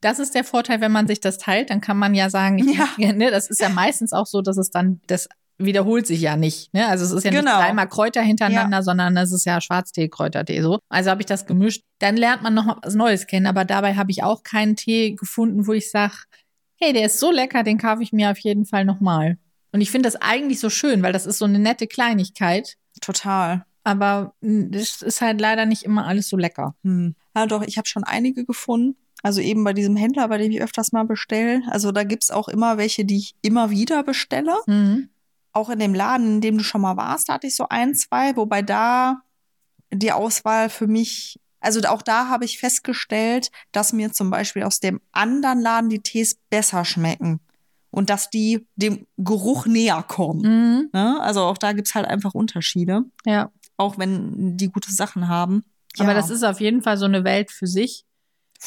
Das 0.00 0.18
ist 0.18 0.34
der 0.34 0.44
Vorteil, 0.44 0.80
wenn 0.80 0.92
man 0.92 1.06
sich 1.06 1.20
das 1.20 1.38
teilt, 1.38 1.70
dann 1.70 1.80
kann 1.80 1.98
man 1.98 2.14
ja 2.14 2.30
sagen, 2.30 2.58
ich, 2.58 2.78
Ja. 2.98 3.12
ne, 3.12 3.30
das 3.30 3.50
ist 3.50 3.60
ja 3.60 3.68
meistens 3.68 4.12
auch 4.12 4.26
so, 4.26 4.40
dass 4.42 4.56
es 4.56 4.70
dann, 4.70 5.00
das 5.06 5.28
wiederholt 5.58 6.06
sich 6.06 6.20
ja 6.20 6.36
nicht. 6.36 6.72
Ne? 6.72 6.86
Also 6.86 7.04
es 7.04 7.10
ist 7.12 7.24
ja 7.24 7.30
Genau. 7.30 7.50
nicht 7.56 7.60
dreimal 7.66 7.88
Kräuter 7.88 8.22
hintereinander, 8.22 8.82
sondern 8.82 9.16
es 9.16 9.32
ist 9.32 9.44
ja 9.44 9.60
Schwarztee, 9.60 10.08
Kräutertee 10.08 10.62
so. 10.62 10.78
Also 10.88 11.10
habe 11.10 11.20
ich 11.22 11.26
das 11.26 11.46
gemischt. 11.46 11.82
Dann 11.98 12.16
lernt 12.16 12.42
man 12.42 12.54
noch 12.54 12.64
mal 12.64 12.76
was 12.82 12.94
Neues 12.94 13.26
kennen, 13.26 13.46
aber 13.46 13.64
dabei 13.64 13.96
habe 13.96 14.10
ich 14.10 14.22
auch 14.22 14.42
keinen 14.44 14.76
Tee 14.76 15.14
gefunden, 15.16 15.66
wo 15.66 15.72
ich 15.72 15.90
sage, 15.90 16.14
hey, 16.76 16.92
der 16.92 17.06
ist 17.06 17.18
so 17.18 17.30
lecker, 17.32 17.64
den 17.64 17.78
kaufe 17.78 18.02
ich 18.02 18.12
mir 18.12 18.30
auf 18.30 18.38
jeden 18.38 18.64
Fall 18.66 18.84
nochmal. 18.84 19.36
Und 19.72 19.80
ich 19.80 19.90
finde 19.90 20.06
das 20.08 20.16
eigentlich 20.16 20.60
so 20.60 20.70
schön, 20.70 21.02
weil 21.02 21.12
das 21.12 21.26
ist 21.26 21.38
so 21.38 21.44
eine 21.44 21.58
nette 21.58 21.86
Kleinigkeit. 21.86 22.76
Total. 23.00 23.64
Aber 23.84 24.34
mh, 24.40 24.68
das 24.70 25.02
ist 25.02 25.20
halt 25.20 25.40
leider 25.40 25.66
nicht 25.66 25.82
immer 25.82 26.06
alles 26.06 26.28
so 26.28 26.36
lecker. 26.36 26.74
Hm. 26.84 27.14
Ja, 27.36 27.46
doch, 27.46 27.62
ich 27.66 27.78
habe 27.78 27.86
schon 27.88 28.04
einige 28.04 28.44
gefunden. 28.44 28.96
Also 29.22 29.40
eben 29.40 29.64
bei 29.64 29.72
diesem 29.72 29.96
Händler, 29.96 30.28
bei 30.28 30.38
dem 30.38 30.52
ich 30.52 30.62
öfters 30.62 30.92
mal 30.92 31.04
bestelle. 31.04 31.62
Also 31.68 31.90
da 31.90 32.04
gibt's 32.04 32.30
auch 32.30 32.46
immer 32.48 32.78
welche, 32.78 33.04
die 33.04 33.16
ich 33.16 33.34
immer 33.42 33.70
wieder 33.70 34.04
bestelle. 34.04 34.54
Mhm. 34.66 35.08
Auch 35.52 35.70
in 35.70 35.78
dem 35.78 35.94
Laden, 35.94 36.34
in 36.36 36.40
dem 36.40 36.58
du 36.58 36.64
schon 36.64 36.80
mal 36.80 36.96
warst, 36.96 37.28
da 37.28 37.34
hatte 37.34 37.46
ich 37.46 37.56
so 37.56 37.66
ein, 37.68 37.94
zwei, 37.94 38.36
wobei 38.36 38.62
da 38.62 39.22
die 39.90 40.12
Auswahl 40.12 40.68
für 40.68 40.86
mich, 40.86 41.40
also 41.60 41.80
auch 41.88 42.02
da 42.02 42.28
habe 42.28 42.44
ich 42.44 42.58
festgestellt, 42.58 43.50
dass 43.72 43.92
mir 43.92 44.12
zum 44.12 44.30
Beispiel 44.30 44.62
aus 44.62 44.80
dem 44.80 45.00
anderen 45.12 45.60
Laden 45.60 45.88
die 45.90 46.00
Tees 46.00 46.38
besser 46.50 46.84
schmecken 46.84 47.40
und 47.90 48.10
dass 48.10 48.28
die 48.30 48.66
dem 48.76 49.06
Geruch 49.16 49.66
näher 49.66 50.04
kommen. 50.06 50.42
Mhm. 50.42 50.90
Ne? 50.92 51.20
Also 51.20 51.42
auch 51.42 51.58
da 51.58 51.72
gibt's 51.72 51.94
halt 51.94 52.06
einfach 52.06 52.34
Unterschiede, 52.34 53.02
Ja. 53.24 53.50
auch 53.78 53.98
wenn 53.98 54.56
die 54.56 54.68
gute 54.70 54.92
Sachen 54.92 55.28
haben. 55.28 55.64
Aber 55.98 56.08
Ja, 56.10 56.14
das 56.14 56.30
ist 56.30 56.44
auf 56.44 56.60
jeden 56.60 56.82
Fall 56.82 56.98
so 56.98 57.06
eine 57.06 57.24
Welt 57.24 57.50
für 57.50 57.66
sich. 57.66 58.04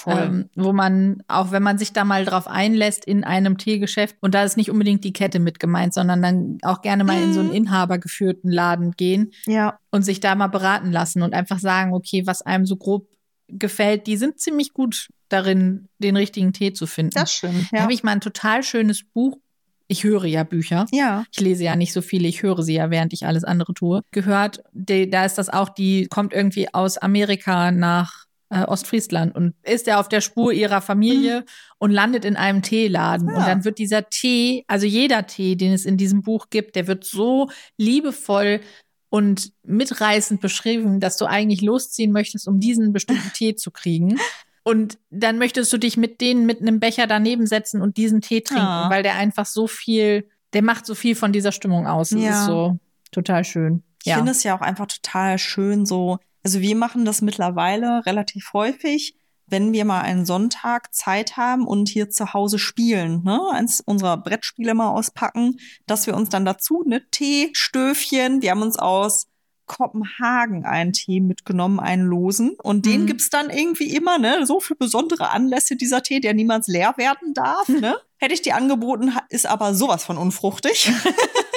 Ähm, 0.07 0.49
wo 0.55 0.71
man, 0.73 1.21
auch 1.27 1.51
wenn 1.51 1.63
man 1.63 1.77
sich 1.77 1.91
da 1.91 2.05
mal 2.05 2.23
drauf 2.25 2.47
einlässt 2.47 3.03
in 3.05 3.23
einem 3.23 3.57
Teegeschäft, 3.57 4.15
und 4.21 4.33
da 4.33 4.43
ist 4.43 4.55
nicht 4.57 4.71
unbedingt 4.71 5.03
die 5.03 5.11
Kette 5.13 5.39
mit 5.39 5.59
gemeint, 5.59 5.93
sondern 5.93 6.21
dann 6.21 6.57
auch 6.61 6.81
gerne 6.81 7.03
mal 7.03 7.21
in 7.21 7.33
so 7.33 7.39
einen 7.41 7.49
Mhm. 7.49 7.55
inhabergeführten 7.55 8.49
Laden 8.51 8.91
gehen 8.91 9.31
ja, 9.45 9.77
und 9.91 10.03
sich 10.03 10.19
da 10.21 10.35
mal 10.35 10.47
beraten 10.47 10.91
lassen 10.91 11.21
und 11.21 11.33
einfach 11.33 11.59
sagen, 11.59 11.93
okay, 11.93 12.25
was 12.25 12.41
einem 12.41 12.65
so 12.65 12.77
grob 12.77 13.07
gefällt, 13.49 14.07
die 14.07 14.15
sind 14.17 14.39
ziemlich 14.39 14.73
gut 14.73 15.09
darin, 15.27 15.87
den 15.99 16.15
richtigen 16.15 16.53
Tee 16.53 16.71
zu 16.73 16.87
finden. 16.87 17.11
das 17.15 17.33
stimmt. 17.33 17.67
Da 17.71 17.77
Ja. 17.77 17.83
habe 17.83 17.93
ich 17.93 18.03
mal 18.03 18.11
ein 18.11 18.21
total 18.21 18.63
schönes 18.63 19.03
Buch. 19.03 19.37
Ich 19.87 20.05
höre 20.05 20.23
ja 20.23 20.43
Bücher. 20.45 20.85
ja. 20.93 21.25
Ich 21.33 21.41
lese 21.41 21.65
ja 21.65 21.75
nicht 21.75 21.91
so 21.91 22.01
viele, 22.01 22.29
ich 22.29 22.43
höre 22.43 22.63
sie 22.63 22.75
ja, 22.75 22.89
während 22.91 23.11
ich 23.11 23.25
alles 23.25 23.43
andere 23.43 23.73
tue. 23.73 24.01
Gehört, 24.11 24.63
da 24.71 25.25
ist 25.25 25.37
das 25.37 25.49
auch, 25.49 25.67
die 25.67 26.07
kommt 26.07 26.31
irgendwie 26.31 26.73
aus 26.73 26.97
Amerika 26.97 27.71
nach 27.71 28.20
äh, 28.51 28.63
Ostfriesland 28.63 29.33
und 29.35 29.53
ist 29.63 29.87
ja 29.87 29.99
auf 29.99 30.09
der 30.09 30.21
Spur 30.21 30.51
ihrer 30.51 30.81
Familie 30.81 31.45
und 31.79 31.89
landet 31.91 32.25
in 32.25 32.35
einem 32.35 32.61
Teeladen. 32.61 33.29
Ah. 33.29 33.37
Und 33.37 33.47
dann 33.47 33.63
wird 33.65 33.77
dieser 33.79 34.09
Tee, 34.09 34.65
also 34.67 34.85
jeder 34.85 35.25
Tee, 35.25 35.55
den 35.55 35.71
es 35.73 35.85
in 35.85 35.97
diesem 35.97 36.21
Buch 36.21 36.47
gibt, 36.49 36.75
der 36.75 36.85
wird 36.87 37.03
so 37.05 37.49
liebevoll 37.77 38.59
und 39.09 39.51
mitreißend 39.63 40.39
beschrieben, 40.41 40.99
dass 40.99 41.17
du 41.17 41.25
eigentlich 41.25 41.61
losziehen 41.61 42.11
möchtest, 42.11 42.47
um 42.47 42.59
diesen 42.59 42.93
bestimmten 42.93 43.31
Tee 43.33 43.55
zu 43.55 43.71
kriegen. 43.71 44.19
Und 44.63 44.99
dann 45.09 45.37
möchtest 45.39 45.73
du 45.73 45.77
dich 45.77 45.97
mit 45.97 46.21
denen 46.21 46.45
mit 46.45 46.61
einem 46.61 46.79
Becher 46.79 47.07
daneben 47.07 47.47
setzen 47.47 47.81
und 47.81 47.97
diesen 47.97 48.21
Tee 48.21 48.41
trinken, 48.41 48.63
Ah. 48.63 48.89
weil 48.89 49.01
der 49.03 49.15
einfach 49.15 49.45
so 49.47 49.65
viel, 49.67 50.29
der 50.53 50.61
macht 50.61 50.85
so 50.85 50.93
viel 50.93 51.15
von 51.15 51.33
dieser 51.33 51.51
Stimmung 51.51 51.87
aus. 51.87 52.09
Das 52.09 52.21
Ja. 52.21 52.39
ist 52.41 52.45
so 52.45 52.77
total 53.11 53.43
schön. 53.43 53.83
Ich 54.03 54.13
finde 54.13 54.31
es 54.31 54.43
ja 54.43 54.55
auch 54.57 54.61
einfach 54.61 54.87
total 54.87 55.37
schön, 55.39 55.85
so 55.85 56.19
Also 56.43 56.61
wir 56.61 56.75
machen 56.75 57.05
das 57.05 57.21
mittlerweile 57.21 58.05
relativ 58.05 58.51
häufig, 58.53 59.15
wenn 59.47 59.73
wir 59.73 59.83
mal 59.85 60.01
einen 60.01 60.25
Sonntag 60.25 60.93
Zeit 60.93 61.35
haben 61.37 61.67
und 61.67 61.89
hier 61.89 62.09
zu 62.09 62.33
Hause 62.33 62.57
spielen, 62.57 63.23
ne, 63.23 63.39
eins 63.51 63.81
unserer 63.81 64.17
Brettspiele 64.17 64.73
mal 64.73 64.89
auspacken, 64.89 65.57
dass 65.87 66.07
wir 66.07 66.15
uns 66.15 66.29
dann 66.29 66.45
dazu 66.45 66.83
eine 66.85 67.07
Teestöfchen, 67.09 68.41
wir 68.41 68.51
haben 68.51 68.61
uns 68.61 68.77
aus 68.79 69.27
Kopenhagen 69.67 70.65
einen 70.65 70.91
Tee 70.93 71.21
mitgenommen, 71.21 71.79
einen 71.79 72.03
losen. 72.03 72.57
Und 72.61 72.85
den 72.85 73.03
Mhm. 73.03 73.05
gibt's 73.07 73.29
dann 73.29 73.49
irgendwie 73.49 73.95
immer, 73.95 74.17
ne? 74.17 74.45
So 74.45 74.59
für 74.59 74.75
besondere 74.75 75.29
Anlässe 75.29 75.77
dieser 75.77 76.03
Tee, 76.03 76.19
der 76.19 76.33
niemals 76.33 76.67
leer 76.67 76.93
werden 76.97 77.33
darf, 77.33 77.69
ne? 77.69 77.95
Hätte 78.17 78.33
ich 78.33 78.41
dir 78.41 78.55
angeboten, 78.55 79.13
ist 79.29 79.45
aber 79.45 79.73
sowas 79.73 80.03
von 80.03 80.17
unfruchtig. 80.17 80.91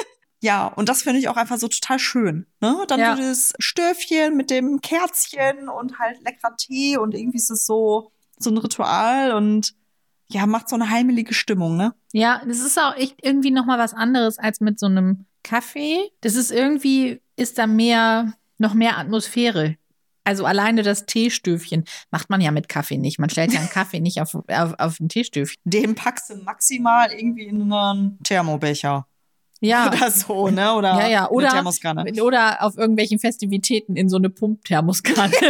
ja, 0.45 0.67
und 0.67 0.91
das 0.91 1.03
finde 1.03 1.21
ich 1.21 1.29
auch 1.31 1.39
einfach 1.39 1.57
so 1.57 1.69
total 1.69 1.99
schön. 1.99 2.47
Ne? 2.61 2.85
Dann 2.87 3.01
Ja. 3.01 3.13
so 3.13 3.23
dieses 3.23 3.55
Stöfchen 3.59 4.37
mit 4.37 4.51
dem 4.51 4.83
Kerzchen 4.83 5.71
und 5.71 5.99
halt 5.99 6.23
leckerer 6.23 6.55
Tee 6.57 6.99
und 6.99 7.15
irgendwie 7.15 7.39
ist 7.39 7.51
es 7.51 7.65
so, 7.65 8.13
so 8.39 8.51
ein 8.51 8.59
Ritual 8.59 9.33
und 9.33 9.75
ja, 10.29 10.47
macht 10.47 10.69
so 10.69 10.75
eine 10.75 10.91
heimelige 10.91 11.33
Stimmung, 11.33 11.77
ne? 11.79 11.95
Ja, 12.13 12.43
das 12.47 12.59
ist 12.61 12.79
auch 12.79 12.95
echt 12.95 13.17
irgendwie 13.23 13.51
noch 13.53 13.65
mal 13.65 13.79
was 13.79 13.95
anderes 13.95 14.39
als 14.39 14.61
mit 14.61 14.79
so 14.79 14.85
einem 14.87 15.25
Kaffee. 15.43 16.11
Das 16.21 16.35
ist 16.35 16.51
irgendwie, 16.51 17.23
ist 17.37 17.57
da 17.57 17.67
mehr, 17.67 18.35
noch 18.59 18.75
mehr 18.75 18.99
Atmosphäre. 18.99 19.77
Also 20.25 20.45
alleine 20.45 20.83
das 20.83 21.07
Teestöfchen 21.07 21.85
macht 22.11 22.29
man 22.29 22.41
ja 22.43 22.51
mit 22.51 22.69
Kaffee 22.69 22.99
nicht. 22.99 23.19
Man 23.19 23.31
stellt 23.31 23.53
ja 23.55 23.61
einen 23.61 23.71
Kaffee 23.71 24.01
nicht 24.01 24.21
auf, 24.21 24.35
auf, 24.35 24.75
auf 24.79 25.01
ein 25.01 25.09
Teestöfchen. 25.09 25.61
Den 25.65 25.95
packst 25.95 26.29
du 26.31 26.37
maximal 26.37 27.11
irgendwie 27.13 27.45
in 27.45 27.73
einen 27.73 28.19
Thermobecher 28.23 29.07
Ja. 29.61 29.89
oder 29.93 30.11
so, 30.11 30.49
ne? 30.51 30.75
Oder 30.75 30.99
Ja, 31.01 31.09
ja, 31.09 31.31
oder, 31.31 31.49
Thermoskanne. 31.49 32.05
oder 32.23 32.63
auf 32.63 32.77
irgendwelchen 32.77 33.19
Festivitäten 33.19 33.97
in 33.97 34.09
so 34.09 34.17
eine 34.17 34.31
Pumpthermoskanne. 34.31 35.33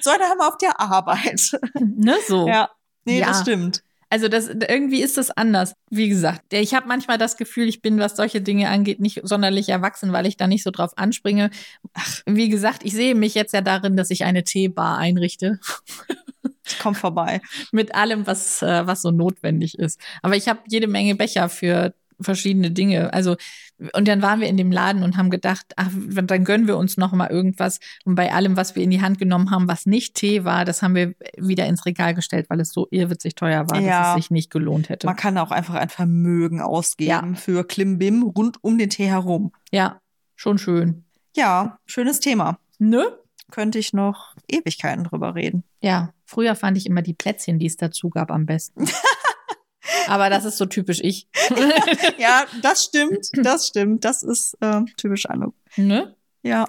So 0.00 0.10
eine 0.10 0.24
haben 0.24 0.38
wir 0.38 0.48
auf 0.48 0.58
der 0.58 0.80
Arbeit. 0.80 1.52
ne, 1.78 2.16
so. 2.26 2.48
Ja. 2.48 2.70
Nee, 3.04 3.20
Ja. 3.20 3.28
das 3.28 3.42
stimmt. 3.42 3.82
Also 4.10 4.26
das 4.28 4.48
irgendwie 4.48 5.00
ist 5.00 5.16
das 5.16 5.30
anders. 5.30 5.74
Wie 5.90 6.08
gesagt, 6.08 6.52
ich 6.52 6.74
habe 6.74 6.88
manchmal 6.88 7.18
das 7.18 7.36
Gefühl, 7.36 7.68
ich 7.68 7.80
bin, 7.82 7.98
was 8.00 8.16
solche 8.16 8.40
Dinge 8.40 8.68
angeht, 8.68 8.98
nicht 9.00 9.20
sonderlich 9.22 9.68
erwachsen, 9.68 10.12
weil 10.12 10.26
ich 10.26 10.36
da 10.36 10.46
nicht 10.48 10.64
so 10.64 10.70
drauf 10.72 10.90
anspringe. 10.98 11.50
Ach, 11.94 12.20
wie 12.26 12.48
gesagt, 12.48 12.82
ich 12.84 12.92
sehe 12.94 13.14
mich 13.14 13.34
jetzt 13.34 13.54
ja 13.54 13.60
darin, 13.60 13.96
dass 13.96 14.10
ich 14.10 14.24
eine 14.24 14.42
Teebar 14.44 14.98
einrichte 14.98 15.60
Ich 16.66 16.78
komm 16.78 16.94
vorbei. 16.94 17.40
mit 17.70 17.94
allem, 17.94 18.26
was 18.26 18.60
äh, 18.62 18.86
was 18.86 19.02
so 19.02 19.10
notwendig 19.12 19.78
ist. 19.78 20.00
Aber 20.22 20.36
ich 20.36 20.48
habe 20.48 20.60
jede 20.68 20.88
Menge 20.88 21.14
Becher 21.14 21.48
für 21.48 21.94
verschiedene 22.22 22.70
Dinge. 22.70 23.12
Also 23.12 23.36
und 23.94 24.06
dann 24.06 24.22
waren 24.22 24.38
wir 24.40 24.46
in 24.46 24.56
dem 24.56 24.70
Laden 24.70 25.02
und 25.02 25.16
haben 25.16 25.30
gedacht, 25.30 25.66
ach, 25.76 25.88
dann 25.92 26.44
gönnen 26.44 26.68
wir 26.68 26.76
uns 26.76 26.96
noch 26.96 27.10
mal 27.12 27.28
irgendwas. 27.30 27.80
Und 28.04 28.14
bei 28.14 28.32
allem, 28.32 28.56
was 28.56 28.76
wir 28.76 28.82
in 28.84 28.90
die 28.90 29.00
Hand 29.02 29.18
genommen 29.18 29.50
haben, 29.50 29.66
was 29.66 29.86
nicht 29.86 30.14
Tee 30.14 30.44
war, 30.44 30.64
das 30.64 30.82
haben 30.82 30.94
wir 30.94 31.14
wieder 31.36 31.66
ins 31.66 31.84
Regal 31.84 32.14
gestellt, 32.14 32.46
weil 32.48 32.60
es 32.60 32.72
so 32.72 32.86
irrwitzig 32.92 33.34
teuer 33.34 33.68
war, 33.68 33.80
Ja. 33.80 34.00
dass 34.00 34.08
es 34.10 34.14
sich 34.24 34.30
nicht 34.30 34.50
gelohnt 34.50 34.88
hätte. 34.88 35.06
Man 35.08 35.16
kann 35.16 35.36
auch 35.36 35.50
einfach 35.50 35.74
ein 35.74 35.88
Vermögen 35.88 36.60
ausgeben 36.60 37.10
Ja. 37.10 37.34
für 37.34 37.64
Klimbim 37.66 38.22
rund 38.22 38.58
um 38.62 38.78
den 38.78 38.90
Tee 38.90 39.06
herum. 39.06 39.50
Ja, 39.72 40.00
schon 40.36 40.58
schön. 40.58 41.04
Ja, 41.34 41.78
schönes 41.86 42.20
Thema. 42.20 42.58
Ne? 42.78 43.04
Könnte 43.50 43.78
ich 43.80 43.92
noch 43.92 44.34
Ewigkeiten 44.48 45.04
drüber 45.04 45.34
reden. 45.34 45.64
Ja, 45.80 46.12
früher 46.24 46.54
fand 46.54 46.76
ich 46.78 46.86
immer 46.86 47.02
die 47.02 47.14
Plätzchen, 47.14 47.58
die 47.58 47.66
es 47.66 47.76
dazu 47.76 48.10
gab, 48.10 48.30
am 48.30 48.46
besten. 48.46 48.84
Aber 50.08 50.30
das 50.30 50.44
ist 50.44 50.58
so 50.58 50.66
typisch 50.66 51.00
ich. 51.02 51.26
ja, 52.18 52.44
das 52.62 52.84
stimmt. 52.84 53.28
Das 53.34 53.68
stimmt. 53.68 54.04
Das 54.04 54.22
ist 54.22 54.56
äh, 54.60 54.82
typisch 54.96 55.26
Anuk. 55.26 55.54
ne? 55.76 56.14
Ja. 56.42 56.66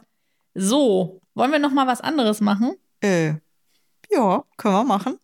So, 0.56 1.22
wollen 1.34 1.52
wir 1.52 1.60
noch 1.60 1.72
mal 1.72 1.88
was 1.88 2.02
anderes 2.02 2.42
machen? 2.42 2.76
Äh, 3.02 3.36
ja, 4.12 4.44
können 4.58 4.76
wir 4.76 4.84
machen. 4.84 5.18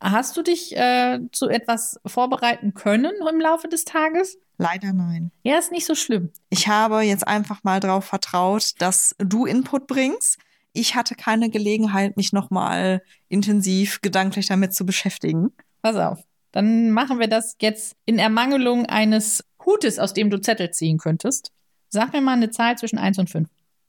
Hast 0.00 0.36
du 0.36 0.42
dich 0.42 0.74
äh, 0.76 1.20
zu 1.32 1.48
etwas 1.48 2.00
vorbereiten 2.06 2.72
können 2.72 3.12
im 3.28 3.40
Laufe 3.40 3.68
des 3.68 3.84
Tages? 3.84 4.38
Leider 4.56 4.92
nein. 4.92 5.30
Ja, 5.42 5.58
ist 5.58 5.72
nicht 5.72 5.86
so 5.86 5.94
schlimm. 5.94 6.30
Ich 6.48 6.68
habe 6.68 7.02
jetzt 7.02 7.26
einfach 7.26 7.64
mal 7.64 7.80
darauf 7.80 8.04
vertraut, 8.04 8.72
dass 8.78 9.14
du 9.18 9.44
Input 9.44 9.86
bringst. 9.86 10.38
Ich 10.72 10.94
hatte 10.94 11.14
keine 11.16 11.50
Gelegenheit, 11.50 12.16
mich 12.16 12.32
nochmal 12.32 13.02
intensiv 13.28 14.00
gedanklich 14.00 14.46
damit 14.46 14.74
zu 14.74 14.86
beschäftigen. 14.86 15.52
Pass 15.82 15.96
auf. 15.96 16.22
Dann 16.52 16.90
machen 16.90 17.18
wir 17.18 17.28
das 17.28 17.56
jetzt 17.60 17.96
in 18.06 18.18
Ermangelung 18.18 18.86
eines 18.86 19.44
Hutes, 19.64 19.98
aus 19.98 20.14
dem 20.14 20.30
du 20.30 20.40
Zettel 20.40 20.70
ziehen 20.70 20.98
könntest. 20.98 21.52
Sag 21.88 22.12
mir 22.12 22.20
mal 22.20 22.32
eine 22.34 22.50
Zahl 22.50 22.76
zwischen 22.78 22.98
1 22.98 23.18
und 23.18 23.30
5. 23.30 23.48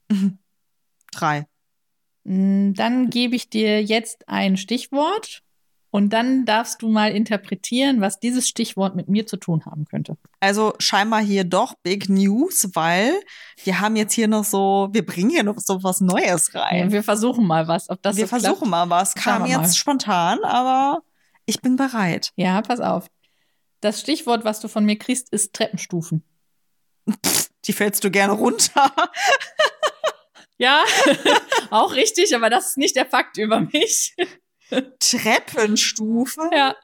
Drei. 1.11 1.45
Mm, 2.23 2.73
Dann 2.73 3.09
gebe 3.09 3.35
ich 3.35 3.49
dir 3.49 3.83
jetzt 3.83 4.27
ein 4.27 4.57
Stichwort 4.57 5.41
und 5.93 6.13
dann 6.13 6.45
darfst 6.45 6.81
du 6.81 6.87
mal 6.89 7.11
interpretieren, 7.11 7.99
was 7.99 8.19
dieses 8.19 8.47
Stichwort 8.47 8.95
mit 8.95 9.09
mir 9.09 9.27
zu 9.27 9.35
tun 9.37 9.65
haben 9.65 9.85
könnte. 9.85 10.17
Also 10.39 10.73
scheinbar 10.79 11.21
hier 11.21 11.43
doch 11.43 11.73
Big 11.83 12.07
News, 12.07 12.69
weil 12.73 13.11
wir 13.63 13.81
haben 13.81 13.97
jetzt 13.97 14.13
hier 14.13 14.29
noch 14.29 14.45
so, 14.45 14.87
wir 14.93 15.05
bringen 15.05 15.29
hier 15.29 15.43
noch 15.43 15.59
so 15.59 15.83
was 15.83 15.99
Neues 15.99 16.55
rein. 16.55 16.91
Wir 16.91 17.03
versuchen 17.03 17.45
mal 17.45 17.67
was, 17.67 17.89
ob 17.89 18.01
das 18.01 18.15
wir 18.15 18.23
so 18.25 18.37
versuchen 18.37 18.69
mal 18.69 18.89
was. 18.89 19.15
Kam 19.15 19.43
wir 19.43 19.49
jetzt 19.51 19.59
mal. 19.59 19.73
spontan, 19.73 20.39
aber 20.43 21.01
ich 21.45 21.61
bin 21.61 21.75
bereit. 21.75 22.31
Ja, 22.35 22.61
pass 22.61 22.79
auf. 22.79 23.07
Das 23.81 23.99
Stichwort, 23.99 24.43
was 24.45 24.59
du 24.59 24.67
von 24.67 24.85
mir 24.85 24.97
kriegst, 24.97 25.31
ist 25.31 25.53
Treppenstufen. 25.53 26.23
Die 27.65 27.73
fällst 27.73 28.03
du 28.03 28.11
gerne 28.11 28.33
runter. 28.33 28.91
Ja, 30.61 30.83
auch 31.71 31.95
richtig, 31.95 32.35
aber 32.35 32.51
das 32.51 32.67
ist 32.67 32.77
nicht 32.77 32.95
der 32.95 33.07
Fakt 33.07 33.39
über 33.39 33.61
mich. 33.61 34.15
Treppenstufe. 34.99 36.51
Ja. 36.53 36.75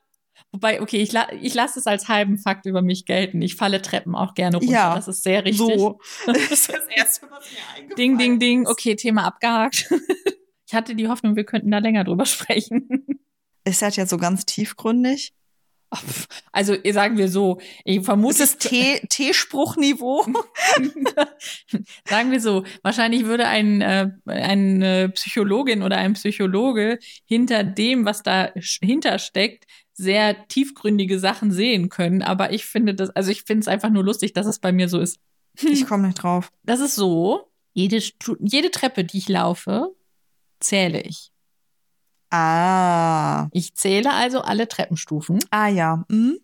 Wobei, 0.51 0.81
okay, 0.81 0.97
ich, 0.97 1.11
la 1.11 1.31
ich 1.31 1.53
lasse 1.53 1.77
es 1.77 1.85
als 1.85 2.07
halben 2.07 2.39
Fakt 2.39 2.65
über 2.65 2.81
mich 2.81 3.05
gelten. 3.05 3.39
Ich 3.43 3.55
falle 3.55 3.79
Treppen 3.79 4.15
auch 4.15 4.33
gerne 4.33 4.57
runter. 4.57 4.73
Ja, 4.73 4.95
das 4.95 5.07
ist 5.07 5.21
sehr 5.21 5.45
richtig. 5.45 5.77
So. 5.77 5.99
Das 6.25 6.37
ist 6.49 6.69
das 6.73 6.87
erste, 6.87 7.29
was 7.29 7.51
mir 7.51 7.59
eingefallen 7.75 7.95
Ding, 7.95 8.17
ding, 8.17 8.39
ding. 8.39 8.67
Okay, 8.67 8.95
Thema 8.95 9.25
abgehakt. 9.25 9.93
Ich 10.65 10.73
hatte 10.73 10.95
die 10.95 11.07
Hoffnung, 11.07 11.35
wir 11.35 11.43
könnten 11.43 11.69
da 11.69 11.77
länger 11.77 12.03
drüber 12.03 12.25
sprechen. 12.25 12.96
Ist 13.67 13.81
das 13.81 13.95
jetzt 13.95 14.09
so 14.09 14.17
ganz 14.17 14.45
tiefgründig? 14.45 15.33
Also, 16.51 16.75
sagen 16.91 17.17
wir 17.17 17.29
so, 17.29 17.61
ich 17.85 18.01
vermute, 18.03 18.43
Ist 18.43 18.61
es 18.63 19.07
Teespruchniveau? 19.07 20.25
sagen 22.09 22.31
wir 22.31 22.41
so, 22.41 22.65
wahrscheinlich 22.81 23.23
würde 23.25 23.47
ein, 23.47 23.81
äh, 23.81 24.09
eine 24.25 25.09
Psychologin 25.09 25.83
oder 25.83 25.97
ein 25.97 26.13
Psychologe 26.13 26.99
hinter 27.25 27.63
dem, 27.63 28.03
was 28.05 28.21
da 28.21 28.47
sch- 28.57 28.85
hintersteckt, 28.85 29.65
sehr 29.93 30.47
tiefgründige 30.47 31.19
Sachen 31.19 31.51
sehen 31.51 31.87
können. 31.89 32.21
Aber 32.21 32.51
ich 32.51 32.65
finde 32.65 32.93
das, 32.93 33.09
also 33.11 33.31
ich 33.31 33.43
finde 33.43 33.61
es 33.61 33.67
einfach 33.69 33.89
nur 33.89 34.03
lustig, 34.03 34.33
dass 34.33 34.45
es 34.45 34.59
bei 34.59 34.71
mir 34.73 34.89
so 34.89 34.99
ist. 34.99 35.19
Ich 35.59 35.87
komme 35.87 36.07
nicht 36.07 36.21
drauf. 36.21 36.51
Das 36.63 36.81
ist 36.81 36.95
so, 36.95 37.49
jede, 37.73 38.01
jede 38.39 38.71
Treppe, 38.71 39.05
die 39.05 39.17
ich 39.19 39.29
laufe, 39.29 39.95
zähle 40.59 41.01
ich. 41.01 41.31
Ah. 42.29 43.47
Ich 43.51 43.73
zähle 43.75 44.13
also 44.13 44.41
alle 44.41 44.67
Treppenstufen, 44.67 45.39
Ah 45.51 45.67
ja. 45.67 46.03
Hm? 46.09 46.37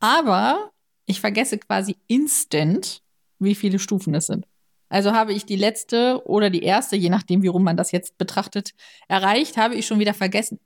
aber 0.00 0.70
ich 1.06 1.20
vergesse 1.20 1.58
quasi 1.58 1.96
instant, 2.06 3.00
wie 3.38 3.54
viele 3.54 3.78
Stufen 3.78 4.14
es 4.14 4.26
sind. 4.26 4.46
Also 4.88 5.12
habe 5.12 5.32
ich 5.32 5.44
die 5.44 5.56
letzte 5.56 6.22
oder 6.26 6.50
die 6.50 6.62
erste, 6.62 6.94
je 6.96 7.10
nachdem, 7.10 7.42
wie 7.42 7.48
rum 7.48 7.64
man 7.64 7.76
das 7.76 7.90
jetzt 7.90 8.16
betrachtet, 8.16 8.72
erreicht, 9.08 9.56
habe 9.56 9.74
ich 9.74 9.86
schon 9.86 9.98
wieder 9.98 10.14
vergessen. 10.14 10.60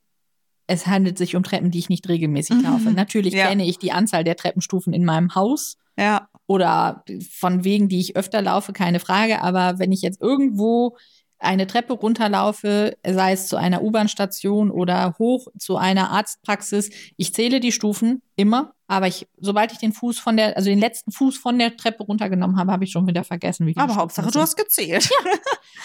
Es 0.67 0.87
handelt 0.87 1.17
sich 1.17 1.35
um 1.35 1.43
Treppen, 1.43 1.71
die 1.71 1.79
ich 1.79 1.89
nicht 1.89 2.09
regelmäßig 2.09 2.57
Mhm. 2.57 2.63
laufe. 2.63 2.91
Natürlich 2.93 3.33
Ja. 3.35 3.49
kenne 3.49 3.65
ich 3.65 3.79
die 3.79 3.93
Anzahl 3.93 4.23
der 4.23 4.37
Treppenstufen 4.37 4.93
in 4.93 5.05
meinem 5.05 5.35
Haus 5.35 5.77
Ja. 5.97 6.29
oder 6.47 7.05
von 7.31 7.65
Wegen, 7.65 7.89
die 7.89 8.01
ich 8.01 8.17
öfter 8.17 8.43
laufe, 8.43 8.73
keine 8.75 9.01
Frage. 9.01 9.41
Aber 9.43 9.79
wenn 9.79 9.93
ich 9.93 10.03
jetzt 10.03 10.21
irgendwo 10.21 10.97
eine 11.39 11.67
Treppe 11.67 11.93
runterlaufe, 11.93 12.97
sei 13.07 13.33
es 13.33 13.49
zu 13.49 13.57
einer 13.57 13.83
U-Bahn-Station 13.83 14.71
oder 14.71 15.15
hoch 15.19 15.49
zu 15.59 15.77
einer 15.77 16.11
Arztpraxis, 16.11 16.91
ich 17.17 17.33
zähle 17.35 17.61
die 17.61 17.73
Stufen 17.73 18.23
immer, 18.37 18.73
aber 18.87 19.07
ich, 19.07 19.27
sobald 19.39 19.73
ich 19.73 19.79
den 19.79 19.93
Fuß 19.93 20.19
von 20.19 20.37
der, 20.37 20.57
also 20.57 20.69
den 20.69 20.79
letzten 20.79 21.13
Fuß 21.13 21.37
von 21.39 21.59
der 21.59 21.77
Treppe 21.77 22.03
runtergenommen 22.05 22.57
habe, 22.59 22.73
habe 22.73 22.85
ich 22.85 22.91
schon 22.91 23.07
wieder 23.07 23.25
vergessen, 23.25 23.67
wie 23.67 23.73
viele 23.75 23.83
Aber 23.83 23.93
Stufen 23.93 24.03
Hauptsache, 24.03 24.27
es 24.29 24.33
du 24.33 24.39
sind. 24.39 24.43
hast 24.43 24.57
gezählt. 24.57 25.11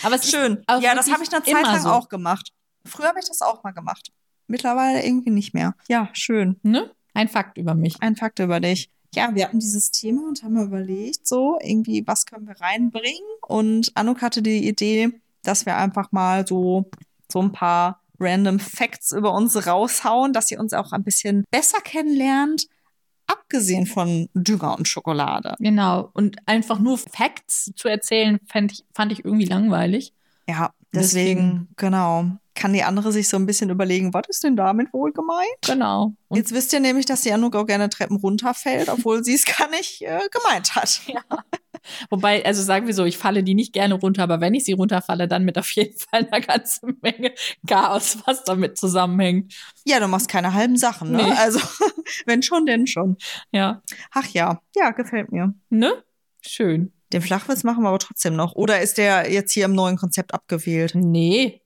Aber 0.04 0.16
es 0.16 0.24
ist 0.26 0.32
Schön. 0.32 0.64
auch 0.68 0.82
Ja, 0.82 0.96
das 0.96 1.12
habe 1.12 1.24
ich 1.24 1.32
eine 1.34 1.44
Zeit 1.44 1.64
lang 1.64 1.82
so. 1.82 1.90
auch 1.90 2.10
gemacht. 2.10 2.50
Früher 2.86 3.08
habe 3.10 3.20
ich 3.20 3.28
das 3.28 3.42
auch 3.42 3.64
mal 3.64 3.72
gemacht. 3.72 4.12
Mittlerweile 4.48 5.06
irgendwie 5.06 5.30
nicht 5.32 5.54
mehr. 5.54 5.74
Ja, 5.88 6.10
schön. 6.14 6.60
ne? 6.64 6.92
ein 7.14 7.28
Fakt 7.30 7.58
über 7.58 7.76
mich. 7.76 7.96
Ein 8.02 8.16
Fakt 8.16 8.40
über 8.40 8.60
dich. 8.60 8.90
Ja, 9.16 9.36
wir 9.36 9.46
hatten 9.46 9.60
dieses 9.60 9.92
Thema 9.92 10.28
und 10.28 10.42
haben 10.42 10.60
überlegt, 10.60 11.28
so 11.28 11.60
irgendwie, 11.62 12.04
was 12.08 12.26
können 12.26 12.48
wir 12.48 12.60
reinbringen? 12.60 13.22
Und 13.48 13.92
Anuk 13.96 14.24
hatte 14.24 14.42
die 14.42 14.68
Idee, 14.68 15.22
dass 15.44 15.66
wir 15.66 15.78
einfach 15.78 16.12
mal 16.12 16.48
so, 16.48 16.90
so 17.32 17.42
ein 17.42 17.52
paar 17.52 18.02
random 18.20 18.60
Facts 18.60 19.12
über 19.12 19.34
uns 19.34 19.68
raushauen, 19.68 20.34
dass 20.34 20.52
ihr 20.52 20.60
uns 20.60 20.74
auch 20.74 20.92
ein 20.92 21.04
bisschen 21.04 21.44
besser 21.52 21.82
kennenlernt, 21.82 22.68
abgesehen 23.28 23.86
von 23.86 24.30
Dünger 24.34 24.78
und 24.78 24.88
Schokolade. 24.88 25.56
Genau. 25.60 26.10
Und 26.14 26.38
einfach 26.46 26.80
nur 26.80 26.98
Facts 26.98 27.72
zu 27.76 27.88
erzählen, 27.88 28.40
fand 28.48 28.72
ich, 28.72 28.86
fand 28.94 29.12
ich 29.12 29.26
irgendwie 29.26 29.46
langweilig. 29.46 30.14
Ja, 30.48 30.74
Deswegen, 30.94 31.70
genau, 31.76 32.26
kann 32.54 32.74
die 32.74 32.84
andere 32.84 33.12
sich 33.12 33.28
so 33.28 33.38
ein 33.38 33.48
bisschen 33.48 33.70
überlegen, 33.72 34.14
was 34.14 34.28
ist 34.30 34.44
denn 34.44 34.56
damit 34.56 34.94
wohl 34.94 35.12
gemeint? 35.12 35.48
Genau. 35.66 36.14
Und 36.28 36.38
Jetzt 36.38 36.54
wisst 36.54 36.72
ihr 36.74 36.80
nämlich, 36.80 37.06
dass 37.06 37.22
die 37.22 37.34
Anouk 37.34 37.56
auch 37.56 37.66
gerne 37.66 37.90
Treppen 37.90 38.18
runterfällt, 38.18 38.90
obwohl 38.90 39.24
sie 39.24 39.34
es 39.34 39.46
gar 39.46 39.70
nicht 39.70 40.04
äh, 40.04 40.20
gemeint 40.32 40.76
hat. 40.76 41.02
Wobei, 42.10 42.46
also 42.46 42.62
sagen 42.62 42.88
wir 42.88 42.94
so, 42.94 43.06
ich 43.06 43.18
falle 43.18 43.44
die 43.44 43.56
nicht 43.56 43.74
gerne 43.74 43.96
runter, 43.96 44.24
aber 44.24 44.42
wenn 44.42 44.54
ich 44.54 44.66
sie 44.66 44.74
runterfalle, 44.74 45.28
dann 45.28 45.46
mit 45.46 45.58
auf 45.58 45.72
jeden 45.72 45.98
Fall 45.98 46.28
einer 46.32 46.42
ganzen 46.42 46.98
Menge 47.02 47.34
Chaos, 47.68 48.18
was 48.26 48.44
damit 48.44 48.78
zusammenhängt. 48.78 49.54
Ja, 49.86 50.00
du 50.00 50.08
machst 50.08 50.30
keine 50.30 50.54
halben 50.54 50.78
Sachen, 50.78 51.12
ne? 51.12 51.24
Nee. 51.24 51.32
Also, 51.32 51.60
wenn 52.26 52.44
schon, 52.44 52.66
denn 52.66 52.88
schon. 52.88 53.18
Ja. 53.52 53.82
Ach 54.12 54.28
ja, 54.28 54.62
ja, 54.76 54.92
gefällt 54.92 55.32
mir. 55.32 55.54
Ne? 55.70 56.04
Schön. 56.42 56.94
Den 57.14 57.22
Flachwitz 57.22 57.64
machen 57.64 57.84
wir 57.84 57.90
aber 57.90 58.00
trotzdem 58.00 58.36
noch. 58.36 58.56
Oder 58.56 58.82
ist 58.82 58.98
der 58.98 59.32
jetzt 59.32 59.52
hier 59.52 59.66
im 59.66 59.76
neuen 59.76 59.98
Konzept 59.98 60.34
abgewählt? 60.34 60.96
Nee. 60.96 61.63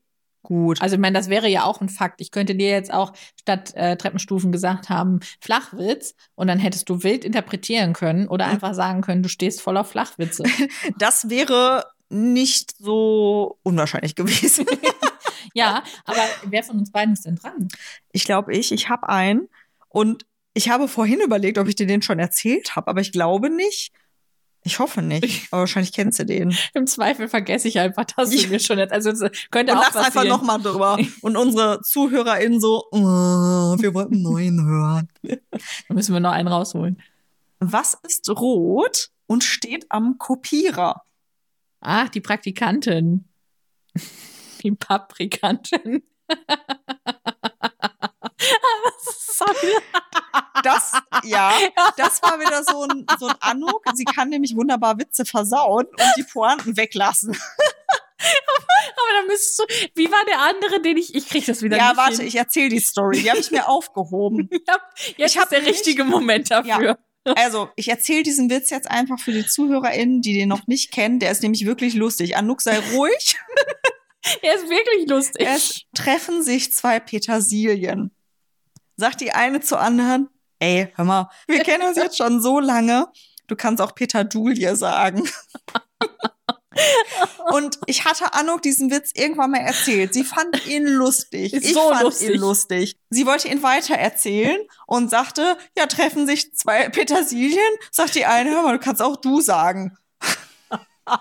Gut. 0.47 0.81
Also 0.81 0.95
ich 0.95 1.01
meine, 1.01 1.17
das 1.17 1.27
wäre 1.27 1.49
ja 1.49 1.65
auch 1.65 1.81
ein 1.81 1.89
Fakt. 1.89 2.21
Ich 2.21 2.31
könnte 2.31 2.55
dir 2.55 2.69
jetzt 2.69 2.93
auch 2.93 3.11
statt 3.37 3.73
äh, 3.75 3.97
Treppenstufen 3.97 4.53
gesagt 4.53 4.87
haben, 4.87 5.19
Flachwitz, 5.41 6.15
und 6.35 6.47
dann 6.47 6.57
hättest 6.57 6.87
du 6.87 7.03
wild 7.03 7.25
interpretieren 7.25 7.91
können 7.91 8.29
oder 8.29 8.45
einfach 8.45 8.73
sagen 8.73 9.01
können, 9.01 9.23
du 9.23 9.27
stehst 9.27 9.61
voll 9.61 9.75
auf 9.75 9.89
Flachwitze. 9.89 10.43
Das 10.97 11.29
wäre 11.29 11.83
nicht 12.07 12.77
so 12.77 13.59
unwahrscheinlich 13.63 14.15
gewesen. 14.15 14.65
ja, 15.53 15.83
aber 16.05 16.23
wer 16.45 16.63
von 16.63 16.77
uns 16.79 16.93
beiden 16.93 17.11
ist 17.11 17.25
denn 17.25 17.35
dran? 17.35 17.67
Ich 18.13 18.23
glaube, 18.23 18.53
ich, 18.53 18.71
ich 18.71 18.87
habe 18.87 19.09
einen. 19.09 19.49
Und 19.89 20.25
ich 20.53 20.69
habe 20.69 20.87
vorhin 20.87 21.19
überlegt, 21.19 21.57
ob 21.57 21.67
ich 21.67 21.75
dir 21.75 21.87
den 21.87 22.01
schon 22.01 22.19
erzählt 22.19 22.77
habe, 22.77 22.87
aber 22.87 23.01
ich 23.01 23.11
glaube 23.11 23.49
nicht. 23.49 23.91
Ich 24.67 24.79
hoffe 24.79 25.01
nicht. 25.01 25.47
Aber 25.51 25.61
wahrscheinlich 25.61 25.93
kennst 25.93 26.19
du 26.19 26.25
den. 26.25 26.53
Im 26.73 26.87
Zweifel 26.87 27.29
vergesse 27.29 27.69
ich 27.69 27.79
einfach, 27.79 28.03
dass 28.03 28.31
du 28.31 28.47
mir 28.49 28.59
schon 28.59 28.77
jetzt, 28.77 28.91
also 28.91 29.11
könnte 29.49 29.71
Und 29.71 29.79
auch 29.79 29.93
lass 29.93 29.95
einfach 29.95 30.25
nochmal 30.25 30.61
drüber. 30.61 30.99
Und 31.21 31.37
unsere 31.37 31.81
ZuhörerInnen 31.81 32.59
so, 32.59 32.83
oh, 32.91 32.97
wir 32.99 33.93
wollten 33.93 34.15
einen 34.15 34.23
neuen 34.23 34.65
hören. 34.65 35.07
Da 35.23 35.93
müssen 35.93 36.11
wir 36.11 36.19
noch 36.19 36.33
einen 36.33 36.49
rausholen. 36.49 37.01
Was 37.59 37.97
ist 38.05 38.29
rot 38.29 39.09
und 39.25 39.45
steht 39.45 39.85
am 39.87 40.17
Kopierer? 40.17 41.01
Ach, 41.79 42.09
die 42.09 42.21
Praktikantin. 42.21 43.23
Die 44.63 44.71
Paprikantin. 44.71 46.03
Das, 50.63 50.91
ja, 51.23 51.53
das 51.97 52.21
war 52.23 52.39
wieder 52.39 52.63
so 52.63 52.83
ein, 52.83 53.05
so 53.19 53.27
ein 53.27 53.35
Anuk. 53.39 53.83
Sie 53.93 54.05
kann 54.05 54.29
nämlich 54.29 54.55
wunderbar 54.55 54.97
Witze 54.97 55.23
versauen 55.23 55.85
und 55.85 56.13
die 56.17 56.23
Pointen 56.23 56.75
weglassen. 56.75 57.37
Aber 58.19 59.19
dann 59.19 59.27
müsstest 59.27 59.59
du, 59.59 59.63
wie 59.95 60.11
war 60.11 60.25
der 60.25 60.39
andere, 60.39 60.81
den 60.81 60.97
ich, 60.97 61.13
ich 61.13 61.27
krieg 61.27 61.45
das 61.45 61.61
wieder 61.61 61.77
ja, 61.77 61.89
nicht 61.89 61.97
warte, 61.97 62.17
hin. 62.17 62.27
ich 62.27 62.35
erzähle 62.35 62.69
die 62.69 62.79
Story. 62.79 63.21
Die 63.21 63.29
habe 63.29 63.39
ich 63.39 63.51
mir 63.51 63.67
aufgehoben. 63.67 64.49
Ja, 64.67 64.79
jetzt 65.17 65.35
Ich 65.35 65.37
hab 65.37 65.45
ist 65.45 65.51
der 65.51 65.65
richtige 65.65 66.03
Moment 66.03 66.51
dafür. 66.51 66.97
Also, 67.35 67.69
ich 67.75 67.89
erzähle 67.89 68.23
diesen 68.23 68.49
Witz 68.49 68.69
jetzt 68.69 68.89
einfach 68.89 69.19
für 69.19 69.31
die 69.31 69.45
ZuhörerInnen, 69.45 70.21
die 70.21 70.33
den 70.33 70.49
noch 70.49 70.65
nicht 70.67 70.91
kennen. 70.91 71.19
Der 71.19 71.31
ist 71.31 71.43
nämlich 71.43 71.65
wirklich 71.65 71.93
lustig. 71.93 72.37
Anuk, 72.37 72.61
sei 72.61 72.79
ruhig. 72.93 73.37
Er 74.41 74.55
ist 74.55 74.69
wirklich 74.69 75.07
lustig. 75.07 75.47
Es 75.47 75.83
treffen 75.95 76.43
sich 76.43 76.73
zwei 76.73 76.99
Petersilien. 76.99 78.11
Sagt 78.97 79.21
die 79.21 79.31
eine 79.31 79.61
zur 79.61 79.79
anderen, 79.79 80.29
ey, 80.59 80.91
hör 80.95 81.05
mal, 81.05 81.29
wir 81.47 81.63
kennen 81.63 81.87
uns 81.87 81.97
jetzt 81.97 82.17
schon 82.17 82.41
so 82.41 82.59
lange. 82.59 83.07
Du 83.47 83.55
kannst 83.55 83.81
auch 83.81 83.95
Peterdulie 83.95 84.75
sagen. 84.75 85.29
Und 87.51 87.79
ich 87.85 88.05
hatte 88.05 88.33
Anuk 88.33 88.61
diesen 88.61 88.91
Witz 88.91 89.11
irgendwann 89.15 89.51
mal 89.51 89.61
erzählt. 89.61 90.13
Sie 90.13 90.23
fand 90.23 90.67
ihn 90.67 90.85
lustig. 90.85 91.53
Ist 91.53 91.65
ich 91.65 91.73
so 91.73 91.89
fand 91.89 92.03
lustig. 92.03 92.29
ihn 92.29 92.39
lustig. 92.39 92.97
Sie 93.09 93.25
wollte 93.25 93.47
ihn 93.47 93.63
weiter 93.63 93.95
erzählen 93.95 94.59
und 94.85 95.09
sagte, 95.09 95.57
ja, 95.77 95.87
treffen 95.87 96.27
sich 96.27 96.53
zwei 96.55 96.89
Petersilien. 96.89 97.73
Sagt 97.91 98.15
die 98.15 98.25
eine, 98.25 98.51
hör 98.51 98.63
mal, 98.63 98.77
du 98.77 98.83
kannst 98.83 99.01
auch 99.01 99.15
du 99.15 99.41
sagen. 99.41 99.97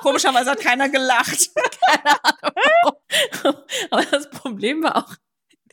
Komischerweise 0.00 0.50
hat 0.50 0.60
keiner 0.60 0.88
gelacht. 0.88 1.50
Aber 3.90 4.04
das 4.06 4.30
Problem 4.30 4.82
war 4.82 4.96
auch, 4.96 5.14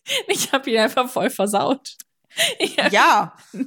ich 0.28 0.51
habe 0.51 0.70
ihn 0.70 0.80
einfach 0.80 1.10
voll 1.10 1.30
versaut. 1.30 1.97
Hab, 2.78 2.91
Ja, 2.91 3.36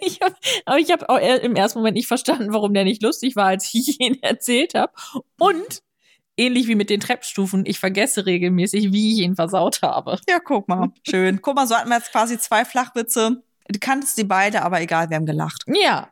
ich 0.00 0.20
hab, 0.20 0.34
aber 0.64 0.78
ich 0.78 0.90
habe 0.90 1.08
auch 1.08 1.18
im 1.18 1.56
ersten 1.56 1.78
Moment 1.78 1.96
nicht 1.96 2.08
verstanden, 2.08 2.52
warum 2.52 2.74
der 2.74 2.84
nicht 2.84 3.02
lustig 3.02 3.36
war, 3.36 3.46
als 3.46 3.72
ich 3.72 4.00
ihn 4.00 4.22
erzählt 4.22 4.74
habe. 4.74 4.92
Und 5.38 5.82
ähnlich 6.36 6.68
wie 6.68 6.74
mit 6.74 6.90
den 6.90 7.00
Treppstufen, 7.00 7.64
ich 7.66 7.78
vergesse 7.78 8.26
regelmäßig, 8.26 8.92
wie 8.92 9.14
ich 9.14 9.20
ihn 9.20 9.36
versaut 9.36 9.82
habe. 9.82 10.18
Ja, 10.28 10.38
guck 10.40 10.68
mal. 10.68 10.92
Schön. 11.08 11.40
Guck 11.40 11.56
mal, 11.56 11.66
so 11.66 11.74
hatten 11.74 11.88
wir 11.88 11.96
jetzt 11.96 12.12
quasi 12.12 12.38
zwei 12.38 12.64
Flachwitze. 12.64 13.42
Du 13.68 13.78
kanntest 13.78 14.18
die 14.18 14.24
beide, 14.24 14.62
aber 14.62 14.80
egal, 14.80 15.08
wir 15.08 15.16
haben 15.16 15.26
gelacht. 15.26 15.64
Ja, 15.66 16.10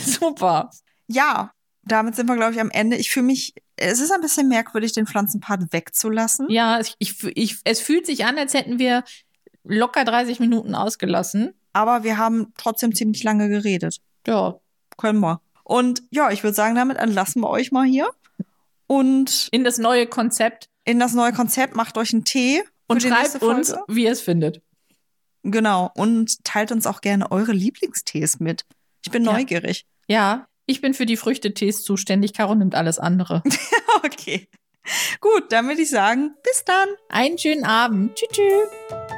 super. 0.00 0.70
Ja, 1.06 1.52
damit 1.82 2.16
sind 2.16 2.26
wir, 2.26 2.36
glaube 2.36 2.54
ich, 2.54 2.60
am 2.60 2.70
Ende. 2.70 2.96
Ich 2.96 3.10
fühle 3.10 3.26
mich, 3.26 3.54
es 3.76 4.00
ist 4.00 4.12
ein 4.12 4.20
bisschen 4.20 4.48
merkwürdig, 4.48 4.92
den 4.92 5.06
Pflanzenpart 5.06 5.72
wegzulassen. 5.72 6.48
Ja, 6.50 6.80
ich, 6.80 6.96
ich, 7.34 7.58
es 7.64 7.80
fühlt 7.80 8.06
sich 8.06 8.24
an, 8.24 8.38
als 8.38 8.54
hätten 8.54 8.78
wir 8.78 9.04
locker 9.64 10.04
30 10.04 10.40
Minuten 10.40 10.74
ausgelassen. 10.74 11.54
Aber 11.72 12.04
wir 12.04 12.18
haben 12.18 12.52
trotzdem 12.56 12.94
ziemlich 12.94 13.22
lange 13.24 13.48
geredet. 13.48 14.00
Ja, 14.26 14.58
Können 14.96 15.20
wir. 15.20 15.40
Und 15.64 16.02
ja, 16.10 16.30
ich 16.30 16.44
würde 16.44 16.54
sagen, 16.54 16.74
damit 16.74 16.98
entlassen 16.98 17.40
wir 17.42 17.48
euch 17.50 17.72
mal 17.72 17.84
hier. 17.84 18.08
Und 18.86 19.48
in 19.50 19.64
das 19.64 19.78
neue 19.78 20.06
Konzept 20.06 20.68
in 20.86 21.00
das 21.00 21.14
neue 21.14 21.32
Konzept 21.32 21.74
macht 21.74 21.96
euch 21.96 22.12
einen 22.12 22.24
Tee. 22.24 22.62
und 22.88 23.02
schreibt 23.02 23.42
uns, 23.42 23.74
wie 23.88 24.04
ihr 24.04 24.12
es 24.12 24.20
findet. 24.20 24.60
Genau. 25.42 25.90
Und 25.94 26.44
teilt 26.44 26.72
uns 26.72 26.86
auch 26.86 27.00
gerne 27.00 27.30
eure 27.32 27.52
Lieblingstees 27.52 28.38
mit. 28.38 28.64
Ich 29.02 29.10
bin 29.10 29.24
Ja. 29.24 29.32
neugierig. 29.32 29.86
Ja, 30.06 30.46
ich 30.66 30.80
bin 30.80 30.94
für 30.94 31.06
die 31.06 31.16
Früchtetees 31.16 31.82
zuständig. 31.82 32.32
Caro 32.32 32.54
nimmt 32.54 32.74
alles 32.74 32.98
andere. 32.98 33.42
Okay. 34.02 34.48
Gut, 35.20 35.50
dann 35.50 35.66
würde 35.66 35.80
ich 35.80 35.88
sagen, 35.88 36.34
bis 36.42 36.64
dann. 36.64 36.88
Einen 37.08 37.38
schönen 37.38 37.64
Abend. 37.64 38.14
Tschüss. 38.16 38.28
tschüss. 38.32 39.13